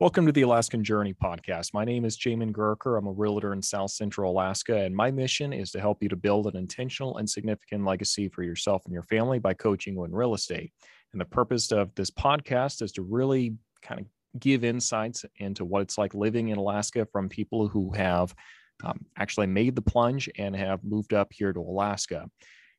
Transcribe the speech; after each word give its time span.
Welcome 0.00 0.26
to 0.26 0.32
the 0.32 0.42
Alaskan 0.42 0.82
Journey 0.82 1.14
podcast. 1.14 1.72
My 1.72 1.84
name 1.84 2.04
is 2.04 2.18
Jamin 2.18 2.50
Gurker. 2.50 2.98
I'm 2.98 3.06
a 3.06 3.12
realtor 3.12 3.52
in 3.52 3.62
South 3.62 3.92
Central 3.92 4.32
Alaska, 4.32 4.76
and 4.78 4.94
my 4.94 5.12
mission 5.12 5.52
is 5.52 5.70
to 5.70 5.78
help 5.78 6.02
you 6.02 6.08
to 6.08 6.16
build 6.16 6.48
an 6.48 6.56
intentional 6.56 7.18
and 7.18 7.30
significant 7.30 7.84
legacy 7.84 8.28
for 8.28 8.42
yourself 8.42 8.82
and 8.86 8.92
your 8.92 9.04
family 9.04 9.38
by 9.38 9.54
coaching 9.54 9.94
you 9.94 10.02
in 10.02 10.10
real 10.10 10.34
estate. 10.34 10.72
And 11.12 11.20
the 11.20 11.24
purpose 11.24 11.70
of 11.70 11.94
this 11.94 12.10
podcast 12.10 12.82
is 12.82 12.90
to 12.94 13.02
really 13.02 13.54
kind 13.82 14.00
of 14.00 14.06
give 14.40 14.64
insights 14.64 15.24
into 15.36 15.64
what 15.64 15.82
it's 15.82 15.96
like 15.96 16.12
living 16.12 16.48
in 16.48 16.58
Alaska 16.58 17.06
from 17.12 17.28
people 17.28 17.68
who 17.68 17.92
have 17.92 18.34
um, 18.82 19.06
actually 19.16 19.46
made 19.46 19.76
the 19.76 19.80
plunge 19.80 20.28
and 20.36 20.56
have 20.56 20.82
moved 20.82 21.14
up 21.14 21.32
here 21.32 21.52
to 21.52 21.60
Alaska. 21.60 22.28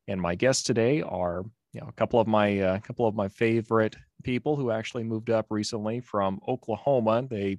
And 0.10 0.20
my 0.20 0.36
guests 0.36 0.64
today 0.64 1.02
are 1.02 1.46
you 1.76 1.82
know, 1.82 1.88
a 1.90 1.92
couple 1.92 2.22
of 2.22 2.28
my 2.28 2.48
a 2.48 2.76
uh, 2.76 2.80
couple 2.80 3.06
of 3.06 3.16
my 3.16 3.28
favorite 3.28 3.98
people 4.24 4.56
who 4.56 4.72
actually 4.72 5.04
moved 5.04 5.30
up 5.30 5.48
recently 5.50 6.00
from 6.00 6.40
Oklahoma. 6.48 7.28
They 7.30 7.58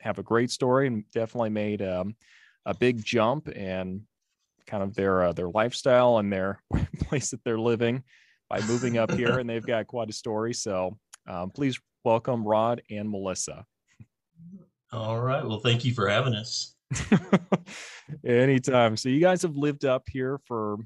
have 0.00 0.18
a 0.18 0.24
great 0.24 0.50
story 0.50 0.88
and 0.88 1.08
definitely 1.12 1.50
made 1.50 1.80
um, 1.80 2.16
a 2.66 2.74
big 2.74 3.04
jump 3.04 3.48
and 3.54 4.00
kind 4.66 4.82
of 4.82 4.92
their 4.96 5.22
uh, 5.22 5.32
their 5.32 5.50
lifestyle 5.50 6.18
and 6.18 6.32
their 6.32 6.60
place 6.98 7.30
that 7.30 7.44
they're 7.44 7.60
living 7.60 8.02
by 8.50 8.60
moving 8.62 8.98
up 8.98 9.12
here, 9.12 9.38
and 9.38 9.48
they've 9.48 9.64
got 9.64 9.86
quite 9.86 10.10
a 10.10 10.12
story. 10.12 10.52
So 10.52 10.98
um, 11.28 11.50
please 11.50 11.78
welcome 12.02 12.44
Rod 12.44 12.82
and 12.90 13.08
Melissa. 13.08 13.64
All 14.90 15.20
right. 15.20 15.46
Well, 15.46 15.60
thank 15.60 15.84
you 15.84 15.94
for 15.94 16.08
having 16.08 16.34
us. 16.34 16.74
Anytime. 18.26 18.96
So 18.96 19.10
you 19.10 19.20
guys 19.20 19.42
have 19.42 19.54
lived 19.54 19.84
up 19.84 20.08
here 20.10 20.40
for 20.44 20.78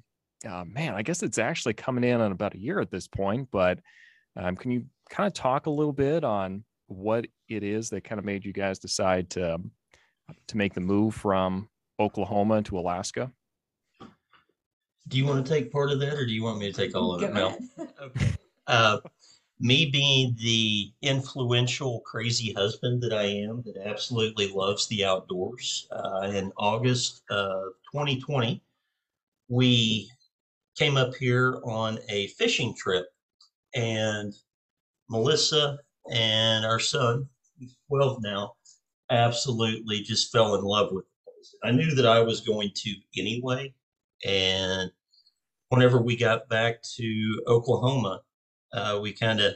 uh, 0.48 0.64
man, 0.64 0.94
I 0.94 1.02
guess 1.02 1.22
it's 1.22 1.38
actually 1.38 1.74
coming 1.74 2.04
in 2.04 2.20
on 2.20 2.32
about 2.32 2.54
a 2.54 2.58
year 2.58 2.80
at 2.80 2.90
this 2.90 3.06
point. 3.06 3.48
But 3.50 3.78
um, 4.36 4.56
can 4.56 4.70
you 4.70 4.84
kind 5.10 5.26
of 5.26 5.34
talk 5.34 5.66
a 5.66 5.70
little 5.70 5.92
bit 5.92 6.24
on 6.24 6.64
what 6.86 7.26
it 7.48 7.62
is 7.62 7.90
that 7.90 8.04
kind 8.04 8.18
of 8.18 8.24
made 8.24 8.44
you 8.44 8.52
guys 8.52 8.78
decide 8.78 9.30
to 9.30 9.58
to 10.46 10.56
make 10.56 10.74
the 10.74 10.80
move 10.80 11.14
from 11.14 11.68
Oklahoma 12.00 12.62
to 12.62 12.78
Alaska? 12.78 13.30
Do 15.08 15.18
you 15.18 15.26
want 15.26 15.44
to 15.44 15.52
take 15.52 15.72
part 15.72 15.90
of 15.90 16.00
that, 16.00 16.14
or 16.14 16.24
do 16.24 16.32
you 16.32 16.44
want 16.44 16.58
me 16.58 16.70
to 16.70 16.72
take 16.72 16.94
all 16.94 17.14
of 17.14 17.22
it? 17.22 17.32
No. 17.32 17.56
Okay. 18.00 18.32
Uh, 18.66 18.98
me 19.58 19.86
being 19.86 20.36
the 20.40 20.92
influential, 21.02 22.00
crazy 22.00 22.52
husband 22.52 23.02
that 23.02 23.12
I 23.12 23.24
am, 23.24 23.62
that 23.62 23.76
absolutely 23.76 24.48
loves 24.48 24.86
the 24.88 25.04
outdoors. 25.04 25.88
Uh, 25.90 26.30
in 26.34 26.52
August 26.56 27.22
of 27.30 27.72
2020, 27.92 28.60
we 29.48 30.10
came 30.76 30.96
up 30.96 31.14
here 31.14 31.60
on 31.64 31.98
a 32.08 32.28
fishing 32.28 32.74
trip, 32.76 33.06
and 33.74 34.32
Melissa 35.08 35.78
and 36.10 36.64
our 36.64 36.80
son, 36.80 37.28
he's 37.58 37.76
12 37.88 38.22
now, 38.22 38.54
absolutely 39.10 40.00
just 40.00 40.32
fell 40.32 40.54
in 40.54 40.64
love 40.64 40.88
with 40.92 41.04
the 41.04 41.32
place. 41.32 41.54
I 41.62 41.70
knew 41.70 41.94
that 41.94 42.06
I 42.06 42.20
was 42.20 42.40
going 42.40 42.70
to 42.74 42.94
anyway. 43.16 43.74
And 44.24 44.90
whenever 45.68 46.00
we 46.00 46.16
got 46.16 46.48
back 46.48 46.82
to 46.96 47.42
Oklahoma, 47.46 48.22
uh, 48.72 48.98
we 49.02 49.12
kind 49.12 49.40
of, 49.40 49.54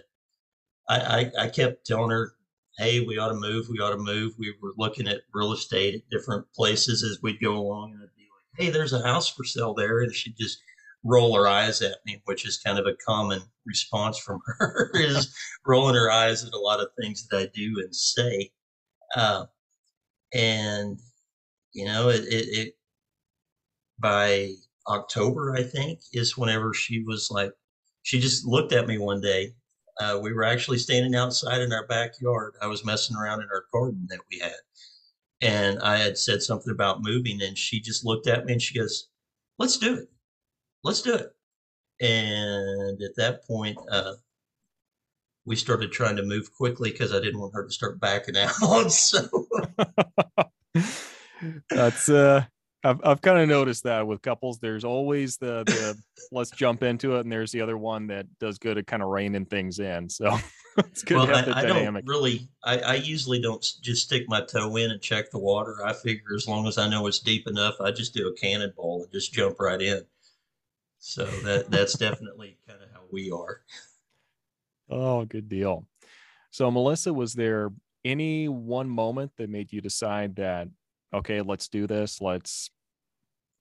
I, 0.89 1.31
I, 1.39 1.45
I 1.45 1.49
kept 1.49 1.87
telling 1.87 2.11
her, 2.11 2.33
hey, 2.79 3.01
we 3.01 3.19
ought 3.19 3.29
to 3.29 3.35
move, 3.35 3.69
we 3.71 3.79
ought 3.79 3.91
to 3.91 3.99
move. 3.99 4.35
We 4.39 4.55
were 4.63 4.75
looking 4.77 5.09
at 5.09 5.23
real 5.33 5.53
estate 5.53 5.95
at 5.95 6.11
different 6.11 6.47
places 6.55 7.03
as 7.03 7.23
we'd 7.23 7.41
go 7.41 7.57
along. 7.57 7.93
And 7.93 8.03
I'd 8.03 8.17
be 8.17 8.25
like, 8.25 8.67
hey, 8.67 8.71
there's 8.71 8.93
a 8.93 9.03
house 9.03 9.29
for 9.29 9.45
sale 9.45 9.73
there. 9.73 10.01
And 10.01 10.15
she'd 10.15 10.37
just 10.37 10.59
roll 11.07 11.35
her 11.37 11.47
eyes 11.47 11.81
at 11.83 11.99
me, 12.05 12.21
which 12.25 12.47
is 12.47 12.59
kind 12.59 12.79
of 12.79 12.87
a 12.87 12.97
common 13.07 13.41
response 13.65 14.19
from 14.19 14.41
her, 14.47 14.91
is 14.95 15.35
rolling 15.65 15.95
her 15.95 16.11
eyes 16.11 16.45
at 16.45 16.53
a 16.53 16.59
lot 16.59 16.81
of 16.81 16.89
things 17.01 17.27
that 17.29 17.39
I 17.39 17.49
do 17.55 17.77
and 17.79 17.95
say. 17.95 18.51
Uh, 19.15 19.47
and, 20.35 20.99
you 21.73 21.85
know, 21.85 22.09
it, 22.09 22.25
it, 22.25 22.59
it, 22.59 22.75
by 23.99 24.51
October, 24.89 25.55
I 25.57 25.63
think, 25.63 26.01
is 26.13 26.37
whenever 26.37 26.75
she 26.75 27.03
was 27.03 27.29
like, 27.31 27.53
she 28.03 28.19
just 28.19 28.45
looked 28.45 28.73
at 28.73 28.87
me 28.87 28.99
one 28.99 29.21
day. 29.21 29.55
Uh, 29.99 30.19
we 30.21 30.33
were 30.33 30.45
actually 30.45 30.79
standing 30.79 31.15
outside 31.15 31.63
in 31.63 31.73
our 31.73 31.87
backyard. 31.87 32.55
I 32.61 32.67
was 32.67 32.85
messing 32.85 33.17
around 33.17 33.41
in 33.41 33.49
our 33.53 33.65
garden 33.73 34.07
that 34.11 34.21
we 34.31 34.41
had. 34.41 34.53
And 35.41 35.79
I 35.81 35.97
had 35.97 36.19
said 36.19 36.43
something 36.43 36.73
about 36.73 37.03
moving, 37.03 37.41
and 37.43 37.57
she 37.57 37.81
just 37.81 38.05
looked 38.05 38.27
at 38.27 38.45
me 38.45 38.55
and 38.55 38.63
she 38.63 38.79
goes, 38.79 39.09
Let's 39.59 39.79
do 39.79 39.95
it 39.95 40.09
let's 40.83 41.03
do 41.03 41.15
it. 41.15 41.33
And 42.01 43.01
at 43.03 43.17
that 43.17 43.47
point, 43.47 43.79
uh, 43.91 44.15
we 45.47 45.57
started 45.57 45.93
trying 45.93 46.17
to 46.17 46.23
move 46.23 46.53
quickly 46.53 46.91
because 46.91 47.15
I 47.15 47.21
didn't 47.21 47.41
want 47.41 47.55
her 47.55 47.65
to 47.65 47.73
start 47.73 48.01
backing 48.01 48.37
out. 48.63 48.93
So 48.93 49.47
that's 51.71 52.09
uh 52.09 52.45
I've 52.87 53.01
I've 53.03 53.21
kind 53.21 53.39
of 53.39 53.49
noticed 53.49 53.85
that 53.85 54.07
with 54.07 54.23
couples, 54.23 54.59
there's 54.59 54.85
always 54.85 55.39
the 55.39 55.65
the 55.65 55.99
let's 56.31 56.51
jump 56.51 56.83
into 56.83 57.17
it, 57.17 57.21
and 57.21 57.33
there's 57.33 57.51
the 57.51 57.61
other 57.61 57.77
one 57.77 58.07
that 58.09 58.27
does 58.39 58.59
good 58.59 58.79
at 58.79 58.87
kind 58.87 59.03
of 59.03 59.09
reining 59.09 59.47
things 59.47 59.81
in. 59.81 60.09
So 60.09 60.37
it's 60.79 61.03
good 61.03 61.17
well, 61.17 61.35
I, 61.35 61.63
I 61.63 61.65
don't 61.65 62.07
really. 62.07 62.49
I, 62.65 62.79
I 62.79 62.95
usually 62.95 63.41
don't 63.41 63.65
just 63.83 64.05
stick 64.05 64.25
my 64.29 64.41
toe 64.43 64.77
in 64.77 64.91
and 64.93 65.01
check 65.01 65.31
the 65.31 65.39
water. 65.39 65.85
I 65.85 65.95
figure 65.95 66.35
as 66.37 66.47
long 66.47 66.67
as 66.69 66.79
I 66.79 66.89
know 66.89 67.07
it's 67.07 67.19
deep 67.19 67.49
enough, 67.49 67.81
I 67.81 67.91
just 67.91 68.15
do 68.15 68.29
a 68.29 68.35
cannonball 68.35 69.03
and 69.03 69.13
just 69.13 69.33
jump 69.33 69.59
right 69.59 69.81
in. 69.81 70.03
So 71.07 71.25
that 71.25 71.71
that's 71.71 71.97
definitely 71.97 72.59
kind 72.67 72.83
of 72.83 72.91
how 72.91 73.03
we 73.13 73.31
are. 73.31 73.61
Oh, 74.91 75.25
good 75.25 75.49
deal. 75.49 75.87
So 76.51 76.69
Melissa, 76.69 77.15
was 77.15 77.33
there 77.33 77.71
any 78.05 78.49
one 78.49 78.89
moment 78.89 79.31
that 79.37 79.49
made 79.49 79.73
you 79.73 79.81
decide 79.81 80.35
that 80.37 80.67
okay, 81.15 81.43
let's 81.43 81.69
do 81.69 81.87
this, 81.87 82.21
let's 82.21 82.71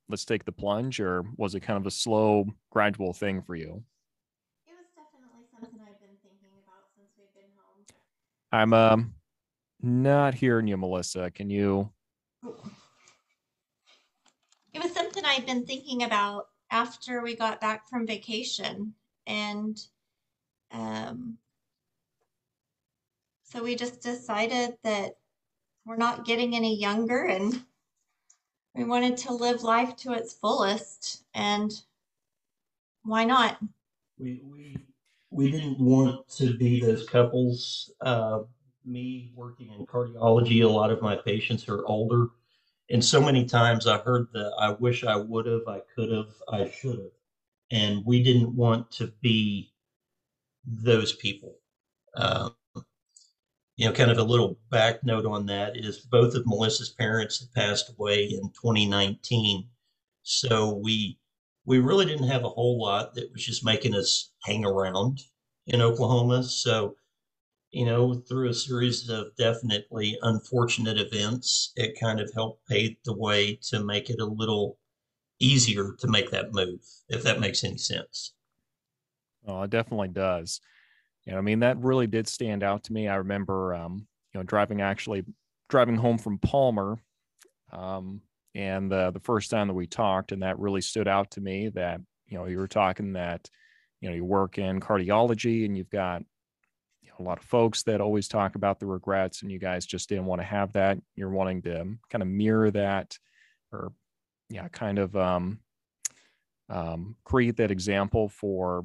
let's 0.09 0.25
take 0.25 0.43
the 0.43 0.51
plunge, 0.51 0.99
or 0.99 1.23
was 1.37 1.53
it 1.53 1.59
kind 1.59 1.77
of 1.77 1.85
a 1.85 1.91
slow, 1.91 2.47
gradual 2.71 3.13
thing 3.13 3.43
for 3.43 3.55
you? 3.55 3.83
It 4.65 4.73
was 4.73 4.87
definitely 4.95 5.45
something 5.53 5.79
I've 5.87 5.99
been 5.99 6.17
thinking 6.23 6.49
about 6.63 6.89
since 6.95 7.11
we've 7.15 7.31
been 7.35 7.51
home. 7.57 7.85
I'm 8.51 8.73
um 8.73 9.13
not 9.83 10.33
hearing 10.33 10.67
you, 10.67 10.77
Melissa. 10.77 11.29
Can 11.29 11.51
you? 11.51 11.91
It 14.73 14.81
was 14.81 14.93
something 14.93 15.23
I've 15.23 15.45
been 15.45 15.63
thinking 15.67 16.01
about 16.01 16.47
after 16.71 17.21
we 17.21 17.35
got 17.35 17.61
back 17.61 17.87
from 17.87 18.07
vacation. 18.07 18.93
And 19.27 19.79
um, 20.71 21.37
so 23.43 23.63
we 23.63 23.75
just 23.75 24.01
decided 24.01 24.77
that 24.83 25.17
we're 25.85 25.95
not 25.95 26.25
getting 26.25 26.55
any 26.55 26.77
younger 26.77 27.25
and 27.25 27.63
we 28.73 28.83
wanted 28.83 29.17
to 29.17 29.33
live 29.33 29.63
life 29.63 29.95
to 29.97 30.13
its 30.13 30.33
fullest. 30.33 31.23
And 31.33 31.71
why 33.03 33.23
not? 33.23 33.57
We, 34.17 34.41
we, 34.43 34.77
we 35.29 35.51
didn't 35.51 35.79
want 35.79 36.27
to 36.37 36.57
be 36.57 36.81
those 36.81 37.07
couples. 37.07 37.91
Uh, 38.01 38.41
me 38.83 39.31
working 39.35 39.71
in 39.73 39.85
cardiology, 39.85 40.63
a 40.63 40.67
lot 40.67 40.91
of 40.91 41.01
my 41.01 41.15
patients 41.15 41.67
are 41.69 41.85
older 41.85 42.27
and 42.89 43.03
so 43.03 43.21
many 43.21 43.45
times 43.45 43.87
I 43.87 43.97
heard 43.99 44.27
the 44.33 44.51
I 44.59 44.71
wish 44.71 45.03
I 45.03 45.15
would 45.15 45.45
have, 45.45 45.67
I 45.67 45.81
could 45.95 46.11
have, 46.11 46.33
I 46.49 46.69
should 46.69 46.97
have. 46.99 47.11
And 47.71 48.05
we 48.05 48.21
didn't 48.23 48.55
want 48.55 48.91
to 48.91 49.07
be 49.21 49.73
those 50.65 51.13
people. 51.13 51.55
Um, 52.15 52.55
you 53.77 53.85
know, 53.85 53.91
kind 53.93 54.11
of 54.11 54.17
a 54.17 54.23
little 54.23 54.57
back 54.69 55.03
note 55.03 55.25
on 55.25 55.45
that 55.47 55.75
is 55.75 55.99
both 55.99 56.35
of 56.35 56.45
Melissa's 56.45 56.89
parents 56.89 57.39
had 57.39 57.51
passed 57.53 57.89
away 57.89 58.23
in 58.23 58.49
2019. 58.51 59.67
So 60.23 60.73
we 60.73 61.17
we 61.65 61.79
really 61.79 62.05
didn't 62.05 62.27
have 62.27 62.43
a 62.43 62.49
whole 62.49 62.79
lot 62.79 63.15
that 63.15 63.31
was 63.33 63.43
just 63.45 63.65
making 63.65 63.95
us 63.95 64.31
hang 64.43 64.63
around 64.63 65.21
in 65.67 65.81
Oklahoma. 65.81 66.43
So 66.43 66.95
you 67.75 67.85
know, 67.85 68.13
through 68.13 68.47
a 68.47 68.53
series 68.53 69.09
of 69.09 69.35
definitely 69.35 70.17
unfortunate 70.21 70.97
events, 70.97 71.73
it 71.75 71.99
kind 71.99 72.21
of 72.21 72.31
helped 72.33 72.65
pave 72.69 72.95
the 73.03 73.13
way 73.13 73.59
to 73.63 73.83
make 73.83 74.09
it 74.09 74.21
a 74.21 74.25
little 74.25 74.79
easier 75.39 75.93
to 75.99 76.07
make 76.07 76.31
that 76.31 76.53
move, 76.53 76.79
if 77.09 77.21
that 77.23 77.41
makes 77.41 77.65
any 77.65 77.77
sense. 77.77 78.33
Oh, 79.45 79.63
it 79.63 79.71
definitely 79.71 80.07
does. 80.07 80.61
You 81.25 81.33
know, 81.33 81.39
I 81.39 81.41
mean, 81.41 81.59
that 81.59 81.77
really 81.79 82.07
did 82.07 82.29
stand 82.29 82.63
out 82.63 82.85
to 82.85 82.93
me. 82.93 83.09
I 83.09 83.15
remember, 83.15 83.75
um, 83.75 84.07
you 84.33 84.39
know, 84.39 84.43
driving 84.43 84.79
actually 84.81 85.25
driving 85.67 85.97
home 85.97 86.17
from 86.17 86.39
Palmer, 86.39 86.97
um, 87.73 88.21
and 88.53 88.89
the 88.89 89.11
the 89.11 89.19
first 89.19 89.51
time 89.51 89.67
that 89.67 89.73
we 89.73 89.85
talked, 89.85 90.31
and 90.31 90.43
that 90.43 90.59
really 90.59 90.81
stood 90.81 91.09
out 91.09 91.31
to 91.31 91.41
me. 91.41 91.67
That 91.69 91.99
you 92.27 92.37
know, 92.37 92.45
you 92.45 92.57
were 92.57 92.69
talking 92.69 93.13
that, 93.13 93.49
you 93.99 94.09
know, 94.09 94.15
you 94.15 94.23
work 94.23 94.59
in 94.59 94.79
cardiology, 94.79 95.65
and 95.65 95.77
you've 95.77 95.89
got 95.89 96.23
a 97.19 97.23
lot 97.23 97.37
of 97.37 97.45
folks 97.45 97.83
that 97.83 98.01
always 98.01 98.27
talk 98.27 98.55
about 98.55 98.79
the 98.79 98.85
regrets 98.85 99.41
and 99.41 99.51
you 99.51 99.59
guys 99.59 99.85
just 99.85 100.09
didn't 100.09 100.25
want 100.25 100.41
to 100.41 100.45
have 100.45 100.73
that 100.73 100.97
you're 101.15 101.29
wanting 101.29 101.61
to 101.61 101.85
kind 102.09 102.21
of 102.21 102.27
mirror 102.27 102.71
that 102.71 103.17
or 103.71 103.91
yeah 104.49 104.67
kind 104.69 104.99
of 104.99 105.15
um, 105.15 105.59
um, 106.69 107.15
create 107.23 107.57
that 107.57 107.71
example 107.71 108.29
for 108.29 108.83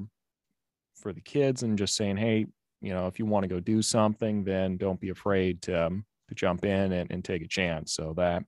for 0.94 1.12
the 1.12 1.20
kids 1.20 1.62
and 1.62 1.78
just 1.78 1.96
saying 1.96 2.16
hey 2.16 2.46
you 2.80 2.92
know, 2.92 3.06
if 3.06 3.18
you 3.18 3.26
want 3.26 3.44
to 3.44 3.48
go 3.48 3.60
do 3.60 3.82
something, 3.82 4.44
then 4.44 4.76
don't 4.76 5.00
be 5.00 5.10
afraid 5.10 5.62
to, 5.62 5.86
um, 5.86 6.04
to 6.28 6.34
jump 6.34 6.64
in 6.64 6.92
and, 6.92 7.10
and 7.10 7.24
take 7.24 7.42
a 7.42 7.48
chance. 7.48 7.92
So 7.92 8.14
that, 8.16 8.44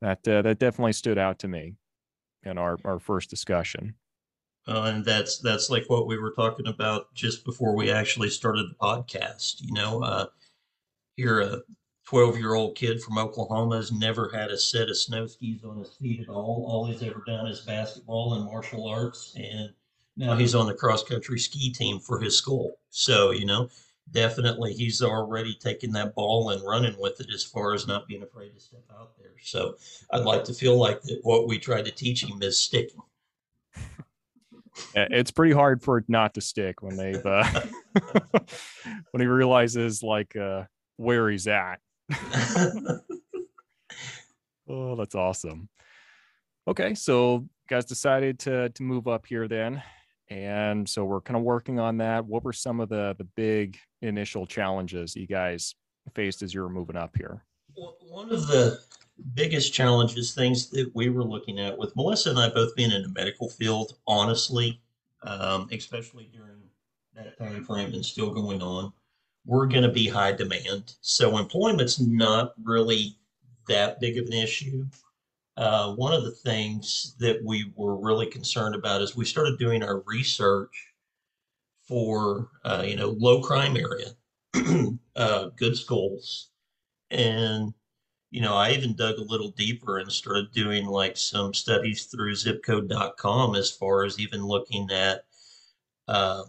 that, 0.00 0.26
uh, 0.28 0.42
that 0.42 0.58
definitely 0.58 0.92
stood 0.92 1.18
out 1.18 1.40
to 1.40 1.48
me 1.48 1.74
in 2.44 2.58
our, 2.58 2.78
our 2.84 2.98
first 2.98 3.30
discussion. 3.30 3.94
Uh, 4.66 4.92
and 4.94 5.04
that's 5.04 5.38
that's 5.38 5.68
like 5.68 5.84
what 5.88 6.06
we 6.06 6.18
were 6.18 6.32
talking 6.32 6.66
about 6.66 7.12
just 7.14 7.44
before 7.44 7.76
we 7.76 7.90
actually 7.90 8.30
started 8.30 8.66
the 8.68 8.74
podcast. 8.74 9.60
You 9.60 9.72
know, 9.74 10.02
uh, 10.02 10.26
a 11.18 11.58
12 12.06 12.38
year 12.38 12.54
old 12.54 12.74
kid 12.74 13.02
from 13.02 13.18
Oklahoma 13.18 13.76
has 13.76 13.92
never 13.92 14.30
had 14.32 14.50
a 14.50 14.58
set 14.58 14.88
of 14.88 14.96
snow 14.96 15.26
skis 15.26 15.64
on 15.64 15.78
his 15.78 15.94
feet 15.94 16.20
at 16.20 16.28
all. 16.28 16.66
All 16.68 16.86
he's 16.86 17.02
ever 17.02 17.22
done 17.26 17.46
is 17.46 17.60
basketball 17.60 18.34
and 18.34 18.44
martial 18.44 18.86
arts, 18.86 19.34
and 19.36 19.70
now 20.16 20.36
he's 20.36 20.54
on 20.54 20.66
the 20.66 20.74
cross 20.74 21.04
country 21.04 21.38
ski 21.38 21.70
team 21.70 21.98
for 21.98 22.18
his 22.20 22.36
school. 22.36 22.78
So 22.90 23.32
you 23.32 23.44
know, 23.44 23.68
definitely 24.12 24.74
he's 24.74 25.02
already 25.02 25.54
taking 25.54 25.92
that 25.92 26.14
ball 26.14 26.50
and 26.50 26.62
running 26.66 26.96
with 26.98 27.20
it 27.20 27.28
as 27.32 27.44
far 27.44 27.74
as 27.74 27.86
not 27.86 28.06
being 28.06 28.22
afraid 28.22 28.54
to 28.54 28.60
step 28.60 28.84
out 28.98 29.16
there. 29.18 29.32
So 29.42 29.76
I'd 30.12 30.24
like 30.24 30.44
to 30.44 30.54
feel 30.54 30.78
like 30.78 31.02
that 31.02 31.20
what 31.22 31.48
we 31.48 31.58
tried 31.58 31.84
to 31.86 31.90
teach 31.90 32.24
him 32.24 32.42
is 32.42 32.58
sticking 32.58 33.00
it's 34.94 35.30
pretty 35.30 35.52
hard 35.52 35.82
for 35.82 35.98
it 35.98 36.04
not 36.08 36.34
to 36.34 36.40
stick 36.40 36.82
when 36.82 36.96
they've 36.96 37.24
uh, 37.24 37.60
when 39.10 39.20
he 39.20 39.26
realizes 39.26 40.02
like 40.02 40.34
uh, 40.36 40.64
where 40.96 41.30
he's 41.30 41.46
at. 41.46 41.80
oh, 44.68 44.96
that's 44.96 45.14
awesome. 45.14 45.68
Okay, 46.66 46.94
so 46.94 47.46
guys 47.68 47.84
decided 47.84 48.38
to 48.40 48.68
to 48.70 48.82
move 48.82 49.06
up 49.08 49.26
here 49.26 49.48
then, 49.48 49.82
and 50.28 50.88
so 50.88 51.04
we're 51.04 51.20
kind 51.20 51.36
of 51.36 51.42
working 51.42 51.78
on 51.78 51.98
that. 51.98 52.24
What 52.24 52.44
were 52.44 52.52
some 52.52 52.80
of 52.80 52.88
the 52.88 53.14
the 53.18 53.28
big 53.36 53.78
initial 54.02 54.46
challenges 54.46 55.14
you 55.14 55.26
guys 55.26 55.74
faced 56.14 56.42
as 56.42 56.54
you 56.54 56.62
were 56.62 56.70
moving 56.70 56.96
up 56.96 57.16
here? 57.16 57.44
One 57.74 58.30
of 58.30 58.46
the 58.46 58.78
biggest 59.34 59.72
challenges, 59.72 60.34
things 60.34 60.70
that 60.70 60.90
we 60.94 61.08
were 61.08 61.24
looking 61.24 61.58
at 61.58 61.76
with 61.76 61.94
Melissa 61.96 62.30
and 62.30 62.38
I 62.38 62.48
both 62.48 62.74
being 62.74 62.90
in 62.90 63.02
the 63.02 63.08
medical 63.08 63.48
field, 63.48 63.96
honestly, 64.06 64.80
um, 65.22 65.68
especially 65.72 66.30
during 66.32 66.62
that 67.14 67.38
time 67.38 67.64
frame 67.64 67.94
and 67.94 68.04
still 68.04 68.32
going 68.32 68.60
on, 68.60 68.92
we're 69.46 69.66
going 69.66 69.82
to 69.82 69.92
be 69.92 70.08
high 70.08 70.32
demand. 70.32 70.94
So 71.00 71.38
employment's 71.38 72.00
not 72.00 72.54
really 72.62 73.16
that 73.68 74.00
big 74.00 74.18
of 74.18 74.26
an 74.26 74.32
issue. 74.32 74.86
Uh, 75.56 75.94
one 75.94 76.12
of 76.12 76.24
the 76.24 76.32
things 76.32 77.14
that 77.20 77.40
we 77.44 77.72
were 77.76 77.96
really 77.96 78.26
concerned 78.26 78.74
about 78.74 79.00
is 79.00 79.14
we 79.14 79.24
started 79.24 79.58
doing 79.58 79.82
our 79.82 80.00
research 80.06 80.92
for 81.86 82.48
uh, 82.64 82.82
you 82.84 82.96
know 82.96 83.10
low 83.18 83.40
crime 83.40 83.76
area, 83.76 84.08
uh, 85.16 85.50
good 85.56 85.76
schools, 85.76 86.50
and 87.10 87.72
you 88.34 88.40
know, 88.40 88.56
I 88.56 88.72
even 88.72 88.96
dug 88.96 89.18
a 89.18 89.22
little 89.22 89.52
deeper 89.52 89.98
and 89.98 90.10
started 90.10 90.50
doing 90.50 90.86
like 90.86 91.16
some 91.16 91.54
studies 91.54 92.06
through 92.06 92.32
zipcode.com 92.32 93.54
as 93.54 93.70
far 93.70 94.04
as 94.04 94.18
even 94.18 94.44
looking 94.44 94.90
at 94.90 95.24
uh, 96.08 96.42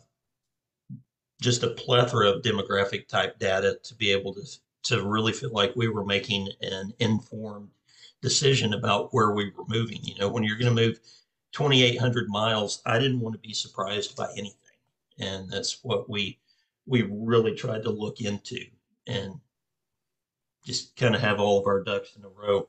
just 1.39 1.61
a 1.61 1.69
plethora 1.69 2.27
of 2.27 2.41
demographic 2.41 3.07
type 3.07 3.37
data 3.37 3.77
to 3.83 3.93
be 3.93 4.11
able 4.11 4.33
to 4.33 4.41
to 4.85 5.07
really 5.07 5.31
feel 5.31 5.51
like 5.51 5.75
we 5.75 5.87
were 5.87 6.03
making 6.03 6.49
an 6.61 6.91
informed 6.97 7.69
decision 8.19 8.73
about 8.73 9.13
where 9.13 9.33
we 9.33 9.51
were 9.55 9.65
moving. 9.67 9.99
You 10.01 10.15
know, 10.17 10.27
when 10.27 10.43
you're 10.43 10.57
going 10.57 10.75
to 10.75 10.87
move 10.87 10.99
2,800 11.51 12.29
miles, 12.29 12.81
I 12.87 12.97
didn't 12.97 13.19
want 13.19 13.35
to 13.35 13.47
be 13.47 13.53
surprised 13.53 14.15
by 14.15 14.31
anything, 14.31 14.79
and 15.19 15.47
that's 15.51 15.83
what 15.83 16.09
we 16.09 16.39
we 16.87 17.03
really 17.03 17.53
tried 17.53 17.83
to 17.83 17.91
look 17.91 18.21
into. 18.21 18.65
And 19.05 19.39
just 20.65 20.95
kind 20.95 21.15
of 21.15 21.21
have 21.21 21.39
all 21.39 21.59
of 21.59 21.67
our 21.67 21.83
ducks 21.83 22.15
in 22.17 22.25
a 22.25 22.29
row. 22.29 22.67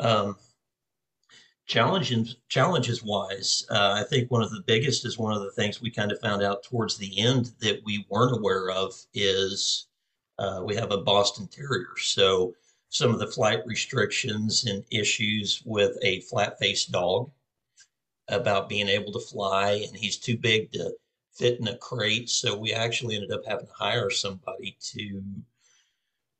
Um, 0.00 0.36
challenges 1.66 2.36
challenges 2.48 3.02
wise, 3.02 3.64
uh, 3.70 3.92
I 4.00 4.04
think 4.08 4.30
one 4.30 4.42
of 4.42 4.50
the 4.50 4.64
biggest 4.66 5.04
is 5.04 5.18
one 5.18 5.34
of 5.34 5.42
the 5.42 5.52
things 5.52 5.80
we 5.80 5.90
kind 5.90 6.10
of 6.10 6.20
found 6.20 6.42
out 6.42 6.62
towards 6.62 6.96
the 6.96 7.18
end 7.18 7.52
that 7.60 7.80
we 7.84 8.06
weren't 8.08 8.36
aware 8.36 8.70
of 8.70 8.94
is 9.14 9.86
uh, 10.38 10.62
we 10.64 10.74
have 10.76 10.92
a 10.92 11.02
Boston 11.02 11.48
Terrier. 11.48 11.96
So 11.98 12.54
some 12.88 13.12
of 13.12 13.18
the 13.18 13.26
flight 13.26 13.60
restrictions 13.66 14.64
and 14.64 14.84
issues 14.90 15.62
with 15.64 15.96
a 16.02 16.20
flat 16.22 16.58
faced 16.58 16.90
dog 16.90 17.30
about 18.28 18.68
being 18.68 18.88
able 18.88 19.12
to 19.12 19.20
fly, 19.20 19.84
and 19.86 19.96
he's 19.96 20.18
too 20.18 20.36
big 20.36 20.72
to 20.72 20.92
fit 21.34 21.60
in 21.60 21.68
a 21.68 21.76
crate. 21.76 22.30
So 22.30 22.56
we 22.56 22.72
actually 22.72 23.14
ended 23.14 23.32
up 23.32 23.44
having 23.46 23.66
to 23.66 23.72
hire 23.72 24.10
somebody 24.10 24.76
to 24.92 25.22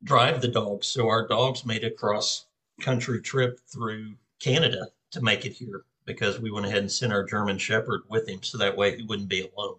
drive 0.04 0.40
the 0.40 0.48
dogs. 0.48 0.86
So 0.86 1.08
our 1.08 1.26
dogs 1.26 1.66
made 1.66 1.84
a 1.84 1.90
cross 1.90 2.46
country 2.80 3.20
trip 3.20 3.60
through 3.66 4.14
Canada 4.40 4.88
to 5.10 5.20
make 5.20 5.44
it 5.44 5.52
here 5.52 5.84
because 6.04 6.40
we 6.40 6.50
went 6.50 6.66
ahead 6.66 6.78
and 6.78 6.90
sent 6.90 7.12
our 7.12 7.24
German 7.24 7.58
Shepherd 7.58 8.02
with 8.08 8.28
him 8.28 8.42
so 8.42 8.58
that 8.58 8.76
way 8.76 8.96
he 8.96 9.02
wouldn't 9.02 9.28
be 9.28 9.48
alone. 9.56 9.76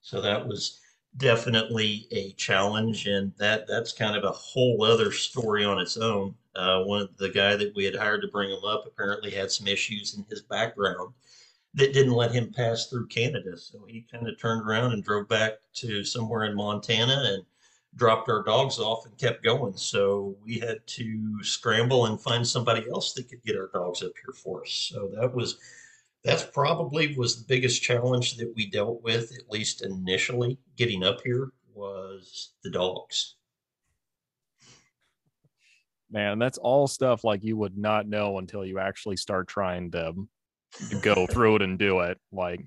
So 0.00 0.20
that 0.20 0.46
was 0.46 0.80
definitely 1.16 2.06
a 2.10 2.32
challenge, 2.32 3.06
and 3.06 3.32
that 3.38 3.66
that's 3.68 3.92
kind 3.92 4.16
of 4.16 4.24
a 4.24 4.32
whole 4.32 4.82
other 4.82 5.12
story 5.12 5.64
on 5.64 5.78
its 5.78 5.96
own. 5.96 6.34
Uh, 6.54 6.82
one 6.82 7.08
the 7.18 7.30
guy 7.30 7.56
that 7.56 7.74
we 7.74 7.84
had 7.84 7.94
hired 7.94 8.22
to 8.22 8.28
bring 8.28 8.50
him 8.50 8.64
up 8.64 8.84
apparently 8.86 9.30
had 9.30 9.50
some 9.50 9.66
issues 9.66 10.14
in 10.14 10.24
his 10.28 10.42
background 10.42 11.14
that 11.74 11.94
didn't 11.94 12.12
let 12.12 12.32
him 12.32 12.52
pass 12.52 12.86
through 12.86 13.06
Canada. 13.06 13.56
So 13.56 13.84
he 13.86 14.06
kind 14.10 14.28
of 14.28 14.38
turned 14.38 14.66
around 14.66 14.92
and 14.92 15.02
drove 15.02 15.28
back 15.28 15.52
to 15.74 16.04
somewhere 16.04 16.44
in 16.44 16.54
Montana 16.54 17.22
and 17.34 17.44
dropped 17.96 18.28
our 18.28 18.42
dogs 18.42 18.78
off 18.78 19.04
and 19.06 19.16
kept 19.18 19.44
going. 19.44 19.76
So 19.76 20.36
we 20.44 20.58
had 20.58 20.86
to 20.86 21.42
scramble 21.42 22.06
and 22.06 22.20
find 22.20 22.46
somebody 22.46 22.88
else 22.90 23.12
that 23.14 23.28
could 23.28 23.42
get 23.44 23.56
our 23.56 23.70
dogs 23.72 24.02
up 24.02 24.12
here 24.24 24.34
for 24.34 24.62
us. 24.62 24.90
So 24.92 25.10
that 25.20 25.34
was 25.34 25.58
that's 26.24 26.44
probably 26.44 27.16
was 27.16 27.36
the 27.36 27.44
biggest 27.48 27.82
challenge 27.82 28.36
that 28.36 28.52
we 28.54 28.66
dealt 28.66 29.02
with, 29.02 29.32
at 29.36 29.50
least 29.50 29.82
initially, 29.82 30.58
getting 30.76 31.02
up 31.02 31.20
here 31.24 31.50
was 31.74 32.52
the 32.62 32.70
dogs. 32.70 33.34
Man, 36.10 36.38
that's 36.38 36.58
all 36.58 36.86
stuff 36.86 37.24
like 37.24 37.42
you 37.42 37.56
would 37.56 37.76
not 37.76 38.06
know 38.06 38.38
until 38.38 38.64
you 38.64 38.78
actually 38.78 39.16
start 39.16 39.48
trying 39.48 39.90
to, 39.92 40.12
go 41.02 41.26
through 41.26 41.56
it 41.56 41.62
and 41.62 41.78
do 41.78 42.00
it. 42.00 42.18
Like 42.30 42.60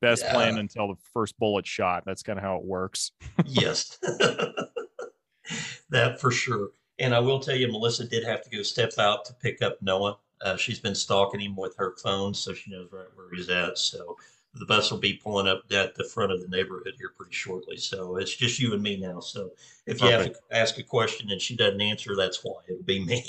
best 0.00 0.22
yeah. 0.24 0.32
plan 0.32 0.58
until 0.58 0.88
the 0.88 1.00
first 1.12 1.38
bullet 1.38 1.66
shot. 1.66 2.04
That's 2.06 2.22
kind 2.22 2.38
of 2.38 2.44
how 2.44 2.56
it 2.56 2.64
works. 2.64 3.12
yes, 3.44 3.98
that 5.90 6.20
for 6.20 6.30
sure. 6.30 6.70
And 6.98 7.14
I 7.14 7.18
will 7.18 7.40
tell 7.40 7.56
you, 7.56 7.70
Melissa 7.70 8.06
did 8.06 8.24
have 8.24 8.42
to 8.42 8.50
go 8.50 8.62
step 8.62 8.92
out 8.98 9.24
to 9.26 9.34
pick 9.34 9.62
up 9.62 9.80
Noah. 9.82 10.18
Uh, 10.42 10.56
she's 10.56 10.78
been 10.78 10.94
stalking 10.94 11.40
him 11.40 11.56
with 11.56 11.74
her 11.76 11.94
phone, 12.02 12.34
so 12.34 12.52
she 12.52 12.70
knows 12.70 12.88
right 12.92 13.06
where 13.14 13.26
he's 13.34 13.48
at. 13.48 13.78
So 13.78 14.16
the 14.54 14.66
bus 14.66 14.90
will 14.90 14.98
be 14.98 15.14
pulling 15.14 15.48
up 15.48 15.62
at 15.72 15.94
the 15.94 16.04
front 16.04 16.30
of 16.30 16.40
the 16.40 16.48
neighborhood 16.48 16.94
here 16.96 17.12
pretty 17.16 17.32
shortly. 17.32 17.76
So 17.76 18.16
it's 18.16 18.34
just 18.34 18.60
you 18.60 18.72
and 18.72 18.82
me 18.82 18.96
now. 18.96 19.20
So 19.20 19.50
if 19.86 20.00
you 20.00 20.08
Perfect. 20.08 20.36
have 20.36 20.48
to 20.48 20.56
ask 20.56 20.78
a 20.78 20.82
question 20.82 21.30
and 21.30 21.40
she 21.40 21.56
doesn't 21.56 21.80
answer, 21.80 22.14
that's 22.16 22.44
why 22.44 22.60
it'll 22.68 22.82
be 22.84 23.04
me. 23.04 23.24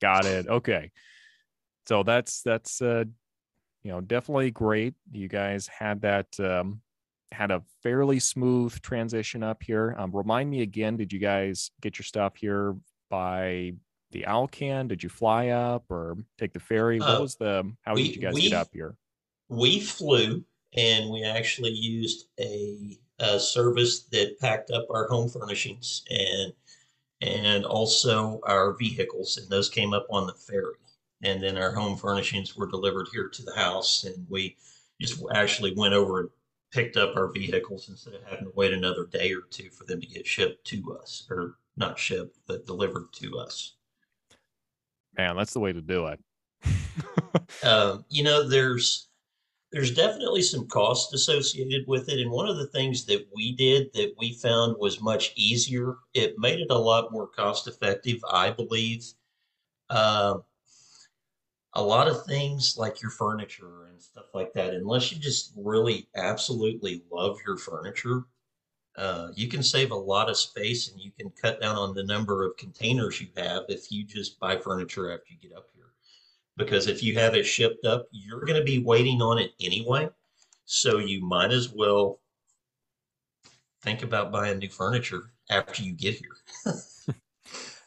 Got 0.00 0.26
it. 0.26 0.46
Okay. 0.48 0.90
So 1.86 2.02
that's 2.02 2.42
that's 2.42 2.82
uh 2.82 3.04
you 3.86 3.92
know, 3.92 4.00
definitely 4.00 4.50
great. 4.50 4.94
You 5.12 5.28
guys 5.28 5.68
had 5.68 6.00
that 6.00 6.26
um, 6.40 6.80
had 7.30 7.52
a 7.52 7.62
fairly 7.84 8.18
smooth 8.18 8.82
transition 8.82 9.44
up 9.44 9.62
here. 9.62 9.94
Um, 9.96 10.10
remind 10.10 10.50
me 10.50 10.62
again, 10.62 10.96
did 10.96 11.12
you 11.12 11.20
guys 11.20 11.70
get 11.80 11.96
your 11.96 12.02
stuff 12.02 12.34
here 12.34 12.74
by 13.10 13.74
the 14.10 14.24
Alcan? 14.24 14.88
Did 14.88 15.04
you 15.04 15.08
fly 15.08 15.50
up 15.50 15.84
or 15.88 16.16
take 16.36 16.52
the 16.52 16.58
ferry? 16.58 16.98
What 16.98 17.08
uh, 17.10 17.20
was 17.20 17.36
the 17.36 17.72
how 17.82 17.94
we, 17.94 18.08
did 18.08 18.16
you 18.16 18.22
guys 18.22 18.34
we, 18.34 18.42
get 18.42 18.54
up 18.54 18.70
here? 18.72 18.96
We 19.48 19.78
flew 19.78 20.42
and 20.76 21.08
we 21.08 21.22
actually 21.22 21.70
used 21.70 22.26
a, 22.40 22.98
a 23.20 23.38
service 23.38 24.02
that 24.10 24.40
packed 24.40 24.72
up 24.72 24.86
our 24.90 25.06
home 25.06 25.28
furnishings 25.28 26.02
and 26.10 26.52
and 27.22 27.64
also 27.64 28.40
our 28.42 28.72
vehicles, 28.76 29.38
and 29.38 29.48
those 29.48 29.70
came 29.70 29.94
up 29.94 30.06
on 30.10 30.26
the 30.26 30.34
ferry 30.34 30.74
and 31.22 31.42
then 31.42 31.56
our 31.56 31.72
home 31.72 31.96
furnishings 31.96 32.56
were 32.56 32.66
delivered 32.66 33.08
here 33.12 33.28
to 33.28 33.42
the 33.42 33.54
house 33.54 34.04
and 34.04 34.26
we 34.28 34.56
just 35.00 35.22
actually 35.34 35.74
went 35.74 35.94
over 35.94 36.20
and 36.20 36.30
picked 36.72 36.96
up 36.96 37.16
our 37.16 37.32
vehicles 37.32 37.88
instead 37.88 38.14
of 38.14 38.22
having 38.24 38.46
to 38.46 38.52
wait 38.54 38.72
another 38.72 39.06
day 39.06 39.32
or 39.32 39.42
two 39.50 39.70
for 39.70 39.84
them 39.84 40.00
to 40.00 40.06
get 40.06 40.26
shipped 40.26 40.66
to 40.66 40.98
us 41.00 41.26
or 41.30 41.56
not 41.76 41.98
shipped 41.98 42.38
but 42.46 42.66
delivered 42.66 43.06
to 43.12 43.38
us. 43.38 43.74
Man 45.16 45.36
that's 45.36 45.52
the 45.52 45.60
way 45.60 45.72
to 45.72 45.82
do 45.82 46.06
it. 46.06 46.20
Um, 47.62 48.04
you 48.08 48.22
know 48.22 48.48
there's 48.48 49.08
there's 49.70 49.94
definitely 49.94 50.42
some 50.42 50.66
cost 50.66 51.12
associated 51.14 51.86
with 51.86 52.08
it 52.08 52.18
and 52.18 52.30
one 52.30 52.48
of 52.48 52.56
the 52.56 52.66
things 52.68 53.04
that 53.06 53.26
we 53.34 53.54
did 53.54 53.92
that 53.94 54.14
we 54.18 54.32
found 54.32 54.76
was 54.78 55.02
much 55.02 55.32
easier 55.36 55.96
it 56.14 56.38
made 56.38 56.60
it 56.60 56.70
a 56.70 56.78
lot 56.78 57.12
more 57.12 57.26
cost 57.28 57.66
effective 57.66 58.18
i 58.30 58.50
believe. 58.50 59.04
Uh, 59.90 60.38
a 61.76 61.82
lot 61.82 62.08
of 62.08 62.24
things 62.24 62.76
like 62.78 63.02
your 63.02 63.10
furniture 63.10 63.84
and 63.90 64.00
stuff 64.00 64.34
like 64.34 64.52
that, 64.54 64.72
unless 64.72 65.12
you 65.12 65.18
just 65.18 65.52
really 65.56 66.08
absolutely 66.16 67.02
love 67.12 67.38
your 67.46 67.58
furniture, 67.58 68.24
uh, 68.96 69.28
you 69.34 69.46
can 69.46 69.62
save 69.62 69.90
a 69.90 69.94
lot 69.94 70.30
of 70.30 70.38
space 70.38 70.90
and 70.90 70.98
you 70.98 71.10
can 71.18 71.30
cut 71.30 71.60
down 71.60 71.76
on 71.76 71.94
the 71.94 72.02
number 72.02 72.46
of 72.46 72.56
containers 72.56 73.20
you 73.20 73.28
have 73.36 73.64
if 73.68 73.92
you 73.92 74.04
just 74.04 74.40
buy 74.40 74.56
furniture 74.56 75.12
after 75.12 75.26
you 75.28 75.36
get 75.38 75.56
up 75.56 75.66
here. 75.74 75.92
Because 76.56 76.86
if 76.86 77.02
you 77.02 77.14
have 77.18 77.34
it 77.34 77.44
shipped 77.44 77.84
up, 77.84 78.08
you're 78.10 78.46
going 78.46 78.58
to 78.58 78.64
be 78.64 78.78
waiting 78.78 79.20
on 79.20 79.38
it 79.38 79.52
anyway. 79.60 80.08
So 80.64 80.96
you 80.96 81.22
might 81.22 81.50
as 81.50 81.68
well 81.68 82.20
think 83.82 84.02
about 84.02 84.32
buying 84.32 84.58
new 84.58 84.70
furniture 84.70 85.30
after 85.50 85.82
you 85.82 85.92
get 85.92 86.14
here. 86.14 86.74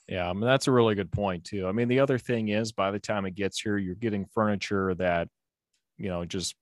yeah, 0.10 0.28
I 0.28 0.34
mean, 0.34 0.42
that's 0.42 0.68
a 0.68 0.72
really 0.72 0.96
good 0.96 1.12
point, 1.12 1.44
too. 1.44 1.68
I 1.68 1.72
mean, 1.72 1.88
the 1.88 2.00
other 2.00 2.18
thing 2.18 2.50
is 2.50 2.72
by 2.72 2.90
the 2.90 3.00
time 3.00 3.28
it 3.28 3.36
gets 3.36 3.62
here, 3.62 3.78
you're 3.78 3.94
getting 3.94 4.26
furniture 4.34 4.96
that, 4.96 5.28
you 5.98 6.10
know, 6.10 6.26
just 6.26 6.56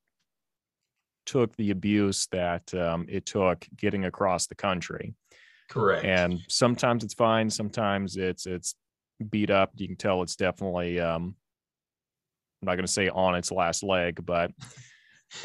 took 1.25 1.55
the 1.55 1.71
abuse 1.71 2.27
that 2.33 2.73
um, 2.73 3.05
it 3.07 3.25
took 3.25 3.65
getting 3.77 4.03
across 4.03 4.47
the 4.47 4.55
country. 4.55 5.15
Correct. 5.69 6.03
And 6.03 6.39
sometimes 6.49 7.05
it's 7.05 7.13
fine, 7.13 7.49
sometimes 7.49 8.17
it's 8.17 8.45
it's 8.45 8.75
beat 9.29 9.49
up. 9.49 9.71
You 9.75 9.87
can 9.87 9.97
tell 9.97 10.21
it's 10.23 10.35
definitely 10.35 10.99
um, 10.99 11.35
I'm 12.61 12.65
not 12.65 12.75
going 12.75 12.85
to 12.85 12.91
say 12.91 13.07
on 13.07 13.35
its 13.35 13.51
last 13.51 13.81
leg, 13.81 14.25
but 14.25 14.51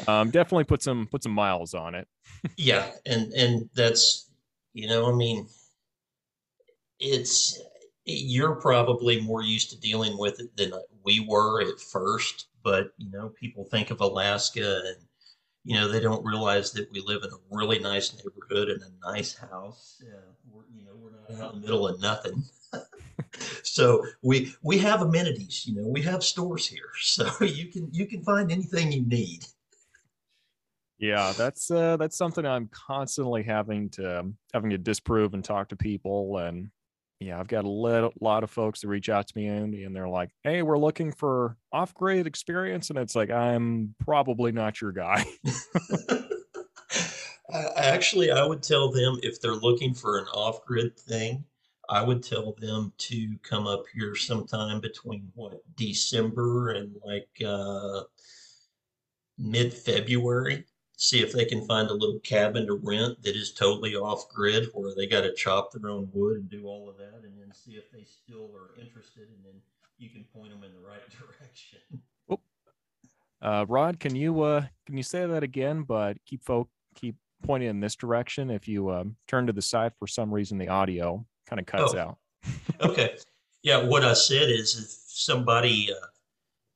um, 0.07 0.29
definitely 0.29 0.65
put 0.65 0.81
some 0.81 1.07
put 1.09 1.23
some 1.23 1.33
miles 1.33 1.73
on 1.73 1.95
it. 1.95 2.07
yeah, 2.57 2.91
and 3.05 3.31
and 3.33 3.69
that's 3.75 4.29
you 4.73 4.87
know, 4.87 5.09
I 5.09 5.15
mean, 5.15 5.47
it's 6.99 7.61
you're 8.05 8.55
probably 8.55 9.21
more 9.21 9.43
used 9.43 9.69
to 9.71 9.79
dealing 9.79 10.17
with 10.17 10.39
it 10.39 10.55
than 10.57 10.73
we 11.03 11.25
were 11.27 11.61
at 11.61 11.79
first. 11.79 12.47
But 12.63 12.91
you 12.97 13.09
know, 13.11 13.29
people 13.29 13.65
think 13.65 13.91
of 13.91 14.01
Alaska 14.01 14.81
and 14.85 14.97
you 15.65 15.75
know, 15.75 15.87
they 15.87 16.01
don't 16.01 16.25
realize 16.25 16.71
that 16.73 16.91
we 16.91 17.01
live 17.05 17.23
in 17.23 17.29
a 17.29 17.37
really 17.49 17.79
nice 17.79 18.13
neighborhood 18.17 18.69
and 18.69 18.81
a 18.81 19.11
nice 19.11 19.33
house. 19.33 20.01
Uh, 20.05 20.19
we're, 20.51 20.63
you 20.75 20.83
know, 20.83 20.91
we're 20.95 21.11
not 21.11 21.41
out 21.41 21.53
in 21.53 21.61
the 21.61 21.65
middle 21.65 21.87
of 21.87 22.01
nothing. 22.01 22.43
so 23.63 24.05
we 24.21 24.53
we 24.61 24.77
have 24.77 25.01
amenities. 25.01 25.65
You 25.65 25.75
know, 25.75 25.87
we 25.87 26.01
have 26.01 26.23
stores 26.23 26.67
here, 26.67 26.89
so 26.99 27.29
you 27.41 27.67
can 27.67 27.89
you 27.91 28.05
can 28.05 28.23
find 28.23 28.51
anything 28.51 28.91
you 28.91 29.05
need. 29.05 29.45
Yeah, 30.99 31.33
that's 31.37 31.71
uh, 31.71 31.97
that's 31.97 32.17
something 32.17 32.45
I'm 32.45 32.69
constantly 32.69 33.43
having 33.43 33.89
to 33.91 34.31
having 34.53 34.69
to 34.71 34.77
disprove 34.77 35.33
and 35.33 35.43
talk 35.43 35.69
to 35.69 35.75
people 35.75 36.37
and 36.37 36.69
yeah, 37.23 37.39
I've 37.39 37.47
got 37.47 37.65
a 37.65 37.69
lot 37.69 38.43
of 38.43 38.49
folks 38.49 38.81
that 38.81 38.87
reach 38.87 39.09
out 39.09 39.27
to 39.27 39.37
me 39.37 39.47
and, 39.47 39.73
and 39.73 39.95
they're 39.95 40.09
like, 40.09 40.29
"Hey, 40.43 40.61
we're 40.61 40.77
looking 40.77 41.11
for 41.11 41.57
off-grid 41.71 42.27
experience," 42.27 42.89
and 42.89 42.99
it's 42.99 43.15
like, 43.15 43.29
I'm 43.29 43.95
probably 43.99 44.51
not 44.51 44.81
your 44.81 44.91
guy. 44.91 45.25
Actually, 47.75 48.31
I 48.31 48.45
would 48.45 48.63
tell 48.63 48.91
them 48.91 49.17
if 49.21 49.41
they're 49.41 49.55
looking 49.55 49.93
for 49.93 50.17
an 50.17 50.25
off-grid 50.27 50.99
thing, 50.99 51.43
I 51.89 52.03
would 52.03 52.23
tell 52.23 52.55
them 52.59 52.93
to 52.97 53.35
come 53.43 53.67
up 53.67 53.83
here 53.93 54.15
sometime 54.15 54.79
between 54.79 55.29
what 55.35 55.61
December 55.75 56.71
and 56.71 56.95
like 57.05 57.27
uh, 57.45 58.03
mid-February 59.37 60.65
see 60.97 61.21
if 61.21 61.33
they 61.33 61.45
can 61.45 61.65
find 61.65 61.89
a 61.89 61.93
little 61.93 62.19
cabin 62.19 62.67
to 62.67 62.75
rent 62.75 63.21
that 63.23 63.35
is 63.35 63.51
totally 63.51 63.95
off 63.95 64.29
grid 64.29 64.69
where 64.73 64.93
they 64.95 65.07
got 65.07 65.21
to 65.21 65.33
chop 65.33 65.71
their 65.71 65.89
own 65.89 66.07
wood 66.13 66.37
and 66.37 66.49
do 66.49 66.65
all 66.65 66.89
of 66.89 66.97
that 66.97 67.21
and 67.23 67.37
then 67.39 67.51
see 67.53 67.73
if 67.73 67.91
they 67.91 68.03
still 68.03 68.49
are 68.55 68.79
interested 68.79 69.23
and 69.23 69.43
then 69.43 69.53
you 69.97 70.09
can 70.09 70.23
point 70.33 70.51
them 70.51 70.63
in 70.63 70.73
the 70.73 70.87
right 70.87 71.01
direction 71.19 71.79
oh. 72.29 72.39
uh, 73.41 73.65
rod 73.67 73.99
can 73.99 74.15
you 74.15 74.41
uh 74.41 74.63
can 74.85 74.97
you 74.97 75.03
say 75.03 75.25
that 75.25 75.43
again 75.43 75.83
but 75.83 76.17
keep 76.25 76.43
folk 76.43 76.69
keep 76.95 77.15
pointing 77.41 77.69
in 77.69 77.79
this 77.79 77.95
direction 77.95 78.49
if 78.49 78.67
you 78.67 78.89
um, 78.89 79.15
turn 79.27 79.47
to 79.47 79.53
the 79.53 79.61
side 79.61 79.91
for 79.97 80.07
some 80.07 80.33
reason 80.33 80.57
the 80.57 80.69
audio 80.69 81.25
kind 81.47 81.59
of 81.59 81.65
cuts 81.65 81.93
oh. 81.95 81.99
out 81.99 82.17
okay 82.81 83.15
yeah 83.63 83.83
what 83.83 84.03
i 84.03 84.13
said 84.13 84.49
is 84.49 84.79
if 84.79 84.87
somebody 85.07 85.89
uh, 85.91 86.05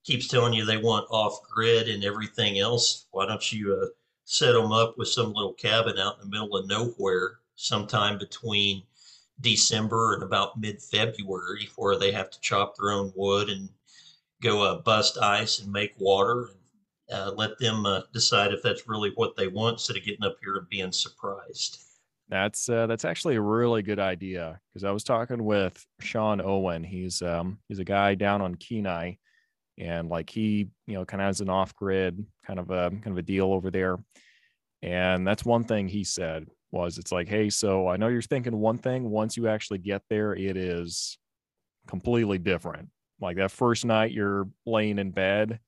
keeps 0.04 0.28
telling 0.28 0.54
you 0.54 0.66
they 0.66 0.78
want 0.78 1.06
off 1.10 1.40
grid 1.44 1.88
and 1.88 2.04
everything 2.04 2.60
else 2.60 3.06
why 3.12 3.26
don't 3.26 3.52
you 3.52 3.78
uh, 3.82 3.86
set 4.30 4.52
them 4.52 4.74
up 4.74 4.98
with 4.98 5.08
some 5.08 5.32
little 5.32 5.54
cabin 5.54 5.98
out 5.98 6.16
in 6.22 6.30
the 6.30 6.30
middle 6.30 6.58
of 6.58 6.68
nowhere 6.68 7.40
sometime 7.56 8.18
between 8.18 8.84
December 9.40 10.16
and 10.16 10.24
about 10.24 10.60
mid 10.60 10.82
February, 10.82 11.70
where 11.78 11.98
they 11.98 12.12
have 12.12 12.30
to 12.30 12.42
chop 12.42 12.76
their 12.76 12.92
own 12.92 13.14
wood 13.16 13.50
and 13.50 13.70
go 14.44 14.62
uh, 14.62 14.82
bust 14.82 15.18
ice 15.18 15.60
and 15.60 15.72
make 15.72 15.94
water 15.98 16.50
and 17.10 17.20
uh, 17.20 17.32
let 17.38 17.58
them 17.58 17.86
uh, 17.86 18.02
decide 18.14 18.52
if 18.52 18.62
that's 18.62 18.86
really 18.86 19.14
what 19.16 19.38
they 19.38 19.48
want 19.48 19.76
instead 19.76 19.96
of 19.96 20.04
getting 20.04 20.26
up 20.26 20.36
here 20.42 20.58
and 20.58 20.68
being 20.68 20.92
surprised. 20.92 21.80
That's 22.28 22.68
uh, 22.68 22.86
that's 22.86 23.06
actually 23.06 23.38
a 23.38 23.42
really 23.42 23.82
good 23.82 24.00
idea 24.00 24.60
because 24.74 24.84
I 24.84 24.92
was 24.92 25.06
talking 25.06 25.46
with 25.46 25.86
Sean 26.02 26.42
Owen. 26.42 26.84
He's 26.84 27.22
um, 27.22 27.60
he's 27.70 27.80
a 27.80 27.86
guy 27.86 28.16
down 28.16 28.42
on 28.42 28.56
Kenai, 28.56 29.14
and 29.78 30.10
like 30.10 30.30
he 30.30 30.70
you 30.88 30.94
know 30.94 31.06
kind 31.06 31.22
of 31.22 31.28
has 31.28 31.42
an 31.42 31.50
off 31.50 31.76
grid 31.76 32.26
kind 32.46 32.60
of 32.60 32.72
a 32.72 32.90
kind 32.90 33.08
of 33.08 33.18
a 33.18 33.22
deal 33.22 33.52
over 33.54 33.72
there. 33.72 33.98
And 34.82 35.28
that's 35.28 35.46
one 35.46 35.64
thing 35.64 35.88
he 35.88 36.04
said 36.04 36.48
was 36.72 36.98
it's 36.98 37.14
like 37.14 37.30
hey 37.30 37.50
so 37.50 37.88
i 37.88 37.96
know 37.96 38.10
you're 38.10 38.22
thinking 38.22 38.58
one 38.58 38.78
thing. 38.78 39.10
Once 39.10 39.38
you 39.38 39.48
actually 39.48 39.80
get 39.80 40.02
there 40.10 40.34
it 40.34 40.58
is 40.58 41.18
completely 41.88 42.38
different. 42.38 42.90
Like 43.20 43.38
that 43.38 43.52
first 43.52 43.86
night 43.86 44.12
you're 44.12 44.48
laying 44.66 45.00
in 45.00 45.12
bed 45.12 45.60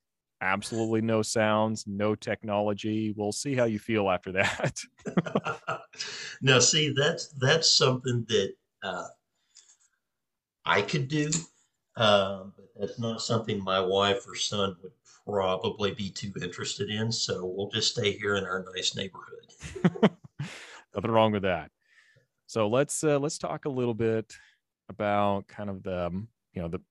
absolutely 0.41 1.01
no 1.01 1.21
sounds 1.21 1.85
no 1.87 2.15
technology. 2.15 3.13
We'll 3.15 3.31
see 3.31 3.55
how 3.55 3.65
you 3.65 3.79
feel 3.79 4.09
after 4.09 4.31
that. 4.33 4.79
Now 6.41 6.59
see 6.59 6.93
that's 6.95 7.27
that's 7.39 7.69
something 7.69 8.25
that 8.29 8.53
uh, 8.83 9.07
i 10.65 10.81
could 10.81 11.07
do 11.07 11.29
um, 11.99 12.53
but 12.55 12.67
that's 12.79 12.97
not 12.97 13.21
something 13.21 13.61
my 13.61 13.79
wife 13.79 14.25
or 14.25 14.35
son 14.35 14.75
would 14.81 14.93
probably 15.27 15.93
be 15.93 16.09
too 16.09 16.31
interested 16.41 16.89
in. 16.89 17.11
So 17.11 17.45
we'll 17.45 17.69
just 17.69 17.91
stay 17.91 18.13
here 18.13 18.35
in 18.35 18.45
our 18.45 18.65
nice 18.73 18.95
neighborhood. 18.95 20.11
Nothing 20.95 21.11
wrong 21.11 21.33
with 21.33 21.43
that. 21.43 21.71
So 22.47 22.69
let's 22.69 23.03
uh, 23.03 23.19
let's 23.19 23.37
talk 23.37 23.65
a 23.65 23.69
little 23.69 23.93
bit 23.93 24.33
about 24.87 25.47
kind 25.47 25.69
of 25.69 25.83
the 25.83 26.07
um, 26.07 26.29
you 26.53 26.61
know 26.61 26.69
the 26.69 26.81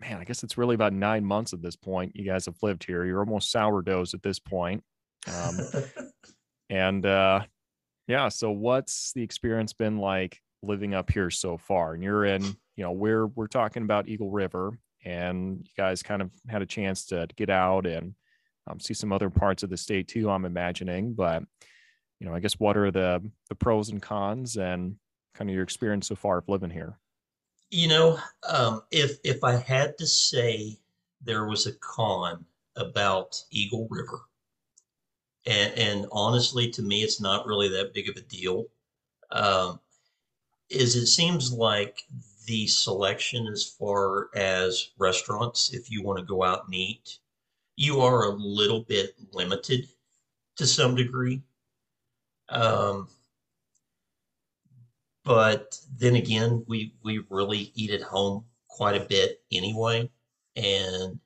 man. 0.00 0.18
I 0.18 0.24
guess 0.24 0.42
it's 0.42 0.58
really 0.58 0.74
about 0.74 0.92
nine 0.92 1.24
months 1.24 1.54
at 1.54 1.62
this 1.62 1.74
point. 1.74 2.12
You 2.14 2.24
guys 2.24 2.44
have 2.44 2.62
lived 2.62 2.84
here. 2.84 3.04
You're 3.04 3.20
almost 3.20 3.50
sourdoughs 3.50 4.14
at 4.14 4.22
this 4.22 4.38
point. 4.38 4.84
Um, 5.26 5.58
and 6.70 7.04
uh, 7.06 7.40
yeah, 8.06 8.28
so 8.28 8.50
what's 8.50 9.12
the 9.14 9.22
experience 9.22 9.72
been 9.72 9.98
like 9.98 10.40
living 10.62 10.94
up 10.94 11.10
here 11.10 11.30
so 11.30 11.56
far? 11.56 11.94
And 11.94 12.02
you're 12.02 12.24
in 12.24 12.42
you 12.42 12.84
know 12.84 12.92
we're 12.92 13.26
we're 13.26 13.48
talking 13.48 13.82
about 13.82 14.08
Eagle 14.08 14.30
River, 14.30 14.78
and 15.04 15.58
you 15.64 15.72
guys 15.76 16.02
kind 16.02 16.22
of 16.22 16.30
had 16.46 16.62
a 16.62 16.66
chance 16.66 17.04
to, 17.06 17.26
to 17.26 17.34
get 17.34 17.50
out 17.50 17.86
and 17.86 18.14
um, 18.68 18.78
see 18.80 18.94
some 18.94 19.12
other 19.12 19.30
parts 19.30 19.62
of 19.62 19.70
the 19.70 19.76
state 19.76 20.08
too. 20.08 20.30
I'm 20.30 20.44
imagining, 20.44 21.14
but 21.14 21.42
you 22.20 22.26
know, 22.26 22.34
I 22.34 22.40
guess 22.40 22.54
what 22.54 22.76
are 22.76 22.90
the 22.90 23.22
the 23.48 23.54
pros 23.54 23.88
and 23.88 24.02
cons 24.02 24.56
and 24.56 24.96
kind 25.34 25.50
of 25.50 25.54
your 25.54 25.62
experience 25.62 26.08
so 26.08 26.14
far 26.14 26.38
of 26.38 26.48
living 26.48 26.70
here? 26.70 26.98
You 27.70 27.88
know, 27.88 28.18
um, 28.48 28.82
if 28.90 29.18
if 29.24 29.44
I 29.44 29.56
had 29.56 29.98
to 29.98 30.06
say 30.06 30.78
there 31.22 31.46
was 31.46 31.66
a 31.66 31.72
con 31.74 32.44
about 32.76 33.42
Eagle 33.50 33.88
River, 33.90 34.20
and, 35.46 35.72
and 35.74 36.06
honestly, 36.12 36.70
to 36.70 36.82
me, 36.82 37.02
it's 37.02 37.20
not 37.20 37.46
really 37.46 37.68
that 37.70 37.94
big 37.94 38.08
of 38.08 38.16
a 38.16 38.20
deal. 38.20 38.66
Um, 39.30 39.80
is 40.70 40.96
it 40.96 41.06
seems 41.06 41.52
like 41.52 42.04
the 42.46 42.66
selection 42.66 43.46
as 43.46 43.64
far 43.64 44.30
as 44.34 44.90
restaurants, 44.98 45.72
if 45.72 45.90
you 45.90 46.02
want 46.02 46.18
to 46.18 46.24
go 46.24 46.42
out 46.42 46.64
and 46.64 46.74
eat, 46.74 47.18
you 47.76 48.00
are 48.00 48.24
a 48.24 48.34
little 48.34 48.82
bit 48.82 49.14
limited 49.32 49.88
to 50.56 50.66
some 50.66 50.94
degree. 50.94 51.42
Um, 52.48 53.08
but 55.24 55.78
then 55.98 56.16
again, 56.16 56.64
we 56.66 56.94
we 57.04 57.24
really 57.28 57.70
eat 57.74 57.90
at 57.90 58.02
home 58.02 58.44
quite 58.68 59.00
a 59.00 59.04
bit 59.04 59.42
anyway, 59.52 60.10
and 60.56 61.20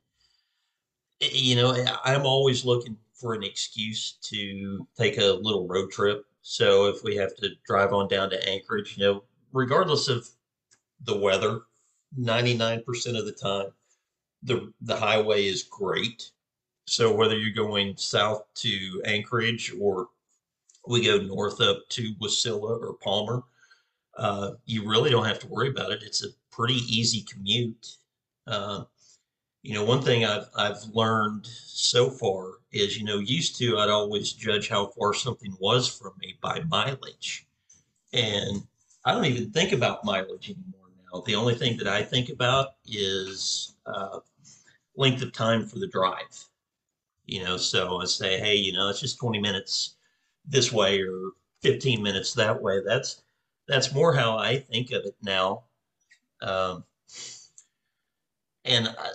you 1.20 1.54
know 1.54 1.84
I'm 2.04 2.26
always 2.26 2.64
looking 2.64 2.96
for 3.14 3.34
an 3.34 3.44
excuse 3.44 4.18
to 4.22 4.87
take 4.99 5.18
a 5.18 5.38
little 5.40 5.68
road 5.68 5.90
trip. 5.92 6.26
So 6.42 6.88
if 6.88 7.04
we 7.04 7.14
have 7.16 7.37
to 7.37 7.50
drive 7.64 7.92
on 7.92 8.08
down 8.08 8.30
to 8.30 8.49
Anchorage, 8.49 8.99
you 8.99 9.04
know, 9.04 9.22
regardless 9.52 10.09
of 10.09 10.28
the 11.04 11.16
weather 11.16 11.62
99% 12.18 13.18
of 13.18 13.25
the 13.25 13.32
time 13.32 13.73
the 14.42 14.73
the 14.80 14.97
highway 14.97 15.47
is 15.47 15.62
great. 15.62 16.30
So 16.87 17.14
whether 17.14 17.38
you're 17.38 17.54
going 17.54 17.97
south 17.97 18.42
to 18.56 19.02
anchorage 19.04 19.73
or 19.80 20.09
we 20.87 21.04
go 21.04 21.18
north 21.18 21.61
up 21.61 21.88
to 21.90 22.14
wasilla 22.21 22.80
or 22.80 22.94
palmer 22.94 23.44
uh, 24.16 24.52
you 24.66 24.88
really 24.88 25.11
don't 25.11 25.25
have 25.25 25.38
to 25.38 25.47
worry 25.47 25.68
about 25.68 25.90
it. 25.90 26.02
It's 26.02 26.25
a 26.25 26.28
pretty 26.50 26.80
easy 26.88 27.23
commute. 27.23 27.97
Uh, 28.47 28.85
you 29.62 29.75
know 29.75 29.85
one 29.85 30.02
thing 30.02 30.25
I've, 30.25 30.49
I've 30.56 30.82
learned 30.92 31.47
so 31.47 32.11
far 32.11 32.54
is 32.73 32.99
you 32.99 33.04
know 33.04 33.18
used 33.18 33.56
to 33.59 33.78
i'd 33.78 33.90
always 33.90 34.32
judge 34.32 34.68
how 34.68 34.87
far 34.87 35.14
something 35.14 35.54
was 35.61 35.88
from 35.88 36.12
me 36.18 36.37
by 36.40 36.61
mileage. 36.68 37.47
And 38.12 38.66
I 39.04 39.12
don't 39.12 39.25
even 39.25 39.50
think 39.50 39.73
about 39.73 40.04
mileage 40.04 40.50
anymore 40.50 40.88
now. 41.12 41.23
The 41.26 41.35
only 41.35 41.54
thing 41.54 41.76
that 41.78 41.88
I 41.88 42.02
think 42.02 42.28
about 42.28 42.75
is 42.87 43.75
uh, 43.87 44.21
length 44.97 45.23
of 45.23 45.32
time 45.32 45.66
for 45.66 45.78
the 45.78 45.88
drive. 45.88 46.47
You 47.26 47.44
know, 47.44 47.56
so 47.56 48.00
I 48.00 48.04
say, 48.04 48.38
hey, 48.38 48.54
you 48.56 48.73
know, 48.73 48.88
it's 48.88 49.00
just 49.00 49.18
20 49.18 49.40
minutes 49.40 49.97
this 50.44 50.73
way 50.73 51.00
or 51.00 51.32
15 51.62 52.02
minutes 52.02 52.35
that 52.35 52.61
way. 52.61 52.80
That's 52.85 53.23
that's 53.68 53.94
more 53.94 54.12
how 54.12 54.37
I 54.37 54.59
think 54.59 54.90
of 54.90 55.04
it 55.04 55.16
now. 55.23 55.64
Um, 56.40 56.85
and 58.64 58.88
I, 58.88 59.11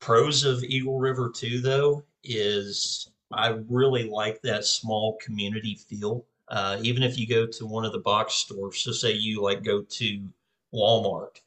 pros 0.00 0.44
of 0.44 0.62
Eagle 0.62 0.98
River 0.98 1.30
too, 1.30 1.60
though, 1.60 2.04
is 2.22 3.08
I 3.32 3.48
really 3.68 4.08
like 4.08 4.40
that 4.42 4.64
small 4.64 5.16
community 5.24 5.74
feel. 5.88 6.24
Uh, 6.52 6.78
even 6.82 7.02
if 7.02 7.18
you 7.18 7.26
go 7.26 7.46
to 7.46 7.64
one 7.64 7.86
of 7.86 7.92
the 7.92 7.98
box 7.98 8.34
stores, 8.34 8.82
so 8.82 8.92
say 8.92 9.10
you 9.10 9.40
like 9.40 9.64
go 9.64 9.80
to 9.80 10.28
Walmart, 10.74 11.40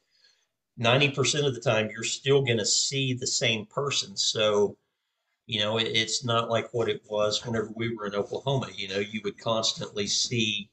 90% 0.80 1.46
of 1.46 1.54
the 1.54 1.60
time 1.60 1.88
you're 1.92 2.02
still 2.02 2.42
going 2.42 2.58
to 2.58 2.66
see 2.66 3.14
the 3.14 3.26
same 3.26 3.66
person. 3.66 4.16
So, 4.16 4.76
you 5.46 5.60
know, 5.60 5.78
it, 5.78 5.84
it's 5.84 6.24
not 6.24 6.50
like 6.50 6.74
what 6.74 6.88
it 6.88 7.02
was 7.08 7.46
whenever 7.46 7.70
we 7.76 7.94
were 7.94 8.06
in 8.06 8.16
Oklahoma. 8.16 8.66
You 8.74 8.88
know, 8.88 8.98
you 8.98 9.20
would 9.22 9.38
constantly 9.38 10.08
see 10.08 10.68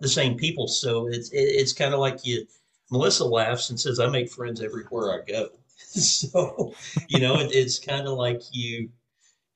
the 0.00 0.08
same 0.08 0.36
people. 0.36 0.68
So 0.68 1.08
it's 1.08 1.30
it, 1.30 1.38
it's 1.38 1.72
kind 1.72 1.94
of 1.94 2.00
like 2.00 2.26
you. 2.26 2.46
Melissa 2.90 3.24
laughs 3.24 3.70
and 3.70 3.80
says, 3.80 3.98
"I 3.98 4.08
make 4.08 4.30
friends 4.30 4.60
everywhere 4.60 5.22
I 5.22 5.24
go." 5.24 5.48
so, 5.78 6.74
you 7.08 7.20
know, 7.20 7.38
it, 7.38 7.50
it's 7.52 7.78
kind 7.78 8.06
of 8.06 8.18
like 8.18 8.42
you 8.52 8.90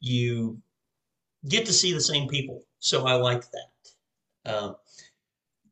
you 0.01 0.63
get 1.47 1.67
to 1.67 1.75
see 1.75 1.93
the 1.93 2.01
same 2.01 2.27
people. 2.27 2.65
So 2.79 3.07
I 3.07 3.15
like 3.17 3.43
that. 3.51 3.72
Um, 4.47 4.77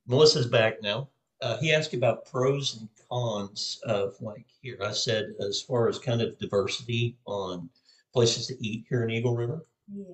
Melissa's 0.06 0.46
back 0.46 0.82
now. 0.82 1.08
Uh, 1.42 1.56
he 1.58 1.72
asked 1.72 1.94
about 1.94 2.26
pros 2.30 2.76
and 2.78 2.88
cons 3.08 3.80
of 3.84 4.14
like 4.20 4.46
here. 4.60 4.78
I 4.84 4.92
said 4.92 5.32
as 5.40 5.62
far 5.62 5.88
as 5.88 5.98
kind 5.98 6.20
of 6.20 6.38
diversity 6.38 7.16
on 7.26 7.70
places 8.12 8.46
to 8.48 8.66
eat 8.66 8.84
here 8.88 9.04
in 9.04 9.10
Eagle 9.10 9.34
River. 9.36 9.64
Yeah. 9.92 10.04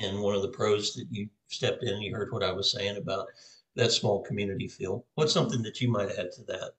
And 0.00 0.20
one 0.20 0.34
of 0.34 0.42
the 0.42 0.48
pros 0.48 0.94
that 0.94 1.06
you 1.10 1.28
stepped 1.48 1.82
in 1.84 1.90
and 1.94 2.02
you 2.02 2.14
heard 2.14 2.32
what 2.32 2.42
I 2.42 2.52
was 2.52 2.70
saying 2.72 2.96
about 2.96 3.26
that 3.76 3.92
small 3.92 4.22
community 4.22 4.66
feel. 4.66 5.04
What's 5.14 5.32
something 5.32 5.62
that 5.62 5.80
you 5.80 5.88
might 5.88 6.10
add 6.18 6.32
to 6.32 6.42
that? 6.44 6.72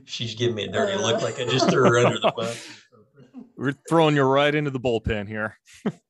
She's 0.04 0.34
giving 0.34 0.56
me 0.56 0.64
a 0.64 0.72
dirty 0.72 0.96
look 1.00 1.16
Uh. 1.16 1.24
like 1.24 1.38
I 1.38 1.44
just 1.44 1.70
threw 1.70 1.84
her 1.88 1.98
under 1.98 2.18
the 2.18 2.32
bus. 2.36 2.66
We're 3.56 3.74
throwing 3.88 4.16
you 4.16 4.22
right 4.22 4.54
into 4.54 4.70
the 4.70 4.80
bullpen 4.80 5.28
here. 5.28 5.58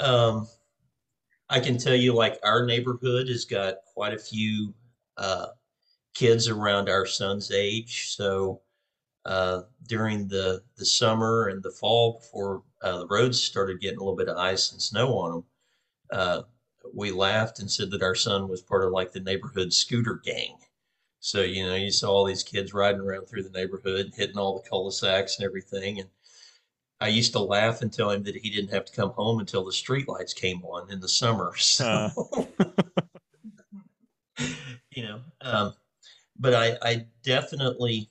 Um, 0.00 0.48
I 1.50 1.60
can 1.60 1.78
tell 1.78 1.94
you, 1.94 2.14
like 2.14 2.38
our 2.44 2.64
neighborhood 2.64 3.28
has 3.28 3.44
got 3.44 3.76
quite 3.94 4.12
a 4.14 4.18
few 4.18 4.74
uh, 5.16 5.48
kids 6.14 6.48
around 6.48 6.88
our 6.88 7.06
son's 7.06 7.50
age. 7.50 8.14
So 8.16 8.62
uh, 9.24 9.62
during 9.88 10.28
the 10.28 10.62
the 10.76 10.84
summer 10.84 11.48
and 11.48 11.62
the 11.62 11.70
fall, 11.70 12.14
before 12.20 12.62
uh, 12.82 12.98
the 13.00 13.06
roads 13.08 13.42
started 13.42 13.80
getting 13.80 13.98
a 13.98 14.02
little 14.02 14.16
bit 14.16 14.28
of 14.28 14.36
ice 14.38 14.72
and 14.72 14.82
snow 14.82 15.18
on 15.18 15.32
them, 15.32 15.44
uh, 16.12 16.42
we 16.94 17.10
laughed 17.12 17.60
and 17.60 17.70
said 17.70 17.90
that 17.92 18.02
our 18.02 18.14
son 18.14 18.48
was 18.48 18.62
part 18.62 18.84
of 18.84 18.92
like 18.92 19.12
the 19.12 19.20
neighborhood 19.20 19.72
scooter 19.72 20.20
gang. 20.24 20.56
So 21.20 21.42
you 21.42 21.66
know, 21.66 21.74
you 21.74 21.90
saw 21.90 22.10
all 22.12 22.24
these 22.24 22.44
kids 22.44 22.74
riding 22.74 23.00
around 23.00 23.26
through 23.26 23.44
the 23.44 23.50
neighborhood, 23.50 24.06
and 24.06 24.14
hitting 24.14 24.38
all 24.38 24.56
the 24.60 24.68
cul-de-sacs 24.68 25.38
and 25.38 25.46
everything, 25.46 26.00
and 26.00 26.08
I 27.00 27.08
used 27.08 27.32
to 27.32 27.38
laugh 27.40 27.82
and 27.82 27.92
tell 27.92 28.10
him 28.10 28.24
that 28.24 28.36
he 28.36 28.50
didn't 28.50 28.72
have 28.72 28.84
to 28.86 28.92
come 28.92 29.10
home 29.10 29.38
until 29.38 29.64
the 29.64 29.70
streetlights 29.70 30.34
came 30.34 30.62
on 30.64 30.90
in 30.90 31.00
the 31.00 31.08
summer. 31.08 31.52
So, 31.58 32.10
you 34.94 35.02
know, 35.02 35.20
um, 35.40 35.74
but 36.38 36.54
I, 36.54 36.78
I 36.82 37.06
definitely 37.24 38.10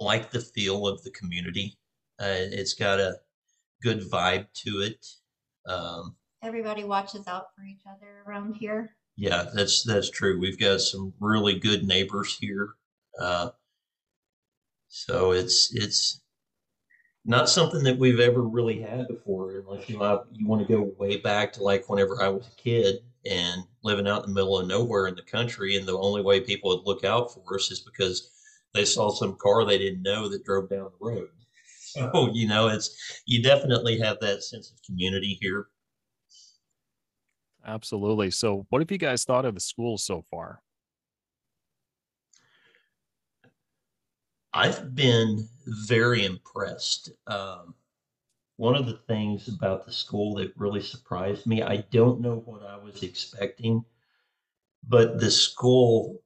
like 0.00 0.30
the 0.30 0.40
feel 0.40 0.86
of 0.86 1.02
the 1.02 1.10
community. 1.10 1.76
Uh, 2.20 2.32
it's 2.32 2.74
got 2.74 2.98
a 3.00 3.16
good 3.82 4.00
vibe 4.00 4.46
to 4.64 4.80
it. 4.80 5.06
Um, 5.66 6.16
Everybody 6.42 6.84
watches 6.84 7.26
out 7.26 7.46
for 7.54 7.64
each 7.64 7.82
other 7.86 8.22
around 8.26 8.54
here. 8.56 8.90
yeah, 9.16 9.46
that's 9.54 9.82
that's 9.82 10.08
true. 10.10 10.38
We've 10.40 10.58
got 10.58 10.80
some 10.80 11.12
really 11.20 11.58
good 11.58 11.84
neighbors 11.84 12.36
here. 12.38 12.70
Uh, 13.20 13.50
so 14.88 15.32
it's 15.32 15.74
it's 15.74 16.22
not 17.28 17.50
something 17.50 17.82
that 17.84 17.98
we've 17.98 18.20
ever 18.20 18.40
really 18.40 18.80
had 18.80 19.06
before, 19.06 19.58
unless 19.58 19.86
you 19.86 19.96
you 20.32 20.48
want 20.48 20.66
to 20.66 20.72
go 20.72 20.94
way 20.98 21.18
back 21.18 21.52
to 21.52 21.62
like 21.62 21.86
whenever 21.88 22.22
I 22.22 22.28
was 22.28 22.48
a 22.48 22.60
kid 22.60 23.00
and 23.30 23.64
living 23.84 24.08
out 24.08 24.24
in 24.24 24.30
the 24.30 24.34
middle 24.34 24.58
of 24.58 24.66
nowhere 24.66 25.08
in 25.08 25.14
the 25.14 25.22
country, 25.22 25.76
and 25.76 25.86
the 25.86 25.98
only 25.98 26.22
way 26.22 26.40
people 26.40 26.70
would 26.70 26.86
look 26.86 27.04
out 27.04 27.32
for 27.32 27.56
us 27.56 27.70
is 27.70 27.80
because 27.80 28.30
they 28.72 28.86
saw 28.86 29.10
some 29.10 29.36
car 29.36 29.66
they 29.66 29.76
didn't 29.76 30.02
know 30.02 30.26
that 30.28 30.44
drove 30.44 30.70
down 30.70 30.90
the 30.98 31.06
road. 31.06 31.28
So 31.82 32.04
uh-huh. 32.06 32.30
you 32.32 32.48
know, 32.48 32.68
it's 32.68 33.22
you 33.26 33.42
definitely 33.42 33.98
have 33.98 34.18
that 34.20 34.42
sense 34.42 34.70
of 34.70 34.82
community 34.82 35.36
here. 35.38 35.66
Absolutely. 37.66 38.30
So, 38.30 38.66
what 38.70 38.80
have 38.80 38.90
you 38.90 38.96
guys 38.96 39.24
thought 39.24 39.44
of 39.44 39.54
the 39.54 39.60
school 39.60 39.98
so 39.98 40.24
far? 40.30 40.62
I've 44.52 44.94
been 44.94 45.48
very 45.66 46.24
impressed. 46.24 47.10
Um, 47.26 47.74
one 48.56 48.76
of 48.76 48.86
the 48.86 48.98
things 49.08 49.48
about 49.48 49.86
the 49.86 49.92
school 49.92 50.34
that 50.36 50.56
really 50.56 50.82
surprised 50.82 51.46
me, 51.46 51.62
I 51.62 51.78
don't 51.90 52.20
know 52.20 52.36
what 52.36 52.62
I 52.62 52.76
was 52.76 53.02
expecting, 53.02 53.84
but 54.82 55.20
the 55.20 55.30
school, 55.30 56.22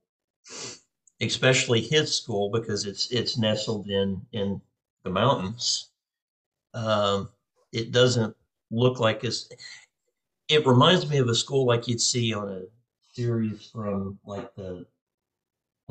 especially 1.20 1.80
his 1.80 2.14
school, 2.16 2.50
because 2.50 2.84
it's 2.86 3.10
it's 3.10 3.38
nestled 3.38 3.88
in 3.88 4.26
in 4.32 4.60
the 5.04 5.10
mountains, 5.10 5.90
um, 6.74 7.30
it 7.72 7.92
doesn't 7.92 8.36
look 8.70 9.00
like 9.00 9.24
it's. 9.24 9.48
It 10.48 10.66
reminds 10.66 11.08
me 11.08 11.18
of 11.18 11.28
a 11.28 11.34
school 11.34 11.66
like 11.66 11.88
you'd 11.88 12.00
see 12.00 12.34
on 12.34 12.48
a 12.48 12.62
series 13.12 13.70
from 13.70 14.18
like 14.24 14.54
the 14.54 14.86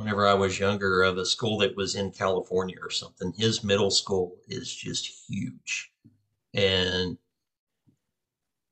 whenever 0.01 0.25
I 0.27 0.33
was 0.33 0.59
younger 0.59 1.03
of 1.03 1.17
a 1.17 1.25
school 1.25 1.59
that 1.59 1.75
was 1.75 1.95
in 1.95 2.11
California 2.11 2.77
or 2.81 2.89
something. 2.89 3.33
His 3.37 3.63
middle 3.63 3.91
school 3.91 4.35
is 4.47 4.73
just 4.73 5.07
huge. 5.29 5.91
And 6.53 7.17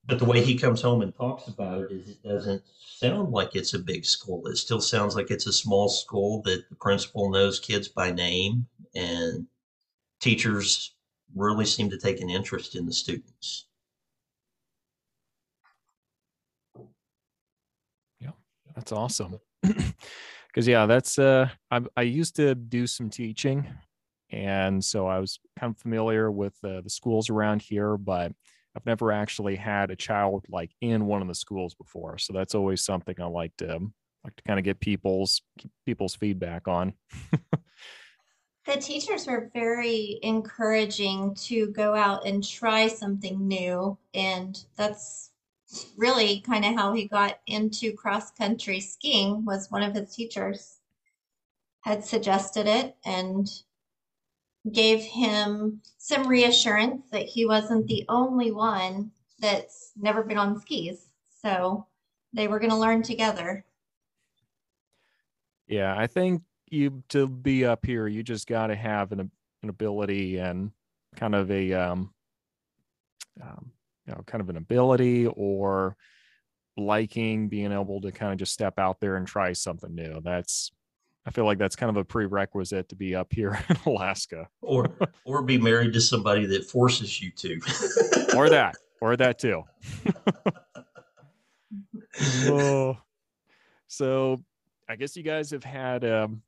but 0.05 0.17
the 0.17 0.25
way 0.25 0.43
he 0.43 0.57
comes 0.57 0.81
home 0.81 1.03
and 1.03 1.15
talks 1.15 1.47
about 1.47 1.83
it 1.83 1.91
is 1.91 2.09
it 2.09 2.23
doesn't 2.23 2.63
sound 2.79 3.31
like 3.31 3.55
it's 3.55 3.75
a 3.75 3.79
big 3.79 4.05
school. 4.05 4.47
It 4.47 4.57
still 4.57 4.81
sounds 4.81 5.15
like 5.15 5.29
it's 5.29 5.45
a 5.45 5.53
small 5.53 5.87
school 5.87 6.41
that 6.45 6.67
the 6.67 6.75
principal 6.75 7.29
knows 7.29 7.59
kids 7.59 7.87
by 7.87 8.11
name 8.11 8.65
and 8.95 9.45
teachers 10.19 10.95
really 11.35 11.65
seem 11.65 11.91
to 11.91 11.99
take 11.99 12.21
an 12.21 12.29
interest 12.29 12.75
in 12.75 12.87
the 12.87 12.91
students. 12.91 13.67
Yeah, 18.19 18.31
that's 18.73 18.91
awesome. 18.91 19.39
Because 20.49 20.67
yeah, 20.67 20.85
that's 20.85 21.19
uh, 21.19 21.49
I 21.71 21.81
I 21.95 22.01
used 22.01 22.35
to 22.37 22.55
do 22.55 22.87
some 22.87 23.09
teaching, 23.09 23.67
and 24.31 24.83
so 24.83 25.07
I 25.07 25.19
was 25.19 25.39
kind 25.59 25.73
of 25.73 25.81
familiar 25.81 26.31
with 26.31 26.55
uh, 26.63 26.81
the 26.81 26.89
schools 26.89 27.29
around 27.29 27.61
here, 27.61 27.97
but 27.97 28.31
I've 28.75 28.85
never 28.85 29.11
actually 29.11 29.55
had 29.55 29.91
a 29.91 29.95
child 29.95 30.45
like 30.49 30.71
in 30.81 31.05
one 31.05 31.21
of 31.21 31.27
the 31.27 31.35
schools 31.35 31.75
before. 31.75 32.17
So 32.17 32.33
that's 32.33 32.55
always 32.55 32.83
something 32.83 33.15
I 33.19 33.25
like 33.25 33.55
to 33.57 33.79
like 34.23 34.35
to 34.35 34.43
kind 34.45 34.59
of 34.59 34.65
get 34.65 34.79
people's 34.79 35.41
people's 35.85 36.15
feedback 36.15 36.67
on. 36.67 36.93
The 38.65 38.75
teachers 38.79 39.25
were 39.25 39.49
very 39.51 40.19
encouraging 40.21 41.33
to 41.35 41.71
go 41.71 41.95
out 41.95 42.27
and 42.27 42.47
try 42.47 42.87
something 42.87 43.47
new. 43.47 43.97
And 44.13 44.63
that's 44.75 45.28
really 45.97 46.41
kind 46.41 46.65
of 46.65 46.75
how 46.75 46.93
he 46.93 47.07
got 47.07 47.39
into 47.47 47.93
cross 47.93 48.31
country 48.31 48.79
skiing 48.79 49.45
was 49.45 49.69
one 49.69 49.83
of 49.83 49.93
his 49.93 50.13
teachers 50.13 50.77
had 51.81 52.03
suggested 52.03 52.67
it 52.67 52.95
and 53.05 53.49
gave 54.71 55.01
him 55.01 55.81
some 55.97 56.27
reassurance 56.27 57.03
that 57.11 57.25
he 57.25 57.45
wasn't 57.45 57.87
the 57.87 58.05
only 58.09 58.51
one 58.51 59.11
that's 59.39 59.91
never 59.95 60.23
been 60.23 60.37
on 60.37 60.59
skis. 60.59 61.07
So 61.41 61.85
they 62.33 62.47
were 62.47 62.59
going 62.59 62.71
to 62.71 62.75
learn 62.75 63.01
together. 63.01 63.65
Yeah, 65.67 65.95
I 65.97 66.07
think 66.07 66.41
you 66.69 67.03
to 67.09 67.27
be 67.27 67.65
up 67.65 67.85
here, 67.85 68.07
you 68.07 68.23
just 68.23 68.47
got 68.47 68.67
to 68.67 68.75
have 68.75 69.11
an 69.11 69.31
an 69.61 69.69
ability 69.69 70.37
and 70.37 70.71
kind 71.15 71.35
of 71.35 71.51
a 71.51 71.73
um, 71.73 72.13
um, 73.41 73.71
you 74.09 74.15
know, 74.15 74.23
kind 74.25 74.41
of 74.41 74.49
an 74.49 74.57
ability 74.57 75.27
or 75.27 75.95
liking 76.77 77.47
being 77.47 77.71
able 77.71 78.01
to 78.01 78.11
kind 78.11 78.31
of 78.31 78.39
just 78.39 78.53
step 78.53 78.79
out 78.79 78.99
there 78.99 79.17
and 79.17 79.27
try 79.27 79.53
something 79.53 79.93
new. 79.93 80.19
That's 80.23 80.71
I 81.25 81.31
feel 81.31 81.45
like 81.45 81.59
that's 81.59 81.75
kind 81.75 81.91
of 81.91 81.97
a 81.97 82.03
prerequisite 82.03 82.89
to 82.89 82.95
be 82.95 83.13
up 83.13 83.31
here 83.31 83.63
in 83.69 83.77
Alaska. 83.85 84.47
or 84.61 84.87
or 85.25 85.43
be 85.43 85.59
married 85.59 85.93
to 85.93 86.01
somebody 86.01 86.47
that 86.47 86.65
forces 86.65 87.21
you 87.21 87.29
to. 87.31 87.59
or 88.35 88.49
that. 88.49 88.75
Or 88.99 89.15
that 89.15 89.37
too. 89.37 89.63
oh. 92.45 92.97
So 93.87 94.43
I 94.89 94.95
guess 94.95 95.15
you 95.15 95.23
guys 95.23 95.51
have 95.51 95.63
had 95.63 96.03
um 96.03 96.41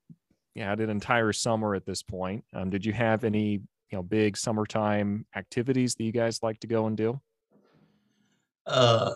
yeah, 0.56 0.70
had 0.70 0.80
an 0.80 0.90
entire 0.90 1.32
summer 1.32 1.76
at 1.76 1.86
this 1.86 2.02
point. 2.02 2.44
Um, 2.54 2.70
did 2.70 2.86
you 2.86 2.92
have 2.92 3.24
any, 3.24 3.52
you 3.52 3.62
know, 3.94 4.04
big 4.04 4.36
summertime 4.36 5.26
activities 5.34 5.96
that 5.96 6.04
you 6.04 6.12
guys 6.12 6.44
like 6.44 6.60
to 6.62 6.68
go 6.68 6.88
and 6.88 6.98
do? 6.98 7.22
Uh 8.66 9.14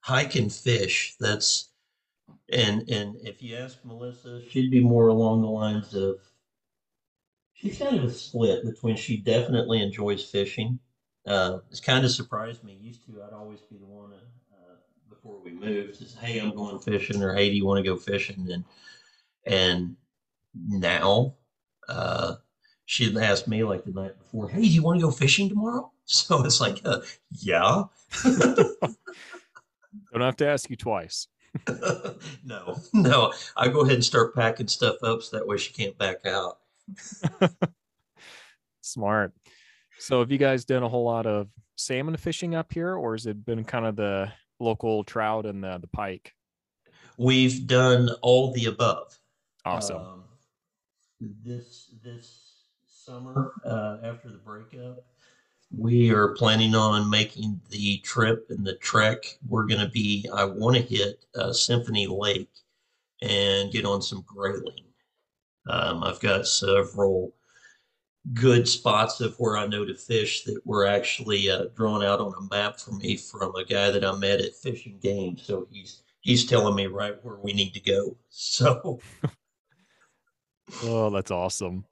hike 0.00 0.36
and 0.36 0.52
fish. 0.52 1.16
That's 1.20 1.70
and 2.52 2.88
and 2.90 3.16
if 3.22 3.42
you 3.42 3.56
ask 3.56 3.78
Melissa, 3.84 4.42
she'd 4.50 4.70
be 4.70 4.80
more 4.80 5.08
along 5.08 5.42
the 5.42 5.48
lines 5.50 5.94
of 5.94 6.18
she's 7.54 7.78
kind 7.78 7.96
of 7.96 8.04
a 8.04 8.12
split 8.12 8.64
between 8.64 8.96
she 8.96 9.16
definitely 9.18 9.82
enjoys 9.82 10.24
fishing. 10.24 10.78
Uh, 11.26 11.58
it's 11.70 11.80
kind 11.80 12.04
of 12.04 12.10
surprised 12.10 12.62
me. 12.62 12.78
Used 12.80 13.04
to, 13.06 13.22
I'd 13.22 13.32
always 13.32 13.60
be 13.62 13.76
the 13.76 13.84
one 13.86 14.10
to, 14.10 14.16
uh, 14.16 14.76
before 15.08 15.40
we 15.42 15.50
moved. 15.52 15.96
Says, 15.96 16.14
"Hey, 16.14 16.38
I'm 16.38 16.54
going 16.54 16.78
fishing," 16.78 17.22
or 17.22 17.34
"Hey, 17.34 17.50
do 17.50 17.56
you 17.56 17.64
want 17.64 17.78
to 17.78 17.88
go 17.90 17.96
fishing?" 17.96 18.48
And 18.50 18.64
and 19.46 19.96
now, 20.54 21.36
uh, 21.88 22.36
she'd 22.86 23.16
ask 23.16 23.48
me 23.48 23.64
like 23.64 23.84
the 23.84 23.92
night 23.92 24.18
before, 24.18 24.48
"Hey, 24.50 24.62
do 24.62 24.68
you 24.68 24.82
want 24.82 25.00
to 25.00 25.06
go 25.06 25.12
fishing 25.12 25.48
tomorrow?" 25.48 25.92
So 26.08 26.44
it's 26.44 26.60
like, 26.60 26.80
uh, 26.84 27.00
"Yeah." 27.30 27.82
Don't 30.12 30.20
have 30.20 30.36
to 30.36 30.46
ask 30.46 30.70
you 30.70 30.76
twice. 30.76 31.26
no, 32.44 32.76
no. 32.92 33.32
I 33.56 33.68
go 33.68 33.80
ahead 33.80 33.94
and 33.94 34.04
start 34.04 34.34
packing 34.34 34.68
stuff 34.68 35.02
up 35.02 35.22
so 35.22 35.36
that 35.36 35.46
way 35.46 35.56
she 35.56 35.72
can't 35.72 35.98
back 35.98 36.24
out. 36.24 36.58
Smart. 38.82 39.32
So 39.98 40.20
have 40.20 40.30
you 40.30 40.38
guys 40.38 40.64
done 40.64 40.82
a 40.84 40.88
whole 40.88 41.04
lot 41.04 41.26
of 41.26 41.48
salmon 41.76 42.16
fishing 42.16 42.54
up 42.54 42.72
here, 42.72 42.94
or 42.94 43.14
has 43.14 43.26
it 43.26 43.44
been 43.44 43.64
kind 43.64 43.86
of 43.86 43.96
the 43.96 44.30
local 44.60 45.04
trout 45.04 45.46
and 45.46 45.62
the, 45.62 45.78
the 45.78 45.88
pike? 45.88 46.34
We've 47.18 47.66
done 47.66 48.10
all 48.22 48.52
the 48.52 48.66
above. 48.66 49.18
Awesome. 49.64 49.96
Um, 49.96 50.24
this 51.20 51.90
this 52.04 52.62
summer, 52.86 53.52
uh, 53.64 53.98
after 54.04 54.28
the 54.28 54.38
breakup, 54.38 55.04
we 55.74 56.10
are 56.10 56.28
planning 56.28 56.74
on 56.74 57.10
making 57.10 57.60
the 57.70 57.98
trip 57.98 58.46
and 58.50 58.64
the 58.64 58.76
trek. 58.76 59.38
We're 59.48 59.66
going 59.66 59.80
to 59.80 59.88
be, 59.88 60.28
I 60.32 60.44
want 60.44 60.76
to 60.76 60.82
hit 60.82 61.24
uh, 61.34 61.52
Symphony 61.52 62.06
Lake 62.06 62.50
and 63.22 63.72
get 63.72 63.84
on 63.84 64.02
some 64.02 64.24
grayling. 64.26 64.84
Um, 65.68 66.04
I've 66.04 66.20
got 66.20 66.46
several 66.46 67.34
good 68.34 68.68
spots 68.68 69.20
of 69.20 69.34
where 69.38 69.56
I 69.56 69.66
know 69.66 69.84
to 69.84 69.94
fish 69.94 70.44
that 70.44 70.60
were 70.64 70.86
actually 70.86 71.50
uh, 71.50 71.66
drawn 71.74 72.04
out 72.04 72.20
on 72.20 72.34
a 72.38 72.54
map 72.54 72.78
for 72.78 72.92
me 72.92 73.16
from 73.16 73.54
a 73.54 73.64
guy 73.64 73.90
that 73.90 74.04
I 74.04 74.16
met 74.16 74.40
at 74.40 74.54
Fish 74.54 74.86
and 74.86 75.00
Game. 75.00 75.36
So 75.36 75.66
he's 75.70 76.02
he's 76.20 76.46
telling 76.46 76.74
me 76.74 76.86
right 76.86 77.16
where 77.24 77.36
we 77.36 77.52
need 77.52 77.74
to 77.74 77.80
go. 77.80 78.16
So, 78.38 79.00
oh, 80.82 81.10
that's 81.10 81.30
awesome 81.30 81.84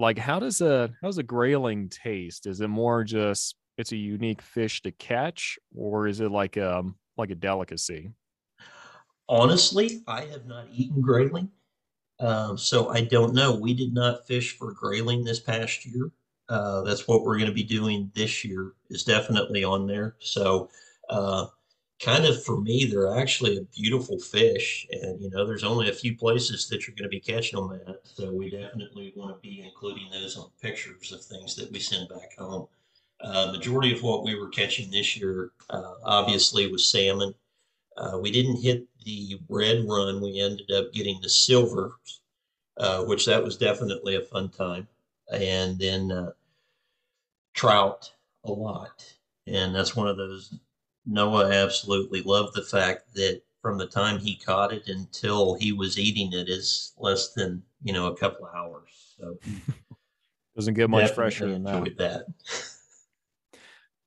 like 0.00 0.18
how 0.18 0.40
does 0.40 0.60
a 0.60 0.90
how 1.00 1.08
does 1.08 1.18
a 1.18 1.22
grayling 1.22 1.88
taste? 1.88 2.46
Is 2.46 2.60
it 2.60 2.68
more 2.68 3.04
just 3.04 3.56
it's 3.76 3.92
a 3.92 3.96
unique 3.96 4.42
fish 4.42 4.82
to 4.82 4.92
catch 4.92 5.58
or 5.74 6.06
is 6.08 6.20
it 6.20 6.30
like 6.30 6.56
um 6.56 6.96
like 7.16 7.30
a 7.30 7.34
delicacy? 7.34 8.10
Honestly 9.28 10.02
i 10.08 10.22
have 10.22 10.46
not 10.46 10.66
eaten 10.72 11.00
grayling 11.00 11.50
um, 12.18 12.58
so 12.58 12.90
i 12.90 13.00
don't 13.00 13.34
know. 13.34 13.54
We 13.54 13.74
did 13.74 13.94
not 13.94 14.26
fish 14.26 14.58
for 14.58 14.72
grayling 14.72 15.24
this 15.24 15.40
past 15.40 15.86
year. 15.86 16.10
Uh, 16.48 16.82
that's 16.82 17.06
what 17.06 17.22
we're 17.22 17.36
going 17.36 17.48
to 17.48 17.54
be 17.54 17.62
doing 17.62 18.10
this 18.14 18.44
year 18.44 18.72
is 18.90 19.04
definitely 19.04 19.62
on 19.62 19.86
there. 19.86 20.16
So 20.18 20.68
uh, 21.08 21.46
kind 22.00 22.24
of 22.24 22.42
for 22.42 22.60
me, 22.60 22.86
they're 22.86 23.18
actually 23.18 23.58
a 23.58 23.62
beautiful 23.62 24.18
fish. 24.18 24.86
And, 24.90 25.20
you 25.20 25.30
know, 25.30 25.46
there's 25.46 25.64
only 25.64 25.90
a 25.90 25.94
few 25.94 26.16
places 26.16 26.68
that 26.68 26.86
you're 26.86 26.96
going 26.96 27.04
to 27.04 27.08
be 27.08 27.20
catching 27.20 27.60
them 27.60 27.80
at. 27.86 28.00
So 28.04 28.32
we 28.32 28.50
definitely 28.50 29.12
want 29.14 29.36
to 29.36 29.40
be 29.48 29.62
including 29.62 30.08
those 30.10 30.36
on 30.36 30.50
pictures 30.62 31.12
of 31.12 31.22
things 31.22 31.54
that 31.56 31.70
we 31.70 31.78
send 31.78 32.08
back 32.08 32.36
home. 32.38 32.66
Uh, 33.22 33.52
majority 33.52 33.92
of 33.92 34.02
what 34.02 34.24
we 34.24 34.34
were 34.34 34.48
catching 34.48 34.90
this 34.90 35.14
year, 35.14 35.50
uh, 35.68 35.94
obviously, 36.04 36.72
was 36.72 36.90
salmon. 36.90 37.34
Uh, 37.98 38.18
we 38.18 38.30
didn't 38.30 38.62
hit 38.62 38.86
the 39.04 39.38
red 39.50 39.84
run. 39.86 40.22
We 40.22 40.40
ended 40.40 40.70
up 40.70 40.92
getting 40.94 41.20
the 41.20 41.28
silver, 41.28 41.96
uh, 42.78 43.04
which 43.04 43.26
that 43.26 43.44
was 43.44 43.58
definitely 43.58 44.16
a 44.16 44.22
fun 44.22 44.48
time. 44.48 44.88
And 45.30 45.78
then 45.78 46.10
uh, 46.10 46.30
trout 47.52 48.10
a 48.44 48.50
lot. 48.50 49.04
And 49.46 49.74
that's 49.74 49.94
one 49.94 50.08
of 50.08 50.16
those 50.16 50.58
Noah 51.10 51.50
absolutely 51.50 52.22
loved 52.22 52.54
the 52.54 52.62
fact 52.62 53.12
that 53.14 53.42
from 53.60 53.76
the 53.76 53.86
time 53.86 54.18
he 54.18 54.36
caught 54.36 54.72
it 54.72 54.86
until 54.86 55.54
he 55.54 55.72
was 55.72 55.98
eating 55.98 56.32
it 56.32 56.48
is 56.48 56.92
less 56.96 57.32
than 57.32 57.62
you 57.82 57.92
know 57.92 58.06
a 58.06 58.16
couple 58.16 58.46
of 58.46 58.54
hours. 58.54 59.16
So 59.18 59.36
doesn't 60.56 60.74
get 60.74 60.88
much 60.88 61.10
fresher 61.10 61.48
than 61.48 61.64
that. 61.64 61.96
that. 61.98 62.26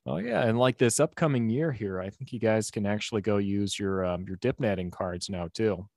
Oh 0.05 0.17
yeah, 0.17 0.43
and 0.43 0.59
like 0.59 0.77
this 0.77 0.99
upcoming 0.99 1.49
year 1.49 1.71
here, 1.71 2.01
I 2.01 2.09
think 2.09 2.33
you 2.33 2.39
guys 2.39 2.69
can 2.69 2.85
actually 2.85 3.21
go 3.21 3.37
use 3.37 3.79
your 3.79 4.03
um, 4.03 4.25
your 4.27 4.35
dip 4.35 4.59
netting 4.59 4.91
cards 4.91 5.29
now 5.29 5.47
too. 5.53 5.87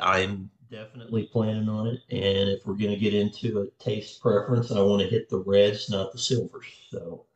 I'm 0.00 0.50
definitely 0.72 1.28
planning 1.32 1.68
on 1.68 1.86
it, 1.86 2.00
and 2.10 2.48
if 2.48 2.66
we're 2.66 2.74
going 2.74 2.90
to 2.90 2.96
get 2.96 3.14
into 3.14 3.60
a 3.60 3.82
taste 3.82 4.20
preference, 4.20 4.72
I 4.72 4.80
want 4.80 5.02
to 5.02 5.08
hit 5.08 5.28
the 5.28 5.38
reds, 5.38 5.88
not 5.88 6.10
the 6.10 6.18
silvers. 6.18 6.66
So 6.90 7.26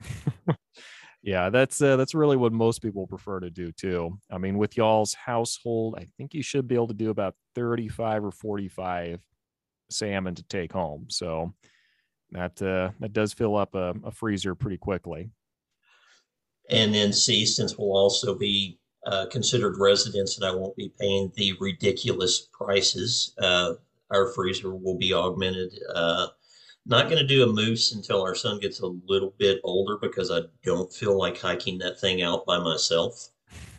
yeah 1.24 1.50
that's 1.50 1.82
uh, 1.82 1.96
that's 1.96 2.14
really 2.14 2.37
what 2.37 2.52
most 2.52 2.80
people 2.80 3.06
prefer 3.06 3.40
to 3.40 3.50
do 3.50 3.72
too. 3.72 4.16
I 4.30 4.38
mean 4.38 4.58
with 4.58 4.76
y'all's 4.76 5.14
household 5.14 5.96
i 5.98 6.06
think 6.16 6.34
you 6.34 6.42
should 6.42 6.68
be 6.68 6.76
able 6.76 6.88
to 6.88 6.94
do 6.94 7.10
about 7.10 7.34
35 7.54 8.26
or 8.26 8.30
45 8.30 9.20
salmon 9.90 10.34
to 10.34 10.42
take 10.44 10.72
home. 10.72 11.06
So 11.08 11.54
that 12.30 12.60
uh, 12.60 12.90
that 13.00 13.12
does 13.12 13.32
fill 13.32 13.56
up 13.56 13.74
a, 13.74 13.94
a 14.04 14.10
freezer 14.10 14.54
pretty 14.54 14.78
quickly. 14.78 15.30
And 16.70 16.94
then 16.94 17.12
see 17.12 17.44
since 17.44 17.76
we'll 17.76 17.96
also 17.96 18.34
be 18.34 18.78
uh, 19.06 19.26
considered 19.26 19.76
residents 19.78 20.37
and 20.37 20.46
i 20.46 20.50
won't 20.50 20.74
be 20.76 20.90
paying 20.98 21.30
the 21.37 21.52
ridiculous 21.60 22.48
prices 22.54 23.34
uh, 23.38 23.74
our 24.10 24.32
freezer 24.32 24.74
will 24.74 24.96
be 24.96 25.12
augmented 25.12 25.70
uh, 25.94 26.28
not 26.86 27.06
going 27.06 27.18
to 27.18 27.26
do 27.26 27.48
a 27.48 27.52
moose 27.52 27.92
until 27.92 28.22
our 28.22 28.34
son 28.34 28.60
gets 28.60 28.80
a 28.80 28.86
little 28.86 29.34
bit 29.38 29.60
older 29.64 29.96
because 30.00 30.30
I 30.30 30.40
don't 30.62 30.92
feel 30.92 31.18
like 31.18 31.38
hiking 31.38 31.78
that 31.78 31.98
thing 32.00 32.22
out 32.22 32.44
by 32.46 32.58
myself. 32.58 33.30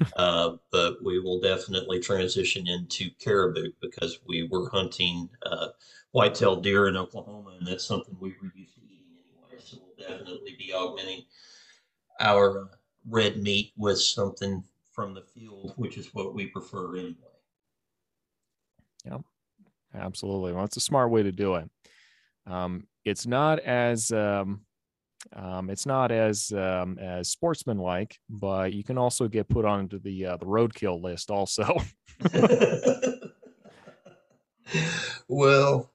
uh, 0.16 0.56
but 0.72 1.04
we 1.04 1.20
will 1.20 1.40
definitely 1.40 2.00
transition 2.00 2.68
into 2.68 3.10
caribou 3.20 3.72
because 3.82 4.20
we 4.28 4.48
were 4.50 4.70
hunting 4.70 5.30
uh, 5.46 5.68
whitetail 6.12 6.56
deer 6.56 6.88
in 6.88 6.98
Oklahoma, 6.98 7.58
and 7.58 7.68
that's 7.68 7.86
something 7.86 8.16
we 8.20 8.30
were 8.42 8.52
used 8.56 8.76
to 8.76 8.82
eating 8.82 9.06
anyway. 9.12 9.62
So 9.64 9.78
we'll 9.82 10.08
definitely 10.10 10.56
be 10.58 10.74
augmenting 10.74 11.24
our 12.20 12.64
uh, 12.64 12.68
red 13.10 13.42
meat 13.42 13.74
with 13.78 14.00
something 14.00 14.64
from 14.92 15.14
the 15.14 15.22
field, 15.22 15.74
which 15.76 15.98
is 15.98 16.14
what 16.14 16.34
we 16.34 16.48
prefer 16.48 16.96
anyway. 16.96 17.16
Yeah, 19.06 19.18
absolutely. 19.94 20.54
Well, 20.54 20.64
it's 20.64 20.78
a 20.78 20.82
smart 20.82 21.12
way 21.12 21.22
to 21.22 21.32
do 21.32 21.56
it. 21.56 21.70
Um, 22.48 22.88
it's 23.04 23.26
not 23.26 23.60
as 23.60 24.12
um, 24.12 24.62
um, 25.34 25.70
it's 25.70 25.86
not 25.86 26.12
as 26.12 26.52
um, 26.52 26.98
as 27.00 27.30
sportsmanlike, 27.30 28.20
but 28.30 28.74
you 28.74 28.84
can 28.84 28.98
also 28.98 29.28
get 29.28 29.48
put 29.48 29.66
onto 29.66 30.00
the 30.00 30.26
uh, 30.26 30.38
the 30.38 30.46
roadkill 30.46 31.02
list 31.02 31.32
also. 31.32 31.78
well, 35.28 35.92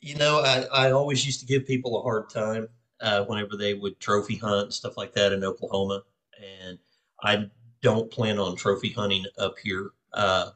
you 0.00 0.16
know, 0.16 0.40
I, 0.40 0.64
I 0.72 0.90
always 0.92 1.24
used 1.26 1.40
to 1.40 1.46
give 1.46 1.66
people 1.66 1.98
a 1.98 2.02
hard 2.02 2.30
time 2.30 2.68
uh, 3.00 3.24
whenever 3.24 3.56
they 3.56 3.74
would 3.74 4.00
trophy 4.00 4.36
hunt 4.36 4.64
and 4.64 4.74
stuff 4.74 4.96
like 4.96 5.12
that 5.14 5.32
in 5.32 5.44
Oklahoma, 5.44 6.02
and 6.40 6.78
I 7.22 7.50
don't 7.82 8.10
plan 8.10 8.38
on 8.38 8.56
trophy 8.56 8.90
hunting 8.90 9.26
up 9.38 9.54
here. 9.62 9.90
Uh, 10.12 10.50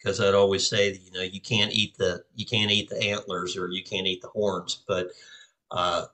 because 0.00 0.20
I'd 0.20 0.34
always 0.34 0.66
say 0.66 0.92
you 0.92 1.12
know 1.12 1.22
you 1.22 1.40
can't 1.40 1.72
eat 1.72 1.96
the 1.98 2.24
you 2.34 2.46
can't 2.46 2.70
eat 2.70 2.88
the 2.88 3.02
antlers 3.02 3.56
or 3.56 3.68
you 3.68 3.84
can't 3.84 4.06
eat 4.06 4.22
the 4.22 4.28
horns, 4.28 4.82
but 4.86 5.08
uh, 5.70 6.06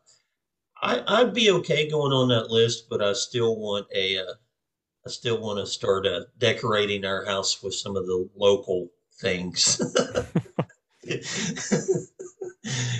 I, 0.82 1.02
I'd 1.06 1.34
be 1.34 1.50
okay 1.50 1.88
going 1.88 2.12
on 2.12 2.28
that 2.28 2.50
list, 2.50 2.88
but 2.90 3.02
I 3.02 3.12
still 3.14 3.56
want 3.56 3.86
a, 3.94 4.18
uh, 4.18 4.34
I 5.06 5.10
still 5.10 5.40
want 5.40 5.58
to 5.58 5.66
start 5.66 6.06
uh, 6.06 6.22
decorating 6.38 7.04
our 7.04 7.24
house 7.24 7.62
with 7.62 7.74
some 7.74 7.96
of 7.96 8.06
the 8.06 8.28
local 8.36 8.88
things. 9.14 9.80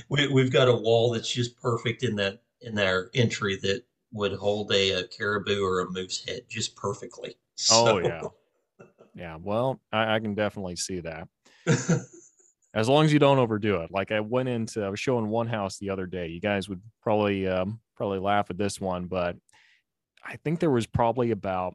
we, 0.08 0.28
we've 0.28 0.52
got 0.52 0.68
a 0.68 0.76
wall 0.76 1.12
that's 1.12 1.30
just 1.30 1.60
perfect 1.60 2.02
in 2.02 2.16
that 2.16 2.40
in 2.62 2.78
our 2.78 3.10
entry 3.14 3.56
that 3.56 3.82
would 4.12 4.32
hold 4.32 4.72
a, 4.72 4.92
a 4.92 5.06
caribou 5.08 5.62
or 5.62 5.80
a 5.80 5.90
moose 5.90 6.24
head 6.24 6.42
just 6.48 6.76
perfectly. 6.76 7.36
Oh 7.70 7.98
yeah, 7.98 8.20
yeah. 9.16 9.36
Well, 9.40 9.80
I, 9.90 10.14
I 10.14 10.20
can 10.20 10.34
definitely 10.34 10.76
see 10.76 11.00
that. 11.00 11.26
as 12.76 12.90
long 12.90 13.06
as 13.06 13.12
you 13.12 13.18
don't 13.18 13.38
overdo 13.38 13.76
it. 13.76 13.90
Like 13.90 14.12
I 14.12 14.20
went 14.20 14.50
into, 14.50 14.84
I 14.84 14.90
was 14.90 15.00
showing 15.00 15.28
one 15.28 15.48
house 15.48 15.78
the 15.78 15.90
other 15.90 16.06
day. 16.06 16.28
You 16.28 16.40
guys 16.40 16.68
would 16.68 16.82
probably 17.02 17.48
um, 17.48 17.80
probably 17.96 18.18
laugh 18.18 18.50
at 18.50 18.58
this 18.58 18.78
one, 18.78 19.06
but 19.06 19.34
I 20.22 20.36
think 20.36 20.60
there 20.60 20.70
was 20.70 20.86
probably 20.86 21.30
about. 21.30 21.74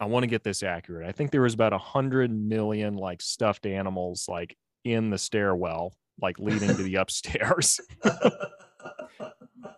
I 0.00 0.04
want 0.04 0.22
to 0.24 0.28
get 0.28 0.44
this 0.44 0.62
accurate. 0.62 1.08
I 1.08 1.12
think 1.12 1.32
there 1.32 1.42
was 1.42 1.54
about 1.54 1.72
a 1.72 1.78
hundred 1.78 2.30
million 2.30 2.96
like 2.96 3.20
stuffed 3.20 3.66
animals 3.66 4.26
like 4.28 4.56
in 4.84 5.10
the 5.10 5.18
stairwell, 5.18 5.92
like 6.20 6.38
leading 6.38 6.68
to 6.68 6.82
the 6.82 6.94
upstairs. 6.96 7.80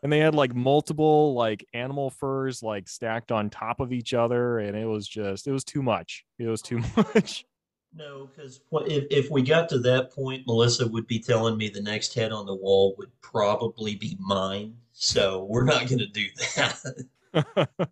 and 0.03 0.13
they 0.13 0.19
had 0.19 0.35
like 0.35 0.55
multiple 0.55 1.35
like 1.35 1.65
animal 1.75 2.11
furs 2.11 2.63
like 2.63 2.89
stacked 2.89 3.33
on 3.33 3.51
top 3.51 3.81
of 3.81 3.93
each 3.93 4.15
other 4.15 4.59
and 4.59 4.77
it 4.77 4.87
was 4.87 5.07
just 5.07 5.47
it 5.47 5.53
was 5.53 5.65
too 5.65 5.83
much. 5.83 6.25
It 6.39 6.49
was 6.49 6.63
too 6.63 6.81
oh. 6.97 7.05
much. 7.15 7.45
No 7.93 8.29
because 8.33 8.61
if, 8.87 9.07
if 9.11 9.31
we 9.33 9.43
got 9.43 9.69
to 9.71 9.79
that 9.81 10.13
point 10.13 10.47
melissa 10.47 10.87
would 10.87 11.09
be 11.09 11.19
telling 11.19 11.57
me 11.57 11.69
the 11.69 11.83
next 11.83 12.15
head 12.15 12.31
on 12.31 12.47
the 12.47 12.55
wall 12.55 12.95
would 12.99 13.11
probably 13.21 13.97
be 13.97 14.17
mine. 14.21 14.77
So 14.93 15.49
we're 15.51 15.65
not 15.65 15.89
going 15.89 15.99
to 15.99 16.07
do 16.07 16.27
that. 16.55 17.89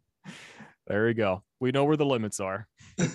There 0.88 1.04
we 1.04 1.12
go. 1.12 1.42
We 1.60 1.70
know 1.70 1.84
where 1.84 1.98
the 1.98 2.06
limits 2.06 2.40
are. 2.40 2.66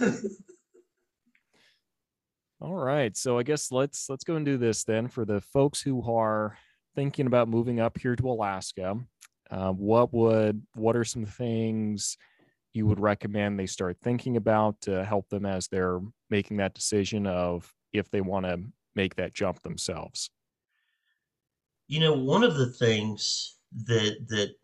All 2.61 2.75
right. 2.75 3.17
So 3.17 3.39
i 3.39 3.43
guess 3.43 3.71
let's 3.71 4.09
let's 4.09 4.23
go 4.23 4.35
and 4.35 4.45
do 4.45 4.57
this 4.57 4.83
then 4.83 5.07
for 5.07 5.25
the 5.25 5.41
folks 5.41 5.81
who 5.81 6.03
are 6.09 6.55
thinking 6.95 7.27
about 7.27 7.47
moving 7.47 7.79
up 7.79 7.97
here 7.97 8.15
to 8.15 8.29
Alaska, 8.29 8.97
uh, 9.51 9.71
what 9.71 10.13
would 10.13 10.61
what 10.75 10.95
are 10.95 11.03
some 11.03 11.25
things 11.25 12.17
you 12.73 12.87
would 12.87 12.99
recommend 12.99 13.59
they 13.59 13.67
start 13.67 13.97
thinking 14.01 14.35
about 14.35 14.81
to 14.81 15.05
help 15.05 15.29
them 15.29 15.45
as 15.45 15.67
they're 15.67 15.99
making 16.29 16.57
that 16.57 16.73
decision 16.73 17.27
of 17.27 17.71
if 17.91 18.09
they 18.09 18.21
want 18.21 18.45
to 18.45 18.59
make 18.95 19.15
that 19.15 19.33
jump 19.33 19.61
themselves? 19.61 20.31
You 21.87 21.99
know, 21.99 22.13
one 22.13 22.43
of 22.43 22.55
the 22.55 22.69
things 22.69 23.57
that 23.85 24.27
that 24.29 24.55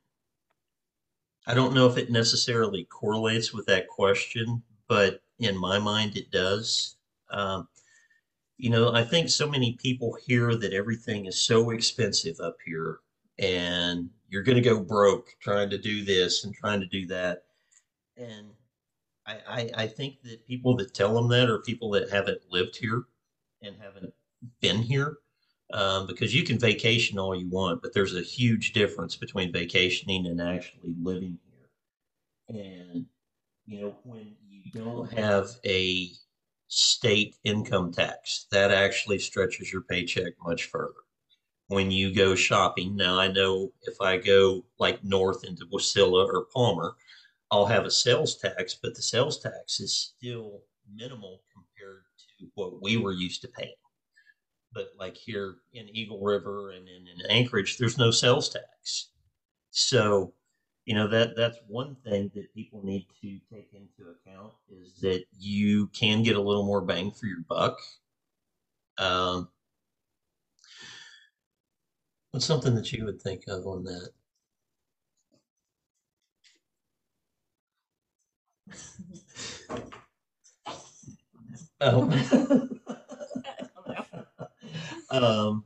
I 1.46 1.54
don't 1.54 1.74
know 1.74 1.88
if 1.88 1.98
it 1.98 2.12
necessarily 2.12 2.86
correlates 2.86 3.54
with 3.54 3.65
that 3.68 3.88
question, 3.88 4.62
but 4.88 5.22
in 5.39 5.58
my 5.58 5.80
mind 5.80 6.15
it 6.18 6.32
does. 6.32 6.96
Um, 7.32 7.68
you 8.60 8.69
know, 8.69 8.93
I 8.93 9.06
think 9.06 9.30
so 9.30 9.50
many 9.50 9.78
people 9.82 10.17
hear 10.26 10.54
that 10.54 10.74
everything 10.74 11.26
is 11.28 11.41
so 11.41 11.69
expensive 11.69 12.41
up 12.41 12.58
here 12.65 13.00
and 13.39 14.10
you're 14.28 14.43
going 14.43 14.62
to 14.62 14.69
go 14.69 14.82
broke 14.82 15.30
trying 15.39 15.69
to 15.69 15.78
do 15.78 16.04
this 16.04 16.43
and 16.43 16.54
trying 16.54 16.82
to 16.82 16.86
do 16.88 17.08
that. 17.08 17.43
And 18.17 18.50
I, 19.26 19.38
I, 19.48 19.72
I 19.84 19.88
think 19.88 20.15
that 20.24 20.45
people 20.45 20.76
that 20.76 20.93
tell 20.93 21.13
them 21.13 21.30
that 21.30 21.50
are 21.50 21.60
people 21.60 21.89
that 21.91 22.10
haven't 22.10 22.41
lived 22.52 22.76
here 22.76 23.06
and 23.62 23.78
haven't 23.82 24.13
been 24.60 24.82
here. 24.82 25.19
Um, 25.72 26.08
because 26.08 26.34
you 26.34 26.43
can 26.43 26.58
vacation 26.58 27.19
all 27.19 27.36
you 27.36 27.48
want, 27.48 27.84
but 27.84 27.93
there's 27.93 28.15
a 28.15 28.24
huge 28.24 28.74
difference 28.74 29.15
between 29.15 29.54
vacationing 29.54 30.26
and 30.26 30.41
actually 30.41 30.95
living 31.00 31.38
here. 32.50 32.60
And, 32.60 33.06
you 33.67 33.82
know, 33.82 33.95
when 34.04 34.36
you 34.50 34.63
don't 34.74 35.13
have 35.13 35.48
a 35.63 36.10
state 36.69 37.36
income 37.43 37.91
tax. 37.91 38.45
That 38.51 38.71
actually 38.71 39.19
stretches 39.19 39.73
your 39.73 39.82
paycheck 39.82 40.34
much 40.45 40.65
further. 40.65 40.93
When 41.67 41.91
you 41.91 42.15
go 42.15 42.34
shopping, 42.34 42.95
now 42.95 43.19
I 43.19 43.27
know 43.27 43.71
if 43.84 43.99
I 44.01 44.17
go 44.17 44.65
like 44.79 45.03
north 45.03 45.43
into 45.43 45.65
Wasilla 45.65 46.25
or 46.25 46.45
Palmer, 46.53 46.95
I'll 47.51 47.65
have 47.65 47.86
a 47.86 47.91
sales 47.91 48.38
tax, 48.38 48.77
but 48.82 48.95
the 48.95 49.01
sales 49.01 49.39
tax 49.39 49.79
is 49.79 50.13
still 50.15 50.62
minimal 50.95 51.41
compared 51.53 52.03
to 52.39 52.47
what 52.55 52.82
we 52.82 52.97
were 52.97 53.13
used 53.13 53.41
to 53.41 53.47
paying. 53.47 53.73
But 54.73 54.89
like 54.97 55.17
here 55.17 55.55
in 55.73 55.89
Eagle 55.89 56.21
River 56.21 56.71
and 56.71 56.88
in, 56.88 57.08
in 57.08 57.32
Anchorage, 57.32 57.77
there's 57.77 57.97
no 57.97 58.12
sales 58.12 58.49
tax. 58.49 59.10
So 59.71 60.34
you 60.89 60.95
know 60.95 61.08
that 61.08 61.36
that's 61.38 61.60
one 61.67 61.95
thing 62.04 62.32
that 62.36 62.54
people 62.56 62.84
need 62.84 63.06
to 63.21 63.39
take 63.54 63.69
into 63.73 64.12
account 64.12 64.54
is 64.69 64.99
that 65.02 65.23
you 65.39 65.88
can 65.89 66.23
get 66.23 66.36
a 66.36 66.41
little 66.41 66.65
more 66.65 66.82
bang 66.82 67.12
for 67.12 67.28
your 67.28 67.41
buck. 67.47 67.80
Um, 68.97 69.49
what's 72.32 72.45
something 72.47 72.73
that 72.75 72.91
you 72.91 73.06
would 73.06 73.21
think 73.21 73.43
of 73.47 73.65
on 73.67 73.84
that? 73.84 74.12
Oh 81.82 82.69
um, 85.12 85.65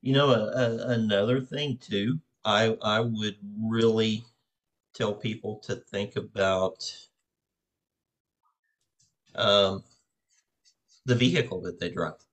you 0.00 0.12
know 0.12 0.30
a, 0.30 0.46
a, 0.46 0.88
another 0.90 1.40
thing 1.40 1.78
too 1.78 2.20
I 2.48 2.76
I 2.82 3.00
would 3.00 3.36
really 3.60 4.24
tell 4.94 5.14
people 5.14 5.58
to 5.66 5.76
think 5.76 6.16
about 6.16 7.08
um, 9.34 9.84
the 11.06 11.14
vehicle 11.16 11.60
that 11.62 11.80
they 11.80 11.90
drive. 11.90 12.24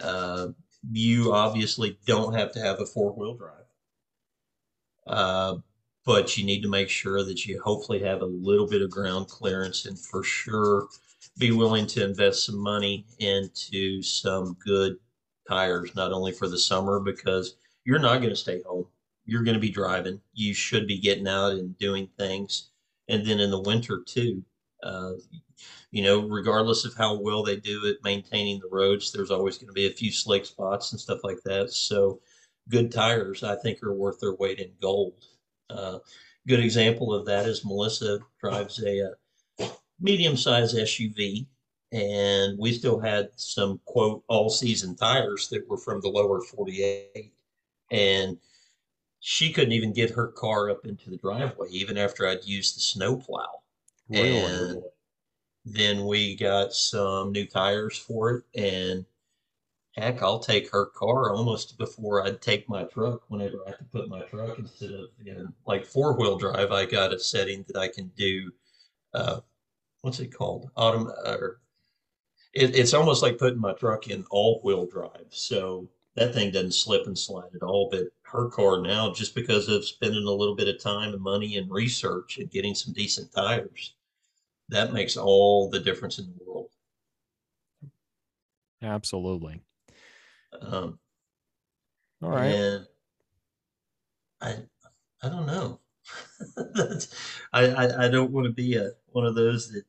Uh, 0.00 0.48
you 0.92 1.32
obviously 1.32 1.98
don't 2.06 2.34
have 2.34 2.52
to 2.52 2.60
have 2.60 2.80
a 2.80 2.86
four 2.86 3.12
wheel 3.12 3.34
drive, 3.36 3.64
uh, 5.06 5.56
but 6.04 6.36
you 6.36 6.44
need 6.44 6.62
to 6.62 6.68
make 6.68 6.88
sure 6.88 7.24
that 7.24 7.46
you 7.46 7.60
hopefully 7.62 8.00
have 8.00 8.20
a 8.22 8.26
little 8.26 8.66
bit 8.66 8.82
of 8.82 8.90
ground 8.90 9.28
clearance 9.28 9.86
and 9.86 9.98
for 9.98 10.22
sure 10.22 10.88
be 11.38 11.50
willing 11.50 11.86
to 11.86 12.04
invest 12.04 12.44
some 12.46 12.58
money 12.58 13.06
into 13.18 14.02
some 14.02 14.54
good 14.64 14.96
tires, 15.48 15.94
not 15.94 16.12
only 16.12 16.32
for 16.32 16.48
the 16.48 16.58
summer 16.58 17.00
because 17.00 17.56
you're 17.84 17.98
not 17.98 18.18
going 18.18 18.30
to 18.30 18.36
stay 18.36 18.62
home. 18.62 18.86
You're 19.26 19.42
going 19.42 19.54
to 19.54 19.60
be 19.60 19.70
driving. 19.70 20.20
You 20.32 20.54
should 20.54 20.86
be 20.86 20.98
getting 20.98 21.28
out 21.28 21.52
and 21.52 21.76
doing 21.78 22.08
things. 22.18 22.70
And 23.08 23.26
then 23.26 23.40
in 23.40 23.50
the 23.50 23.60
winter, 23.60 24.02
too, 24.04 24.42
uh, 24.82 25.12
you 25.90 26.02
know, 26.02 26.26
regardless 26.28 26.84
of 26.84 26.94
how 26.94 27.20
well 27.20 27.42
they 27.42 27.56
do 27.56 27.86
at 27.86 28.02
maintaining 28.02 28.60
the 28.60 28.68
roads, 28.70 29.12
there's 29.12 29.30
always 29.30 29.56
going 29.56 29.68
to 29.68 29.74
be 29.74 29.86
a 29.86 29.92
few 29.92 30.10
slick 30.10 30.44
spots 30.44 30.92
and 30.92 31.00
stuff 31.00 31.20
like 31.22 31.42
that. 31.44 31.70
So, 31.70 32.20
good 32.68 32.90
tires, 32.90 33.42
I 33.42 33.56
think, 33.56 33.82
are 33.82 33.94
worth 33.94 34.20
their 34.20 34.34
weight 34.34 34.58
in 34.58 34.72
gold. 34.80 35.14
Uh, 35.70 35.98
good 36.46 36.60
example 36.60 37.14
of 37.14 37.26
that 37.26 37.46
is 37.46 37.64
Melissa 37.64 38.18
drives 38.40 38.82
a, 38.82 39.00
a 39.60 39.64
uh, 39.64 39.68
medium 40.00 40.36
sized 40.36 40.76
SUV 40.76 41.46
and 41.94 42.58
we 42.58 42.72
still 42.72 42.98
had 42.98 43.28
some 43.36 43.80
quote 43.84 44.24
all 44.28 44.50
season 44.50 44.96
tires 44.96 45.48
that 45.48 45.66
were 45.68 45.78
from 45.78 46.00
the 46.00 46.08
lower 46.08 46.40
48 46.40 47.32
and 47.92 48.36
she 49.26 49.50
couldn't 49.50 49.72
even 49.72 49.94
get 49.94 50.10
her 50.10 50.28
car 50.28 50.68
up 50.68 50.84
into 50.84 51.08
the 51.08 51.16
driveway 51.16 51.66
even 51.70 51.96
after 51.96 52.26
I'd 52.26 52.44
used 52.44 52.76
the 52.76 52.80
snowplow. 52.80 53.62
Really? 54.10 54.36
And 54.36 54.82
then 55.64 56.04
we 56.04 56.36
got 56.36 56.74
some 56.74 57.32
new 57.32 57.46
tires 57.46 57.96
for 57.96 58.30
it 58.32 58.44
and 58.54 59.06
heck, 59.96 60.22
I'll 60.22 60.40
take 60.40 60.70
her 60.72 60.84
car 60.84 61.34
almost 61.34 61.78
before 61.78 62.22
I'd 62.22 62.42
take 62.42 62.68
my 62.68 62.84
truck 62.84 63.22
whenever 63.28 63.62
I 63.66 63.70
have 63.70 63.78
to 63.78 63.84
put 63.84 64.10
my 64.10 64.20
truck 64.24 64.58
instead 64.58 64.90
of 64.90 65.08
you 65.18 65.32
know, 65.32 65.48
like 65.66 65.86
four 65.86 66.18
wheel 66.18 66.36
drive. 66.36 66.70
I 66.70 66.84
got 66.84 67.14
a 67.14 67.18
setting 67.18 67.64
that 67.68 67.78
I 67.78 67.88
can 67.88 68.08
do. 68.18 68.52
Uh, 69.14 69.40
what's 70.02 70.20
it 70.20 70.36
called? 70.36 70.68
Autumn 70.76 71.10
or 71.24 71.62
it, 72.52 72.76
it's 72.76 72.92
almost 72.92 73.22
like 73.22 73.38
putting 73.38 73.58
my 73.58 73.72
truck 73.72 74.06
in 74.08 74.26
all 74.30 74.60
wheel 74.62 74.84
drive. 74.84 75.28
So 75.30 75.88
that 76.16 76.32
thing 76.32 76.52
doesn't 76.52 76.72
slip 76.72 77.06
and 77.06 77.18
slide 77.18 77.54
at 77.54 77.62
all. 77.62 77.88
But 77.90 78.08
her 78.22 78.48
car 78.48 78.80
now, 78.80 79.12
just 79.12 79.34
because 79.34 79.68
of 79.68 79.84
spending 79.84 80.24
a 80.24 80.30
little 80.30 80.54
bit 80.54 80.68
of 80.68 80.80
time 80.80 81.12
and 81.12 81.22
money 81.22 81.56
and 81.56 81.70
research 81.70 82.38
and 82.38 82.50
getting 82.50 82.74
some 82.74 82.92
decent 82.92 83.32
tires, 83.32 83.94
that 84.68 84.92
makes 84.92 85.16
all 85.16 85.68
the 85.68 85.80
difference 85.80 86.18
in 86.18 86.26
the 86.26 86.44
world. 86.44 86.70
Absolutely. 88.82 89.60
Um, 90.60 90.98
all 92.22 92.30
right. 92.30 92.46
And 92.46 92.86
I, 94.40 94.56
I 95.22 95.28
don't 95.28 95.46
know. 95.46 95.80
I, 97.52 97.66
I, 97.66 98.04
I 98.06 98.08
don't 98.08 98.30
want 98.30 98.46
to 98.46 98.52
be 98.52 98.76
a 98.76 98.90
one 99.12 99.24
of 99.24 99.34
those 99.34 99.72
that 99.72 99.84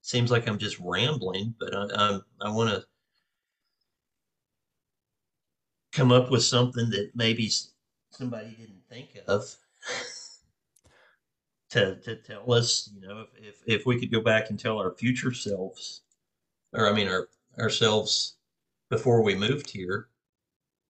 seems 0.00 0.30
like 0.30 0.48
I'm 0.48 0.58
just 0.58 0.78
rambling, 0.80 1.54
but 1.60 1.74
I, 1.74 1.86
I, 1.94 2.20
I 2.40 2.50
want 2.50 2.70
to 2.70 2.84
come 5.98 6.12
up 6.12 6.30
with 6.30 6.44
something 6.44 6.88
that 6.90 7.10
maybe 7.16 7.50
somebody 8.10 8.50
didn't 8.50 8.84
think 8.88 9.18
of 9.26 9.56
to, 11.70 11.96
to 11.96 12.14
tell 12.14 12.52
us, 12.52 12.88
you 12.94 13.00
know, 13.06 13.24
if, 13.36 13.48
if, 13.48 13.80
if 13.80 13.84
we 13.86 13.98
could 13.98 14.12
go 14.12 14.20
back 14.20 14.48
and 14.48 14.60
tell 14.60 14.78
our 14.78 14.92
future 14.92 15.34
selves, 15.34 16.02
or 16.72 16.88
I 16.88 16.92
mean, 16.92 17.08
our 17.08 17.28
ourselves 17.58 18.36
before 18.88 19.22
we 19.22 19.34
moved 19.34 19.70
here, 19.70 20.06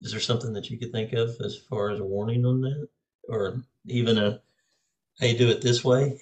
is 0.02 0.12
there 0.12 0.20
something 0.20 0.52
that 0.54 0.70
you 0.70 0.78
could 0.78 0.92
think 0.92 1.14
of 1.14 1.38
as 1.40 1.58
far 1.58 1.90
as 1.90 2.02
a 2.02 2.06
warning 2.06 2.46
on 2.46 2.60
that, 2.62 2.90
or 3.30 3.62
even 3.86 4.18
a 4.18 4.42
hey, 5.20 5.38
do 5.38 5.50
it 5.50 5.62
this 5.62 5.86
way? 5.86 6.20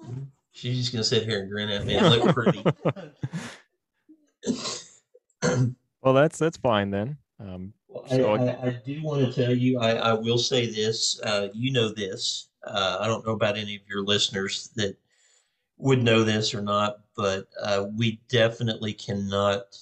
She's 0.52 0.78
just 0.78 0.92
gonna 0.92 1.02
sit 1.02 1.24
here 1.24 1.40
and 1.40 1.50
grin 1.50 1.68
at 1.68 1.84
me 1.84 1.96
and 1.96 2.10
look 2.10 2.32
pretty. 2.32 2.64
well, 6.02 6.14
that's 6.14 6.38
that's 6.38 6.56
fine 6.56 6.90
then. 6.90 7.16
Um, 7.38 7.72
well, 7.88 8.06
so 8.08 8.34
I, 8.34 8.44
I, 8.44 8.66
I, 8.66 8.80
do 8.84 9.02
want 9.02 9.26
to 9.26 9.32
tell 9.32 9.54
you, 9.54 9.78
I, 9.78 9.92
I 9.92 10.12
will 10.14 10.38
say 10.38 10.66
this. 10.66 11.20
Uh, 11.22 11.48
you 11.52 11.72
know 11.72 11.90
this. 11.92 12.48
Uh, 12.66 12.98
I 13.00 13.06
don't 13.06 13.26
know 13.26 13.32
about 13.32 13.56
any 13.56 13.76
of 13.76 13.82
your 13.88 14.02
listeners 14.02 14.70
that 14.76 14.96
would 15.78 16.02
know 16.02 16.24
this 16.24 16.54
or 16.54 16.62
not, 16.62 17.00
but 17.16 17.46
uh, 17.62 17.86
we 17.96 18.20
definitely 18.28 18.92
cannot 18.92 19.76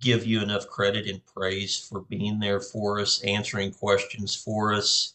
give 0.00 0.24
you 0.24 0.40
enough 0.40 0.66
credit 0.66 1.06
and 1.06 1.24
praise 1.26 1.76
for 1.76 2.02
being 2.02 2.38
there 2.38 2.60
for 2.60 3.00
us, 3.00 3.22
answering 3.22 3.72
questions 3.72 4.34
for 4.34 4.72
us, 4.72 5.14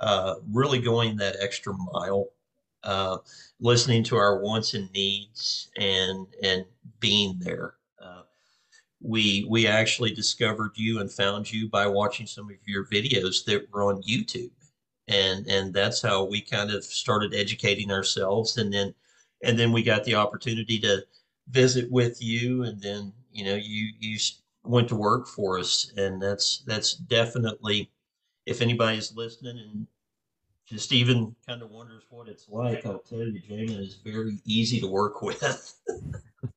uh, 0.00 0.36
really 0.50 0.78
going 0.78 1.16
that 1.16 1.36
extra 1.40 1.74
mile, 1.92 2.28
uh, 2.84 3.18
listening 3.60 4.02
to 4.04 4.16
our 4.16 4.40
wants 4.40 4.74
and 4.74 4.90
needs, 4.92 5.70
and 5.76 6.26
and 6.42 6.64
being 7.00 7.38
there. 7.40 7.74
We 9.02 9.46
we 9.50 9.66
actually 9.66 10.12
discovered 10.14 10.72
you 10.76 11.00
and 11.00 11.10
found 11.12 11.52
you 11.52 11.68
by 11.68 11.86
watching 11.86 12.26
some 12.26 12.50
of 12.50 12.56
your 12.66 12.86
videos 12.86 13.44
that 13.46 13.68
were 13.72 13.84
on 13.84 14.02
YouTube, 14.02 14.50
and 15.08 15.46
and 15.48 15.74
that's 15.74 16.00
how 16.02 16.24
we 16.24 16.40
kind 16.40 16.70
of 16.70 16.84
started 16.84 17.34
educating 17.34 17.90
ourselves, 17.90 18.58
and 18.58 18.72
then 18.72 18.94
and 19.42 19.58
then 19.58 19.72
we 19.72 19.82
got 19.82 20.04
the 20.04 20.14
opportunity 20.14 20.78
to 20.80 21.04
visit 21.48 21.90
with 21.90 22.22
you. 22.22 22.64
And 22.64 22.80
then 22.80 23.12
you 23.32 23.44
know 23.44 23.54
you 23.56 23.92
you 23.98 24.18
went 24.64 24.88
to 24.88 24.96
work 24.96 25.26
for 25.26 25.58
us. 25.58 25.92
And 25.96 26.20
that's 26.20 26.62
that's 26.66 26.94
definitely 26.94 27.90
if 28.46 28.60
anybody's 28.60 29.14
listening 29.14 29.58
and 29.58 29.86
just 30.72 30.92
even 30.92 31.36
kind 31.46 31.60
of 31.60 31.70
wonders 31.70 32.02
what 32.08 32.28
it's 32.28 32.48
like 32.48 32.86
i'll 32.86 32.98
tell 32.98 33.18
you 33.18 33.40
jamin 33.42 33.78
is 33.78 34.00
very 34.02 34.38
easy 34.46 34.80
to 34.80 34.86
work 34.86 35.20
with. 35.20 35.74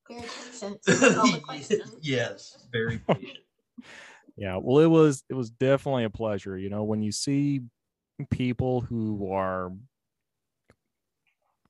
Very 0.08 0.22
patient 0.48 0.80
yes 2.00 2.66
very 2.72 2.98
patient. 2.98 3.38
Yeah 4.36 4.56
well 4.56 4.82
it 4.82 4.88
was 4.88 5.22
it 5.28 5.34
was 5.34 5.50
definitely 5.50 6.04
a 6.04 6.10
pleasure 6.10 6.56
you 6.56 6.70
know 6.70 6.84
when 6.84 7.02
you 7.02 7.12
see 7.12 7.60
people 8.30 8.80
who 8.80 9.30
are 9.32 9.70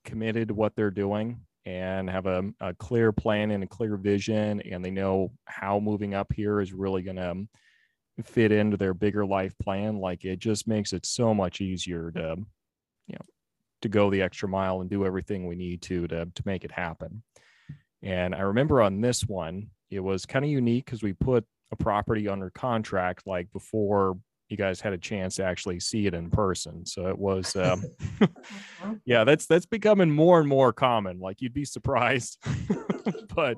committed 0.05 0.47
to 0.47 0.53
what 0.53 0.73
they're 0.75 0.89
doing 0.89 1.41
and 1.65 2.09
have 2.09 2.27
a, 2.27 2.43
a 2.61 2.73
clear 2.75 3.11
plan 3.11 3.51
and 3.51 3.61
a 3.61 3.67
clear 3.67 3.97
vision 3.97 4.61
and 4.61 4.83
they 4.83 4.89
know 4.89 5.31
how 5.45 5.81
moving 5.81 6.13
up 6.13 6.31
here 6.31 6.61
is 6.61 6.71
really 6.71 7.01
going 7.01 7.17
to 7.17 7.35
fit 8.25 8.51
into 8.51 8.77
their 8.77 8.93
bigger 8.93 9.25
life 9.25 9.53
plan 9.59 9.97
like 9.97 10.25
it 10.25 10.39
just 10.39 10.67
makes 10.67 10.93
it 10.93 11.05
so 11.05 11.33
much 11.33 11.61
easier 11.61 12.11
to 12.11 12.35
you 13.07 13.13
know 13.13 13.25
to 13.81 13.89
go 13.89 14.09
the 14.09 14.21
extra 14.21 14.49
mile 14.49 14.81
and 14.81 14.89
do 14.89 15.05
everything 15.05 15.45
we 15.45 15.55
need 15.55 15.81
to 15.81 16.07
to, 16.07 16.25
to 16.25 16.43
make 16.45 16.63
it 16.63 16.71
happen 16.71 17.21
and 18.01 18.33
i 18.33 18.41
remember 18.41 18.81
on 18.81 19.01
this 19.01 19.21
one 19.23 19.67
it 19.91 19.99
was 19.99 20.25
kind 20.25 20.43
of 20.43 20.51
unique 20.51 20.85
because 20.85 21.03
we 21.03 21.13
put 21.13 21.45
a 21.71 21.75
property 21.75 22.27
under 22.27 22.49
contract 22.49 23.27
like 23.27 23.51
before 23.53 24.17
you 24.49 24.57
guys 24.57 24.79
had 24.79 24.93
a 24.93 24.97
chance 24.97 25.35
to 25.35 25.43
actually 25.43 25.79
see 25.79 26.07
it 26.07 26.13
in 26.13 26.29
person. 26.29 26.85
So 26.85 27.07
it 27.07 27.17
was, 27.17 27.55
um, 27.55 27.83
yeah, 29.05 29.23
that's 29.23 29.45
that's 29.45 29.65
becoming 29.65 30.09
more 30.09 30.39
and 30.39 30.47
more 30.47 30.71
common. 30.71 31.19
Like 31.19 31.41
you'd 31.41 31.53
be 31.53 31.65
surprised, 31.65 32.37
but 33.35 33.57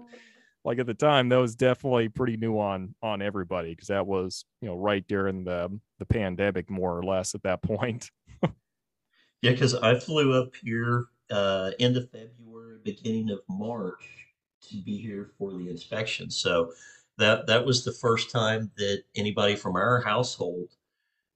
like 0.66 0.80
at 0.80 0.86
the 0.86 0.94
time, 0.94 1.30
that 1.30 1.38
was 1.38 1.56
definitely 1.56 2.10
pretty 2.10 2.38
new 2.38 2.60
on 2.60 2.96
on 3.02 3.22
everybody 3.22 3.72
because 3.72 3.88
that 3.88 4.06
was 4.06 4.46
you 4.62 4.68
know 4.68 4.76
right 4.76 5.06
during 5.08 5.44
the 5.44 5.80
the 6.00 6.06
pandemic, 6.06 6.70
more 6.70 6.98
or 6.98 7.04
less 7.04 7.36
at 7.36 7.44
that 7.44 7.62
point. 7.64 8.10
yeah, 9.42 9.52
because 9.52 9.76
I 9.76 9.96
flew 9.96 10.34
up 10.34 10.54
here 10.62 11.06
uh, 11.32 11.72
end 11.80 11.98
of 11.98 12.10
February, 12.12 12.80
beginning 12.84 13.30
of 13.30 13.40
March 13.50 14.04
to 14.70 14.78
be 14.78 14.98
here 14.98 15.32
for 15.38 15.52
the 15.54 15.70
inspection. 15.70 16.30
So 16.30 16.74
that 17.18 17.48
that 17.48 17.66
was 17.66 17.84
the 17.84 17.94
first 17.94 18.32
time 18.32 18.72
that 18.78 19.04
anybody 19.16 19.56
from 19.56 19.76
our 19.76 20.02
household 20.02 20.70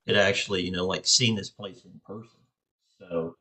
had 0.08 0.18
actually, 0.18 0.64
you 0.64 0.72
know, 0.72 0.86
like 0.86 1.06
seen 1.06 1.36
this 1.36 1.50
place 1.50 1.86
in 1.86 2.00
person. 2.06 2.40
So 3.00 3.38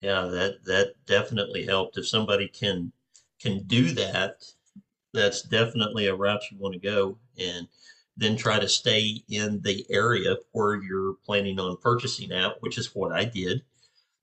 yeah, 0.00 0.22
that 0.22 0.64
that 0.64 0.94
definitely 1.06 1.64
helped. 1.64 1.98
If 1.98 2.08
somebody 2.08 2.48
can 2.48 2.92
can 3.40 3.62
do 3.66 3.92
that, 3.92 4.44
that's 5.14 5.42
definitely 5.42 6.08
a 6.08 6.14
route 6.14 6.42
you 6.50 6.58
want 6.58 6.74
to 6.74 6.80
go 6.80 7.16
and 7.38 7.66
then 8.16 8.36
try 8.36 8.58
to 8.58 8.68
stay 8.68 9.22
in 9.28 9.60
the 9.62 9.86
area 9.90 10.36
where 10.52 10.82
you're 10.82 11.14
planning 11.24 11.58
on 11.58 11.76
purchasing 11.78 12.32
at, 12.32 12.60
which 12.60 12.78
is 12.78 12.94
what 12.94 13.12
I 13.12 13.24
did. 13.24 13.62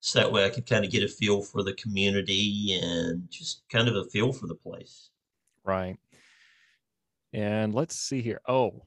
So 0.02 0.20
that 0.20 0.32
way 0.32 0.46
I 0.46 0.50
could 0.50 0.68
kind 0.68 0.86
of 0.86 0.92
get 0.92 1.04
a 1.04 1.08
feel 1.08 1.42
for 1.42 1.64
the 1.64 1.74
community 1.74 2.80
and 2.82 3.30
just 3.30 3.64
kind 3.70 3.88
of 3.88 3.96
a 3.96 4.06
feel 4.06 4.32
for 4.32 4.48
the 4.48 4.56
place. 4.56 5.10
Right. 5.64 5.98
And 7.34 7.74
let's 7.74 7.96
see 7.96 8.22
here. 8.22 8.42
Oh, 8.48 8.84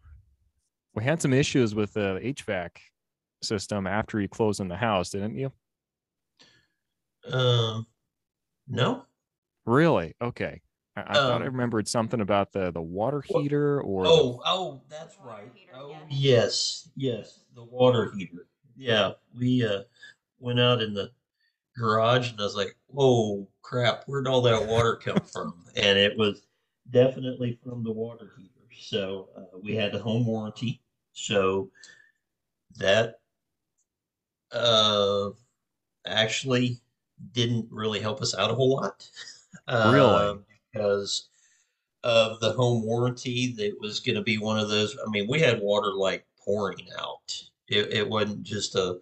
we 0.94 1.04
had 1.04 1.22
some 1.22 1.32
issues 1.32 1.74
with 1.74 1.94
the 1.94 2.20
HVAC 2.22 2.70
system 3.42 3.86
after 3.86 4.20
you 4.20 4.28
closed 4.28 4.60
in 4.60 4.68
the 4.68 4.76
house, 4.76 5.10
didn't 5.10 5.36
you? 5.36 5.52
Um, 7.30 7.86
no. 8.68 9.04
Really? 9.66 10.14
Okay. 10.20 10.60
I, 10.96 11.00
I 11.00 11.04
um, 11.04 11.14
thought 11.14 11.42
I 11.42 11.46
um, 11.46 11.52
remembered 11.52 11.88
something 11.88 12.20
about 12.20 12.52
the 12.52 12.70
the 12.70 12.82
water 12.82 13.22
heater 13.22 13.80
or. 13.80 14.04
Oh, 14.06 14.32
the... 14.32 14.42
oh, 14.46 14.82
that's 14.88 15.16
right. 15.20 15.50
Heater, 15.54 15.72
oh, 15.76 15.90
yeah. 15.90 16.06
yes, 16.08 16.88
yes, 16.96 17.40
the 17.54 17.64
water 17.64 18.12
heater. 18.16 18.46
Yeah, 18.76 19.12
we 19.38 19.64
uh 19.64 19.82
went 20.38 20.60
out 20.60 20.82
in 20.82 20.94
the 20.94 21.10
garage 21.76 22.30
and 22.30 22.40
I 22.40 22.44
was 22.44 22.56
like, 22.56 22.76
"Whoa, 22.86 23.48
crap! 23.62 24.04
Where'd 24.06 24.28
all 24.28 24.42
that 24.42 24.66
water 24.66 24.96
come 24.96 25.20
from?" 25.32 25.54
and 25.76 25.98
it 25.98 26.16
was 26.16 26.46
definitely 26.90 27.58
from 27.64 27.82
the 27.82 27.92
water 27.92 28.32
heater. 28.36 28.50
So 28.76 29.28
uh, 29.36 29.58
we 29.62 29.74
had 29.74 29.92
the 29.92 29.98
home 29.98 30.26
warranty 30.26 30.80
so 31.12 31.70
that 32.76 33.20
uh, 34.52 35.30
actually 36.06 36.80
didn't 37.32 37.66
really 37.70 38.00
help 38.00 38.20
us 38.20 38.34
out 38.34 38.50
a 38.50 38.54
whole 38.54 38.76
lot. 38.76 39.08
Really? 39.68 39.98
Uh, 40.00 40.34
because 40.74 41.28
of 42.02 42.40
the 42.40 42.52
home 42.52 42.84
warranty, 42.84 43.52
that 43.56 43.76
was 43.80 44.00
going 44.00 44.16
to 44.16 44.22
be 44.22 44.38
one 44.38 44.58
of 44.58 44.68
those. 44.68 44.96
I 45.06 45.10
mean, 45.10 45.26
we 45.28 45.40
had 45.40 45.60
water 45.60 45.92
like 45.92 46.26
pouring 46.44 46.88
out. 46.98 47.42
It, 47.68 47.92
it 47.92 48.08
wasn't 48.08 48.42
just 48.42 48.74
a, 48.74 48.98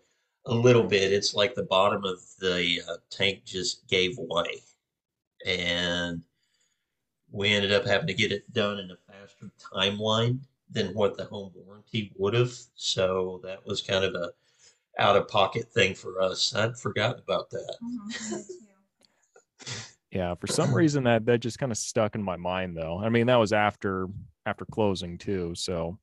a 0.47 0.55
little 0.55 0.85
bit. 0.85 1.13
It's 1.13 1.35
like 1.35 1.55
the 1.55 1.65
bottom 1.65 2.05
of 2.05 2.21
the 2.39 2.81
uh, 2.89 2.97
tank 3.11 3.45
just 3.45 3.87
gave 3.89 4.17
way. 4.19 4.63
And 5.45 6.23
we 7.31 7.49
ended 7.49 7.73
up 7.73 7.85
having 7.85 8.07
to 8.07 8.15
get 8.15 8.31
it 8.31 8.53
done 8.53 8.79
in 8.79 8.91
a 8.91 9.13
faster 9.13 9.51
timeline 9.75 10.39
than 10.71 10.95
what 10.95 11.17
the 11.17 11.25
home 11.25 11.53
warranty 11.55 12.13
would 12.17 12.35
have. 12.35 12.55
So 12.77 13.41
that 13.43 13.67
was 13.67 13.83
kind 13.83 14.05
of 14.05 14.15
a 14.15 14.33
out 14.99 15.17
of 15.17 15.27
pocket 15.27 15.73
thing 15.73 15.95
for 15.95 16.21
us. 16.21 16.55
I'd 16.55 16.79
forgotten 16.79 17.23
about 17.25 17.51
that. 17.51 17.77
Mm-hmm. 17.83 18.41
Yeah, 20.13 20.35
for 20.35 20.47
some 20.47 20.75
reason 20.75 21.05
that 21.05 21.25
that 21.27 21.39
just 21.39 21.59
kind 21.59 21.73
of 21.73 21.79
stuck 21.79 22.15
in 22.15 22.23
my 22.23 22.37
mind 22.37 22.77
though. 22.77 23.01
I 23.03 23.09
mean, 23.09 23.27
that 23.27 23.37
was 23.37 23.53
after 23.53 24.09
after 24.47 24.65
closing 24.67 25.19
too. 25.19 25.55
So 25.55 25.99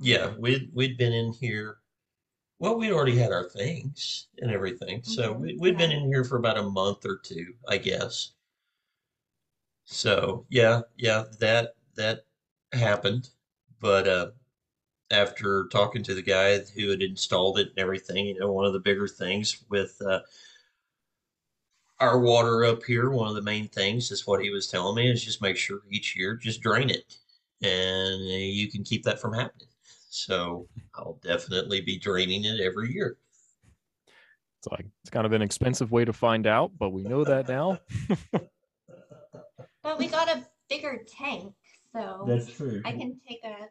yeah, 0.00 0.32
we'd 0.38 0.70
we'd 0.74 0.98
been 0.98 1.12
in 1.12 1.32
here. 1.32 1.78
Well, 2.58 2.78
we'd 2.78 2.92
already 2.92 3.16
had 3.16 3.32
our 3.32 3.48
things 3.48 4.28
and 4.38 4.50
everything, 4.50 5.02
so 5.02 5.32
mm-hmm. 5.32 5.42
we, 5.42 5.56
we'd 5.58 5.78
been 5.78 5.90
in 5.90 6.04
here 6.04 6.24
for 6.24 6.36
about 6.36 6.58
a 6.58 6.62
month 6.62 7.04
or 7.04 7.18
two, 7.22 7.54
I 7.68 7.78
guess. 7.78 8.32
So 9.84 10.46
yeah, 10.48 10.82
yeah, 10.96 11.24
that 11.40 11.74
that 11.96 12.20
happened. 12.72 13.30
But 13.80 14.06
uh, 14.06 14.30
after 15.10 15.68
talking 15.72 16.02
to 16.04 16.14
the 16.14 16.22
guy 16.22 16.58
who 16.58 16.88
had 16.90 17.02
installed 17.02 17.58
it 17.58 17.68
and 17.70 17.78
everything, 17.78 18.26
you 18.26 18.38
know, 18.38 18.52
one 18.52 18.64
of 18.64 18.72
the 18.72 18.80
bigger 18.80 19.08
things 19.08 19.64
with 19.68 20.00
uh, 20.06 20.20
our 22.02 22.18
water 22.18 22.64
up 22.64 22.82
here, 22.82 23.10
one 23.10 23.28
of 23.28 23.34
the 23.34 23.42
main 23.42 23.68
things 23.68 24.10
is 24.10 24.26
what 24.26 24.42
he 24.42 24.50
was 24.50 24.66
telling 24.66 24.96
me 24.96 25.10
is 25.10 25.24
just 25.24 25.40
make 25.40 25.56
sure 25.56 25.80
each 25.90 26.16
year 26.16 26.34
just 26.34 26.60
drain 26.60 26.90
it, 26.90 27.14
and 27.62 28.20
uh, 28.22 28.34
you 28.34 28.70
can 28.70 28.82
keep 28.82 29.04
that 29.04 29.20
from 29.20 29.32
happening. 29.32 29.68
So 30.10 30.68
I'll 30.94 31.18
definitely 31.22 31.80
be 31.80 31.98
draining 31.98 32.44
it 32.44 32.60
every 32.60 32.92
year. 32.92 33.16
It's 34.58 34.68
like 34.70 34.86
it's 35.02 35.10
kind 35.10 35.26
of 35.26 35.32
an 35.32 35.42
expensive 35.42 35.92
way 35.92 36.04
to 36.04 36.12
find 36.12 36.46
out, 36.46 36.72
but 36.78 36.90
we 36.90 37.02
know 37.02 37.24
that 37.24 37.48
now. 37.48 37.78
but 39.82 39.98
we 39.98 40.08
got 40.08 40.28
a 40.28 40.44
bigger 40.68 41.04
tank 41.08 41.54
so 41.92 42.24
That's 42.26 42.50
true. 42.50 42.80
I 42.84 42.92
can 42.92 43.20
take 43.28 43.40
a 43.44 43.68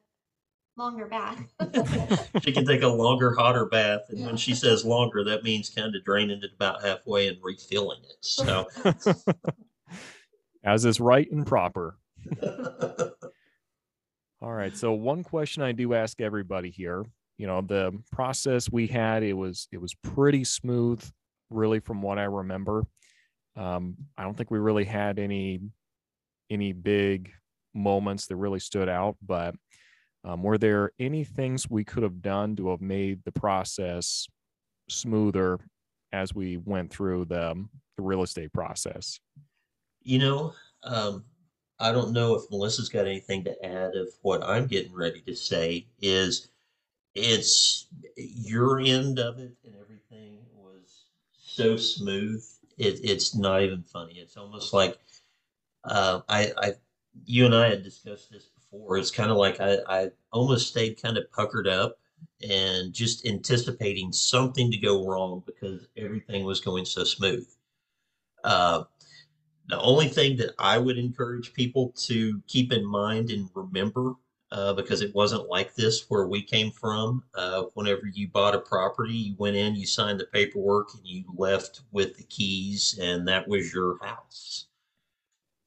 longer 0.81 1.05
bath. 1.05 1.39
she 2.43 2.51
can 2.51 2.65
take 2.65 2.81
a 2.81 2.87
longer, 2.87 3.35
hotter 3.35 3.65
bath. 3.67 4.01
And 4.09 4.25
when 4.25 4.37
she 4.37 4.55
says 4.55 4.83
longer, 4.83 5.23
that 5.23 5.43
means 5.43 5.69
kind 5.69 5.95
of 5.95 6.03
draining 6.03 6.41
it 6.41 6.51
about 6.55 6.83
halfway 6.83 7.27
and 7.27 7.37
refilling 7.41 8.01
it. 8.03 8.17
So, 8.21 8.67
as 10.63 10.85
is 10.85 10.99
right 10.99 11.31
and 11.31 11.45
proper. 11.45 11.97
All 14.41 14.51
right. 14.53 14.75
So, 14.75 14.93
one 14.93 15.23
question 15.23 15.61
I 15.61 15.71
do 15.71 15.93
ask 15.93 16.19
everybody 16.19 16.71
here 16.71 17.05
you 17.41 17.47
know, 17.47 17.61
the 17.61 17.91
process 18.11 18.71
we 18.71 18.85
had, 18.85 19.23
it 19.23 19.33
was, 19.33 19.67
it 19.71 19.81
was 19.81 19.95
pretty 19.95 20.43
smooth, 20.43 21.03
really, 21.49 21.79
from 21.79 22.03
what 22.03 22.19
I 22.19 22.25
remember. 22.25 22.85
Um, 23.55 23.95
I 24.15 24.21
don't 24.21 24.37
think 24.37 24.51
we 24.51 24.59
really 24.59 24.85
had 24.85 25.17
any 25.17 25.59
any 26.51 26.71
big 26.71 27.31
moments 27.73 28.27
that 28.27 28.35
really 28.35 28.59
stood 28.59 28.87
out, 28.87 29.15
but 29.25 29.55
um, 30.23 30.43
were 30.43 30.57
there 30.57 30.91
any 30.99 31.23
things 31.23 31.69
we 31.69 31.83
could 31.83 32.03
have 32.03 32.21
done 32.21 32.55
to 32.57 32.69
have 32.69 32.81
made 32.81 33.23
the 33.23 33.31
process 33.31 34.27
smoother 34.89 35.59
as 36.11 36.35
we 36.35 36.57
went 36.57 36.91
through 36.91 37.25
the, 37.25 37.65
the 37.97 38.03
real 38.03 38.21
estate 38.21 38.53
process? 38.53 39.19
You 40.03 40.19
know, 40.19 40.53
um, 40.83 41.23
I 41.79 41.91
don't 41.91 42.13
know 42.13 42.35
if 42.35 42.43
Melissa's 42.51 42.89
got 42.89 43.07
anything 43.07 43.43
to 43.45 43.65
add 43.65 43.95
of 43.95 44.09
what 44.21 44.43
I'm 44.43 44.67
getting 44.67 44.93
ready 44.93 45.21
to 45.21 45.35
say 45.35 45.87
is 46.01 46.49
it's 47.15 47.87
your 48.15 48.79
end 48.79 49.17
of 49.17 49.39
it 49.39 49.53
and 49.65 49.75
everything 49.81 50.37
was 50.55 51.05
so 51.31 51.77
smooth. 51.77 52.45
It, 52.77 52.99
it's 53.03 53.35
not 53.35 53.63
even 53.63 53.81
funny. 53.81 54.13
It's 54.19 54.37
almost 54.37 54.73
like 54.73 54.99
uh, 55.83 56.21
I, 56.29 56.51
I, 56.57 56.73
you 57.25 57.45
and 57.45 57.55
I 57.55 57.69
had 57.69 57.83
discussed 57.83 58.31
this 58.31 58.49
before. 58.71 58.97
It's 58.97 59.11
kind 59.11 59.31
of 59.31 59.37
like 59.37 59.59
I, 59.59 59.77
I 59.87 60.11
almost 60.31 60.67
stayed 60.69 61.01
kind 61.01 61.17
of 61.17 61.29
puckered 61.31 61.67
up 61.67 61.97
and 62.47 62.93
just 62.93 63.25
anticipating 63.25 64.11
something 64.11 64.71
to 64.71 64.77
go 64.77 65.05
wrong 65.07 65.43
because 65.45 65.87
everything 65.97 66.45
was 66.45 66.59
going 66.59 66.85
so 66.85 67.03
smooth. 67.03 67.47
Uh, 68.43 68.83
the 69.67 69.79
only 69.79 70.07
thing 70.07 70.37
that 70.37 70.53
I 70.59 70.77
would 70.77 70.97
encourage 70.97 71.53
people 71.53 71.93
to 71.97 72.41
keep 72.47 72.73
in 72.73 72.85
mind 72.85 73.29
and 73.29 73.49
remember, 73.53 74.15
uh, 74.51 74.73
because 74.73 75.01
it 75.01 75.15
wasn't 75.15 75.47
like 75.47 75.75
this 75.75 76.09
where 76.09 76.27
we 76.27 76.41
came 76.43 76.71
from. 76.71 77.23
Uh, 77.35 77.63
whenever 77.75 78.07
you 78.07 78.27
bought 78.27 78.55
a 78.55 78.59
property, 78.59 79.13
you 79.13 79.35
went 79.37 79.55
in, 79.55 79.75
you 79.75 79.85
signed 79.85 80.19
the 80.19 80.25
paperwork, 80.25 80.93
and 80.93 81.05
you 81.05 81.23
left 81.37 81.81
with 81.91 82.17
the 82.17 82.23
keys, 82.23 82.99
and 83.01 83.27
that 83.27 83.47
was 83.47 83.73
your 83.73 83.97
house. 84.03 84.65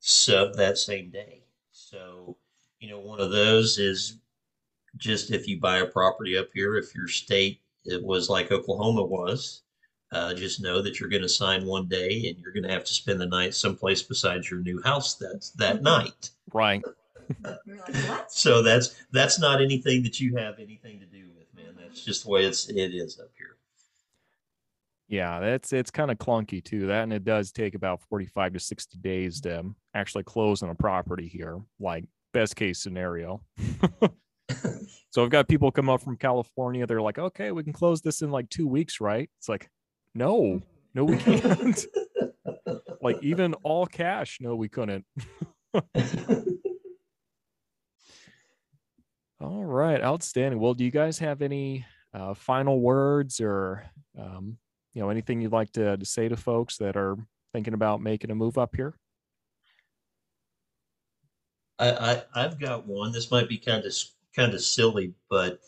So 0.00 0.52
that 0.56 0.76
same 0.76 1.10
day. 1.10 1.44
So, 1.72 2.36
you 2.84 2.90
know, 2.90 2.98
one 2.98 3.18
of 3.18 3.30
those 3.30 3.78
is 3.78 4.18
just 4.98 5.30
if 5.30 5.48
you 5.48 5.58
buy 5.58 5.78
a 5.78 5.86
property 5.86 6.36
up 6.36 6.48
here, 6.52 6.76
if 6.76 6.94
your 6.94 7.08
state 7.08 7.62
it 7.86 8.02
was 8.02 8.28
like 8.28 8.52
Oklahoma 8.52 9.02
was, 9.02 9.62
uh, 10.12 10.34
just 10.34 10.60
know 10.60 10.82
that 10.82 11.00
you're 11.00 11.08
going 11.08 11.22
to 11.22 11.28
sign 11.28 11.64
one 11.64 11.88
day 11.88 12.28
and 12.28 12.38
you're 12.38 12.52
going 12.52 12.62
to 12.62 12.72
have 12.72 12.84
to 12.84 12.92
spend 12.92 13.18
the 13.18 13.26
night 13.26 13.54
someplace 13.54 14.02
besides 14.02 14.50
your 14.50 14.60
new 14.60 14.82
house 14.82 15.14
that 15.14 15.50
that 15.56 15.76
mm-hmm. 15.76 15.84
night. 15.84 16.30
Right. 16.52 16.82
like, 17.42 18.24
so 18.28 18.62
that's 18.62 18.94
that's 19.12 19.40
not 19.40 19.62
anything 19.62 20.02
that 20.02 20.20
you 20.20 20.36
have 20.36 20.58
anything 20.58 21.00
to 21.00 21.06
do 21.06 21.30
with, 21.34 21.46
man. 21.56 21.74
That's 21.78 22.04
just 22.04 22.24
the 22.24 22.30
way 22.30 22.44
it's 22.44 22.68
it 22.68 22.94
is 22.94 23.18
up 23.18 23.30
here. 23.38 23.56
Yeah, 25.08 25.40
that's 25.40 25.72
it's 25.72 25.90
kind 25.90 26.10
of 26.10 26.18
clunky 26.18 26.62
too. 26.62 26.86
That 26.88 27.04
and 27.04 27.14
it 27.14 27.24
does 27.24 27.50
take 27.50 27.74
about 27.74 28.02
45 28.10 28.52
to 28.52 28.60
60 28.60 28.98
days 28.98 29.40
to 29.40 29.74
actually 29.94 30.24
close 30.24 30.62
on 30.62 30.68
a 30.68 30.74
property 30.74 31.28
here, 31.28 31.60
like 31.80 32.04
best 32.34 32.56
case 32.56 32.78
scenario. 32.80 33.40
so 35.10 35.24
I've 35.24 35.30
got 35.30 35.48
people 35.48 35.70
come 35.70 35.88
up 35.88 36.02
from 36.02 36.16
California. 36.16 36.86
They're 36.86 37.00
like, 37.00 37.18
okay, 37.18 37.52
we 37.52 37.64
can 37.64 37.72
close 37.72 38.02
this 38.02 38.20
in 38.20 38.30
like 38.30 38.50
two 38.50 38.68
weeks, 38.68 39.00
right? 39.00 39.30
It's 39.38 39.48
like, 39.48 39.70
no, 40.14 40.60
no, 40.94 41.04
we 41.04 41.16
can't. 41.16 41.86
like 43.02 43.16
even 43.22 43.54
all 43.62 43.86
cash, 43.86 44.38
no, 44.40 44.54
we 44.54 44.68
couldn't. 44.68 45.04
all 49.40 49.64
right, 49.64 50.02
outstanding. 50.02 50.60
Well, 50.60 50.74
do 50.74 50.84
you 50.84 50.90
guys 50.90 51.18
have 51.20 51.40
any 51.42 51.86
uh, 52.12 52.34
final 52.34 52.80
words 52.80 53.40
or 53.40 53.84
um, 54.18 54.58
you 54.92 55.02
know 55.02 55.10
anything 55.10 55.40
you'd 55.40 55.52
like 55.52 55.72
to, 55.72 55.96
to 55.96 56.04
say 56.04 56.28
to 56.28 56.36
folks 56.36 56.76
that 56.78 56.96
are 56.96 57.16
thinking 57.52 57.74
about 57.74 58.00
making 58.00 58.30
a 58.30 58.34
move 58.34 58.58
up 58.58 58.76
here? 58.76 58.94
I, 61.78 62.22
I 62.34 62.42
have 62.42 62.60
got 62.60 62.86
one. 62.86 63.12
This 63.12 63.30
might 63.30 63.48
be 63.48 63.58
kind 63.58 63.84
of 63.84 63.92
kind 64.34 64.54
of 64.54 64.62
silly, 64.62 65.14
but 65.28 65.60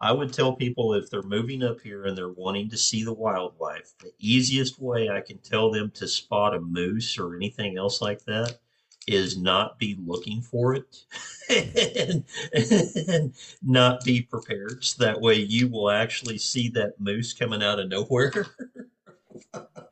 I 0.00 0.12
would 0.12 0.32
tell 0.32 0.54
people 0.54 0.94
if 0.94 1.10
they're 1.10 1.22
moving 1.22 1.62
up 1.62 1.80
here 1.80 2.04
and 2.04 2.16
they're 2.16 2.28
wanting 2.28 2.68
to 2.70 2.76
see 2.76 3.02
the 3.02 3.12
wildlife, 3.12 3.94
the 3.98 4.12
easiest 4.18 4.80
way 4.80 5.08
I 5.08 5.20
can 5.20 5.38
tell 5.38 5.70
them 5.70 5.90
to 5.92 6.06
spot 6.06 6.54
a 6.54 6.60
moose 6.60 7.18
or 7.18 7.34
anything 7.34 7.76
else 7.76 8.00
like 8.00 8.24
that 8.26 8.58
is 9.08 9.38
not 9.38 9.78
be 9.78 9.96
looking 10.04 10.42
for 10.42 10.74
it 10.74 11.04
and, 11.48 12.24
and, 13.08 13.34
not 13.62 14.04
be 14.04 14.22
prepared. 14.22 14.84
So 14.84 15.02
that 15.04 15.20
way 15.20 15.34
you 15.34 15.66
will 15.68 15.90
actually 15.90 16.38
see 16.38 16.68
that 16.70 17.00
moose 17.00 17.32
coming 17.32 17.62
out 17.62 17.80
of 17.80 17.88
nowhere. 17.88 18.46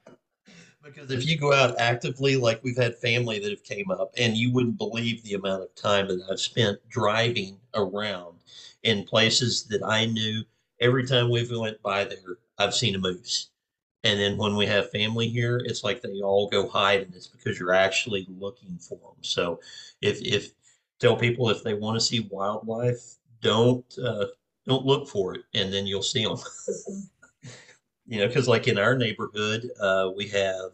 because 0.87 1.11
if 1.11 1.27
you 1.27 1.37
go 1.37 1.53
out 1.53 1.79
actively, 1.79 2.37
like 2.37 2.63
we've 2.63 2.77
had 2.77 2.97
family 2.97 3.39
that 3.39 3.51
have 3.51 3.65
came 3.65 3.91
up 3.91 4.13
and 4.17 4.37
you 4.37 4.53
wouldn't 4.53 4.79
believe 4.79 5.23
the 5.23 5.35
amount 5.35 5.63
of 5.63 5.75
time 5.75 6.09
that 6.09 6.23
I've 6.31 6.41
spent 6.41 6.79
driving 6.89 7.59
around 7.75 8.39
in 8.83 9.05
places 9.05 9.65
that 9.65 9.83
I 9.83 10.07
knew 10.07 10.45
every 10.81 11.07
time 11.07 11.31
we 11.31 11.47
went 11.59 11.83
by 11.83 12.05
there, 12.05 12.39
I've 12.59 12.75
seen 12.75 12.95
a 12.95 12.99
moose. 12.99 13.51
And 14.05 14.21
then 14.21 14.37
when 14.37 14.55
we 14.57 14.67
have 14.67 14.91
family 14.91 15.29
here, 15.29 15.61
it's 15.65 15.83
like 15.83 16.01
they 16.01 16.21
all 16.21 16.49
go 16.49 16.69
hide, 16.69 17.03
and 17.03 17.15
it's 17.15 17.27
because 17.27 17.59
you're 17.59 17.75
actually 17.75 18.27
looking 18.39 18.79
for 18.79 18.97
them. 18.99 19.17
So, 19.23 19.59
if 20.01 20.23
if 20.23 20.53
tell 21.01 21.17
people 21.17 21.51
if 21.51 21.65
they 21.65 21.75
want 21.75 21.99
to 21.99 22.07
see 22.07 22.29
wildlife, 22.31 23.17
don't 23.43 23.85
uh, 23.99 24.27
don't 24.65 24.87
look 24.87 25.09
for 25.09 25.35
it, 25.35 25.43
and 25.55 25.73
then 25.73 25.87
you'll 25.87 26.03
see 26.03 26.23
them. 26.25 26.37
you 28.07 28.21
know, 28.21 28.29
because 28.29 28.49
like 28.49 28.69
in 28.69 28.79
our 28.79 28.97
neighborhood, 28.97 29.71
uh, 29.81 30.11
we 30.15 30.29
have 30.29 30.73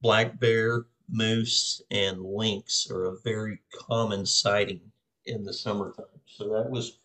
black 0.00 0.38
bear, 0.38 0.86
moose, 1.08 1.80
and 1.90 2.22
lynx 2.22 2.90
are 2.90 3.06
a 3.06 3.20
very 3.24 3.58
common 3.74 4.26
sighting 4.26 4.80
in 5.26 5.44
the 5.44 5.52
summertime. 5.52 6.06
So 6.26 6.48
that 6.50 6.70
was 6.70 6.98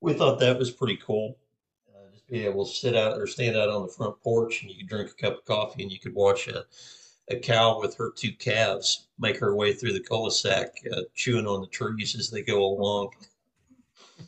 we 0.00 0.14
thought 0.14 0.40
that 0.40 0.58
was 0.58 0.70
pretty 0.70 0.98
cool. 1.04 1.36
Uh, 1.94 2.10
just 2.12 2.26
being 2.28 2.44
able 2.44 2.64
to 2.64 2.72
sit 2.72 2.96
out 2.96 3.18
or 3.18 3.26
stand 3.26 3.56
out 3.56 3.68
on 3.68 3.82
the 3.82 3.92
front 3.92 4.20
porch 4.22 4.62
and 4.62 4.70
you 4.70 4.78
could 4.78 4.88
drink 4.88 5.10
a 5.10 5.22
cup 5.22 5.38
of 5.38 5.44
coffee 5.44 5.82
and 5.82 5.92
you 5.92 5.98
could 5.98 6.14
watch 6.14 6.48
a, 6.48 6.64
a 7.30 7.36
cow 7.36 7.80
with 7.80 7.96
her 7.96 8.12
two 8.14 8.32
calves 8.32 9.08
make 9.18 9.38
her 9.38 9.54
way 9.54 9.72
through 9.72 9.92
the 9.92 10.00
cul-de-sac, 10.00 10.68
uh, 10.92 11.02
chewing 11.14 11.46
on 11.46 11.60
the 11.60 11.66
trees 11.66 12.16
as 12.16 12.30
they 12.30 12.42
go 12.42 12.64
along. 12.64 13.10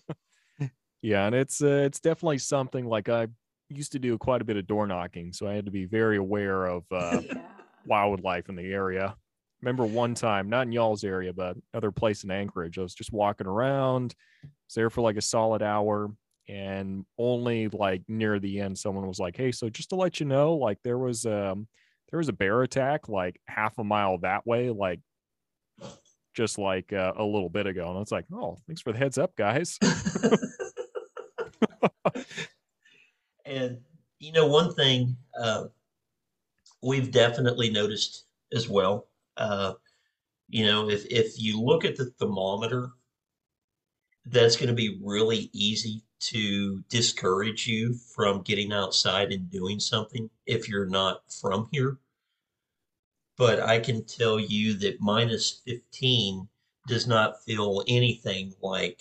yeah, 1.03 1.27
and 1.27 1.35
it's 1.35 1.62
uh, 1.62 1.83
it's 1.85 2.01
definitely 2.01 2.39
something 2.39 2.85
like 2.85 3.09
I 3.09 3.29
used 3.71 3.93
to 3.93 3.99
do 3.99 4.18
quite 4.18 4.43
a 4.43 4.45
bit 4.45 4.57
of 4.57 4.66
door 4.66 4.87
knocking, 4.87 5.33
so 5.33 5.49
I 5.49 5.55
had 5.55 5.64
to 5.64 5.71
be 5.71 5.87
very 5.87 6.16
aware 6.18 6.66
of 6.66 6.85
uh, 6.93 7.21
yeah. 7.25 7.43
wildlife 7.87 8.49
in 8.49 8.57
the 8.57 8.73
area 8.73 9.16
remember 9.62 9.85
one 9.85 10.14
time, 10.14 10.49
not 10.49 10.66
in 10.66 10.73
y'all's 10.73 11.05
area, 11.05 11.33
but 11.33 11.57
other 11.75 11.91
place 11.91 12.25
in 12.25 12.31
Anchorage. 12.31 12.79
I 12.79 12.83
was 12.83 12.95
just 12.95 13.12
walking 13.12 13.47
around, 13.47 14.14
was 14.43 14.75
there 14.75 14.91
for 14.91 15.03
like 15.03 15.16
a 15.16 15.23
solid 15.23 15.62
hour, 15.62 16.11
and 16.49 17.05
only 17.18 17.68
like 17.68 18.03
near 18.09 18.39
the 18.39 18.61
end, 18.61 18.79
someone 18.79 19.07
was 19.07 19.18
like, 19.18 19.37
"Hey, 19.37 19.53
so 19.53 19.68
just 19.68 19.91
to 19.91 19.97
let 19.97 20.21
you 20.21 20.27
know, 20.27 20.55
like 20.55 20.79
there 20.83 20.99
was 20.99 21.27
um 21.27 21.68
there 22.11 22.18
was 22.18 22.29
a 22.29 22.33
bear 22.33 22.62
attack 22.62 23.09
like 23.09 23.41
half 23.47 23.79
a 23.79 23.85
mile 23.85 24.18
that 24.18 24.47
way, 24.47 24.71
like 24.71 25.01
just 26.35 26.59
like 26.59 26.93
uh, 26.93 27.12
a 27.16 27.25
little 27.25 27.51
bit 27.51 27.66
ago." 27.66 27.89
And 27.89 27.97
I 27.97 28.01
was 28.01 28.12
like, 28.12 28.27
"Oh, 28.33 28.59
thanks 28.66 28.83
for 28.83 28.93
the 28.93 28.99
heads 28.99 29.18
up, 29.18 29.37
guys." 29.37 29.79
and 33.51 33.78
you 34.18 34.32
know, 34.32 34.46
one 34.46 34.74
thing 34.74 35.16
uh, 35.38 35.64
we've 36.82 37.11
definitely 37.11 37.70
noticed 37.70 38.24
as 38.53 38.68
well 38.68 39.07
uh, 39.36 39.74
you 40.48 40.66
know, 40.66 40.90
if 40.90 41.07
if 41.07 41.38
you 41.38 41.61
look 41.61 41.84
at 41.84 41.96
the 41.96 42.07
thermometer, 42.18 42.90
that's 44.26 44.57
going 44.57 44.68
to 44.68 44.74
be 44.74 44.98
really 45.03 45.48
easy 45.53 46.03
to 46.20 46.82
discourage 46.90 47.66
you 47.66 47.94
from 47.94 48.42
getting 48.42 48.72
outside 48.72 49.32
and 49.32 49.51
doing 49.51 49.80
something 49.80 50.28
if 50.46 50.68
you're 50.68 50.86
not 50.86 51.22
from 51.40 51.68
here. 51.72 51.98
But 53.38 53.61
I 53.61 53.78
can 53.80 54.05
tell 54.05 54.38
you 54.38 54.74
that 54.78 55.01
minus 55.01 55.62
15 55.66 56.48
does 56.86 57.07
not 57.07 57.42
feel 57.44 57.82
anything 57.88 58.55
like 58.62 59.01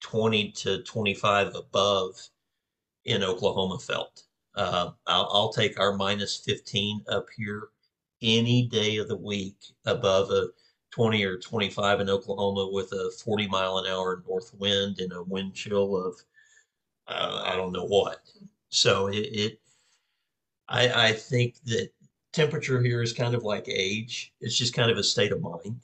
20 0.00 0.52
to 0.52 0.82
25 0.82 1.54
above 1.56 2.28
in 3.04 3.22
Oklahoma 3.22 3.78
felt. 3.78 4.22
Uh, 4.54 4.90
I'll, 5.06 5.28
I'll, 5.32 5.52
take 5.52 5.80
our 5.80 5.96
minus 5.96 6.42
15 6.44 7.04
up 7.08 7.26
here 7.36 7.68
any 8.20 8.66
day 8.66 8.98
of 8.98 9.08
the 9.08 9.16
week 9.16 9.56
above 9.86 10.30
a 10.30 10.48
20 10.90 11.24
or 11.24 11.38
25 11.38 12.00
in 12.00 12.10
Oklahoma 12.10 12.68
with 12.70 12.92
a 12.92 13.10
40 13.24 13.48
mile 13.48 13.78
an 13.78 13.90
hour 13.90 14.22
north 14.28 14.52
wind 14.58 15.00
and 15.00 15.12
a 15.12 15.22
wind 15.22 15.54
chill 15.54 15.96
of 15.96 16.14
uh, 17.08 17.42
I 17.46 17.56
don't 17.56 17.72
know 17.72 17.86
what. 17.86 18.20
So 18.68 19.08
it, 19.08 19.26
it 19.32 19.60
I, 20.68 21.08
I 21.08 21.12
think 21.12 21.56
that 21.64 21.90
temperature 22.32 22.80
here 22.80 23.02
is 23.02 23.12
kind 23.12 23.34
of 23.34 23.42
like 23.42 23.68
age. 23.68 24.32
It's 24.40 24.56
just 24.56 24.74
kind 24.74 24.90
of 24.90 24.98
a 24.98 25.02
state 25.02 25.32
of 25.32 25.40
mind. 25.40 25.80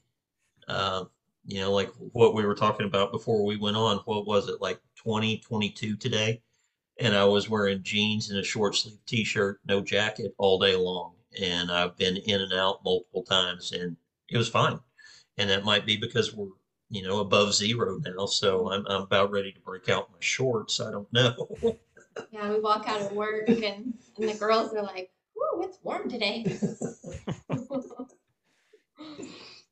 Uh, 0.68 1.04
you 1.46 1.60
know, 1.60 1.72
like 1.72 1.90
what 2.12 2.34
we 2.34 2.44
were 2.44 2.54
talking 2.54 2.86
about 2.86 3.12
before 3.12 3.44
we 3.44 3.56
went 3.56 3.76
on. 3.76 3.98
What 4.04 4.26
was 4.26 4.48
it 4.48 4.60
like 4.60 4.78
20, 4.96 5.38
22 5.38 5.96
today? 5.96 6.42
And 6.98 7.14
I 7.14 7.24
was 7.24 7.48
wearing 7.48 7.82
jeans 7.82 8.30
and 8.30 8.38
a 8.38 8.44
short 8.44 8.74
sleeve 8.74 8.98
t 9.06 9.24
shirt, 9.24 9.60
no 9.66 9.80
jacket 9.80 10.34
all 10.38 10.58
day 10.58 10.74
long 10.74 11.12
and 11.40 11.70
I've 11.70 11.96
been 11.96 12.16
in 12.16 12.40
and 12.40 12.52
out 12.52 12.84
multiple 12.84 13.22
times, 13.22 13.72
and 13.72 13.96
it 14.28 14.36
was 14.36 14.48
fine. 14.48 14.80
And 15.36 15.50
that 15.50 15.64
might 15.64 15.86
be 15.86 15.96
because 15.96 16.34
we're 16.34 16.48
you 16.90 17.02
know 17.02 17.20
above 17.20 17.54
zero 17.54 18.00
now, 18.04 18.26
so 18.26 18.70
I'm 18.70 18.86
I'm 18.86 19.02
about 19.02 19.30
ready 19.30 19.52
to 19.52 19.60
break 19.60 19.88
out 19.88 20.10
my 20.10 20.18
shorts. 20.20 20.80
I 20.80 20.90
don't 20.90 21.12
know. 21.12 21.34
Yeah, 22.32 22.50
we 22.50 22.58
walk 22.58 22.88
out 22.88 23.00
of 23.00 23.12
work 23.12 23.48
and, 23.48 23.62
and 23.62 24.28
the 24.28 24.34
girls 24.34 24.74
are 24.74 24.82
like, 24.82 25.12
"Whoa, 25.34 25.60
it's 25.60 25.78
warm 25.84 26.10
today." 26.10 26.44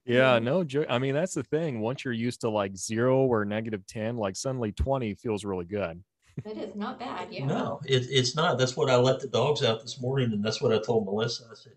Yeah, 0.05 0.39
no 0.39 0.63
joke. 0.63 0.87
I 0.89 1.01
mean, 1.01 1.15
that's 1.15 1.35
the 1.35 1.43
thing. 1.43 1.81
Once 1.81 2.05
you're 2.05 2.15
used 2.15 2.43
to 2.43 2.49
like 2.49 2.77
zero 2.77 3.27
or 3.27 3.45
negative 3.45 3.85
10, 3.89 4.17
like 4.17 4.37
suddenly 4.37 4.71
20 4.71 5.15
feels 5.15 5.45
really 5.45 5.65
good. 5.65 6.01
It 6.45 6.59
is 6.59 6.75
not 6.77 6.99
bad. 6.99 7.29
Yeah. 7.31 7.47
No, 7.47 7.81
it, 7.87 8.07
it's 8.11 8.37
not. 8.37 8.59
That's 8.59 8.77
what 8.77 8.91
I 8.91 8.97
let 8.97 9.21
the 9.21 9.29
dogs 9.29 9.65
out 9.65 9.81
this 9.81 10.01
morning, 10.01 10.33
and 10.33 10.45
that's 10.45 10.61
what 10.61 10.73
I 10.73 10.79
told 10.79 11.07
Melissa. 11.07 11.45
I 11.51 11.55
said, 11.55 11.73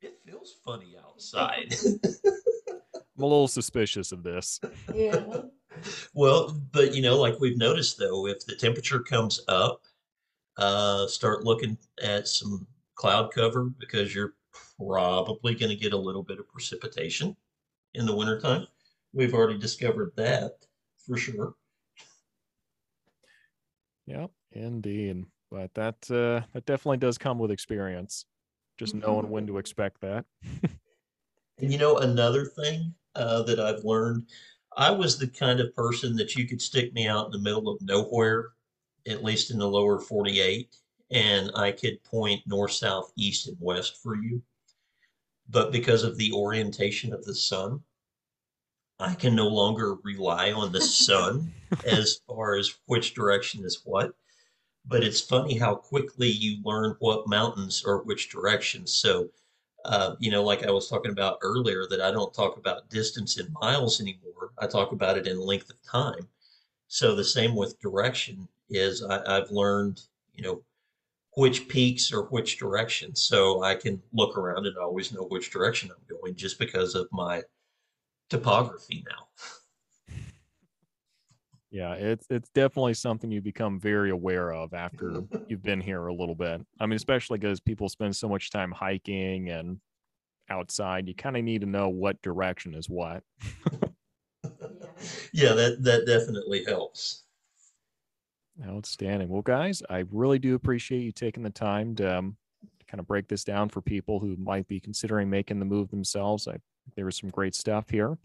it 0.00 0.18
feels 0.24 0.56
funny 0.64 0.96
outside. 1.02 1.74
I'm 2.64 3.24
a 3.24 3.26
little 3.26 3.48
suspicious 3.48 4.12
of 4.12 4.22
this. 4.22 4.60
Yeah. 4.94 5.42
well, 6.14 6.60
but 6.72 6.94
you 6.94 7.02
know, 7.02 7.18
like 7.18 7.40
we've 7.40 7.56
noticed 7.56 7.98
though, 7.98 8.26
if 8.26 8.44
the 8.46 8.54
temperature 8.54 9.00
comes 9.00 9.40
up, 9.48 9.82
uh, 10.56 11.06
start 11.06 11.44
looking 11.44 11.78
at 12.02 12.28
some 12.28 12.66
cloud 12.94 13.32
cover 13.32 13.64
because 13.78 14.14
you're 14.14 14.34
probably 14.78 15.54
going 15.54 15.70
to 15.70 15.76
get 15.76 15.92
a 15.92 15.98
little 15.98 16.22
bit 16.22 16.38
of 16.38 16.48
precipitation 16.48 17.36
in 17.94 18.06
the 18.06 18.14
wintertime. 18.14 18.66
We've 19.12 19.34
already 19.34 19.58
discovered 19.58 20.12
that 20.16 20.52
for 21.06 21.16
sure. 21.16 21.54
Yep, 24.08 24.30
indeed. 24.52 25.26
But 25.50 25.74
that 25.74 25.96
uh, 26.10 26.46
that 26.54 26.64
definitely 26.64 26.96
does 26.96 27.18
come 27.18 27.38
with 27.38 27.50
experience. 27.50 28.24
Just 28.78 28.94
knowing 28.94 29.28
when 29.28 29.46
to 29.48 29.58
expect 29.58 30.00
that. 30.00 30.24
and 31.58 31.72
you 31.72 31.78
know, 31.78 31.98
another 31.98 32.46
thing 32.46 32.94
uh, 33.14 33.42
that 33.42 33.60
I've 33.60 33.84
learned, 33.84 34.28
I 34.76 34.90
was 34.90 35.18
the 35.18 35.26
kind 35.26 35.60
of 35.60 35.74
person 35.74 36.16
that 36.16 36.36
you 36.36 36.46
could 36.46 36.62
stick 36.62 36.92
me 36.94 37.06
out 37.06 37.26
in 37.26 37.32
the 37.32 37.38
middle 37.38 37.68
of 37.68 37.82
nowhere, 37.82 38.50
at 39.06 39.24
least 39.24 39.50
in 39.50 39.58
the 39.58 39.68
lower 39.68 39.98
48, 39.98 40.74
and 41.10 41.50
I 41.54 41.72
could 41.72 42.02
point 42.04 42.40
north, 42.46 42.72
south, 42.72 43.12
east, 43.16 43.48
and 43.48 43.56
west 43.60 43.98
for 44.02 44.16
you. 44.16 44.40
But 45.50 45.72
because 45.72 46.04
of 46.04 46.16
the 46.16 46.32
orientation 46.32 47.12
of 47.12 47.24
the 47.24 47.34
sun, 47.34 47.80
I 49.00 49.14
can 49.14 49.36
no 49.36 49.46
longer 49.46 49.94
rely 50.02 50.50
on 50.50 50.72
the 50.72 50.80
sun 50.80 51.52
as 51.86 52.20
far 52.26 52.56
as 52.56 52.74
which 52.86 53.14
direction 53.14 53.64
is 53.64 53.82
what. 53.84 54.12
But 54.84 55.04
it's 55.04 55.20
funny 55.20 55.58
how 55.58 55.76
quickly 55.76 56.28
you 56.28 56.62
learn 56.64 56.96
what 56.98 57.28
mountains 57.28 57.84
are 57.86 57.98
which 57.98 58.30
directions. 58.30 58.94
So, 58.94 59.28
uh, 59.84 60.16
you 60.18 60.30
know, 60.30 60.42
like 60.42 60.64
I 60.64 60.70
was 60.70 60.88
talking 60.88 61.12
about 61.12 61.38
earlier, 61.42 61.86
that 61.90 62.00
I 62.00 62.10
don't 62.10 62.34
talk 62.34 62.56
about 62.56 62.88
distance 62.88 63.38
in 63.38 63.52
miles 63.60 64.00
anymore. 64.00 64.52
I 64.58 64.66
talk 64.66 64.92
about 64.92 65.18
it 65.18 65.26
in 65.26 65.38
length 65.38 65.70
of 65.70 65.82
time. 65.82 66.28
So 66.88 67.14
the 67.14 67.24
same 67.24 67.54
with 67.54 67.78
direction 67.80 68.48
is 68.70 69.02
I, 69.02 69.36
I've 69.36 69.50
learned, 69.50 70.00
you 70.34 70.42
know, 70.42 70.62
which 71.36 71.68
peaks 71.68 72.12
or 72.12 72.22
which 72.24 72.58
direction. 72.58 73.14
So 73.14 73.62
I 73.62 73.74
can 73.74 74.02
look 74.12 74.36
around 74.36 74.66
and 74.66 74.76
always 74.76 75.12
know 75.12 75.24
which 75.24 75.50
direction 75.50 75.90
I'm 75.90 76.16
going 76.16 76.34
just 76.34 76.58
because 76.58 76.94
of 76.94 77.06
my 77.12 77.42
topography 78.28 79.04
now. 79.08 79.26
Yeah, 81.70 81.92
it's 81.94 82.26
it's 82.30 82.48
definitely 82.50 82.94
something 82.94 83.30
you 83.30 83.42
become 83.42 83.78
very 83.78 84.10
aware 84.10 84.52
of 84.52 84.72
after 84.72 85.22
you've 85.48 85.62
been 85.62 85.80
here 85.80 86.06
a 86.06 86.14
little 86.14 86.34
bit. 86.34 86.62
I 86.80 86.86
mean, 86.86 86.96
especially 86.96 87.38
because 87.38 87.60
people 87.60 87.88
spend 87.88 88.16
so 88.16 88.28
much 88.28 88.50
time 88.50 88.72
hiking 88.72 89.50
and 89.50 89.78
outside, 90.48 91.08
you 91.08 91.14
kind 91.14 91.36
of 91.36 91.44
need 91.44 91.60
to 91.60 91.66
know 91.66 91.90
what 91.90 92.22
direction 92.22 92.74
is 92.74 92.88
what. 92.88 93.22
yeah, 95.32 95.52
that 95.52 95.82
that 95.82 96.06
definitely 96.06 96.64
helps. 96.64 97.24
Outstanding. 98.66 99.28
Well, 99.28 99.42
guys, 99.42 99.82
I 99.88 100.04
really 100.10 100.38
do 100.38 100.54
appreciate 100.54 101.02
you 101.02 101.12
taking 101.12 101.42
the 101.42 101.50
time 101.50 101.94
to 101.96 102.18
um, 102.18 102.36
kind 102.88 102.98
of 102.98 103.06
break 103.06 103.28
this 103.28 103.44
down 103.44 103.68
for 103.68 103.80
people 103.80 104.18
who 104.18 104.36
might 104.36 104.66
be 104.66 104.80
considering 104.80 105.30
making 105.30 105.58
the 105.58 105.64
move 105.64 105.90
themselves. 105.90 106.48
I 106.48 106.56
there 106.96 107.04
was 107.04 107.16
some 107.16 107.30
great 107.30 107.54
stuff 107.54 107.90
here. 107.90 108.18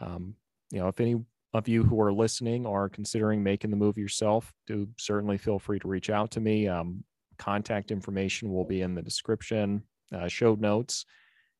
Um, 0.00 0.34
you 0.70 0.78
know, 0.78 0.88
if 0.88 1.00
any 1.00 1.16
of 1.54 1.68
you 1.68 1.82
who 1.82 2.00
are 2.00 2.12
listening 2.12 2.66
are 2.66 2.88
considering 2.88 3.42
making 3.42 3.70
the 3.70 3.76
move 3.76 3.98
yourself, 3.98 4.52
do 4.66 4.88
certainly 4.98 5.38
feel 5.38 5.58
free 5.58 5.78
to 5.78 5.88
reach 5.88 6.10
out 6.10 6.30
to 6.32 6.40
me. 6.40 6.68
Um, 6.68 7.04
contact 7.38 7.90
information 7.90 8.52
will 8.52 8.64
be 8.64 8.82
in 8.82 8.94
the 8.94 9.02
description, 9.02 9.82
uh, 10.12 10.28
show 10.28 10.54
notes. 10.54 11.06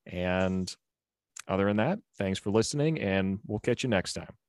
And 0.07 0.74
other 1.47 1.66
than 1.66 1.78
that, 1.78 1.99
thanks 2.16 2.39
for 2.39 2.51
listening, 2.51 3.01
and 3.01 3.39
we'll 3.47 3.61
catch 3.61 3.82
you 3.82 3.89
next 3.89 4.12
time. 4.14 4.48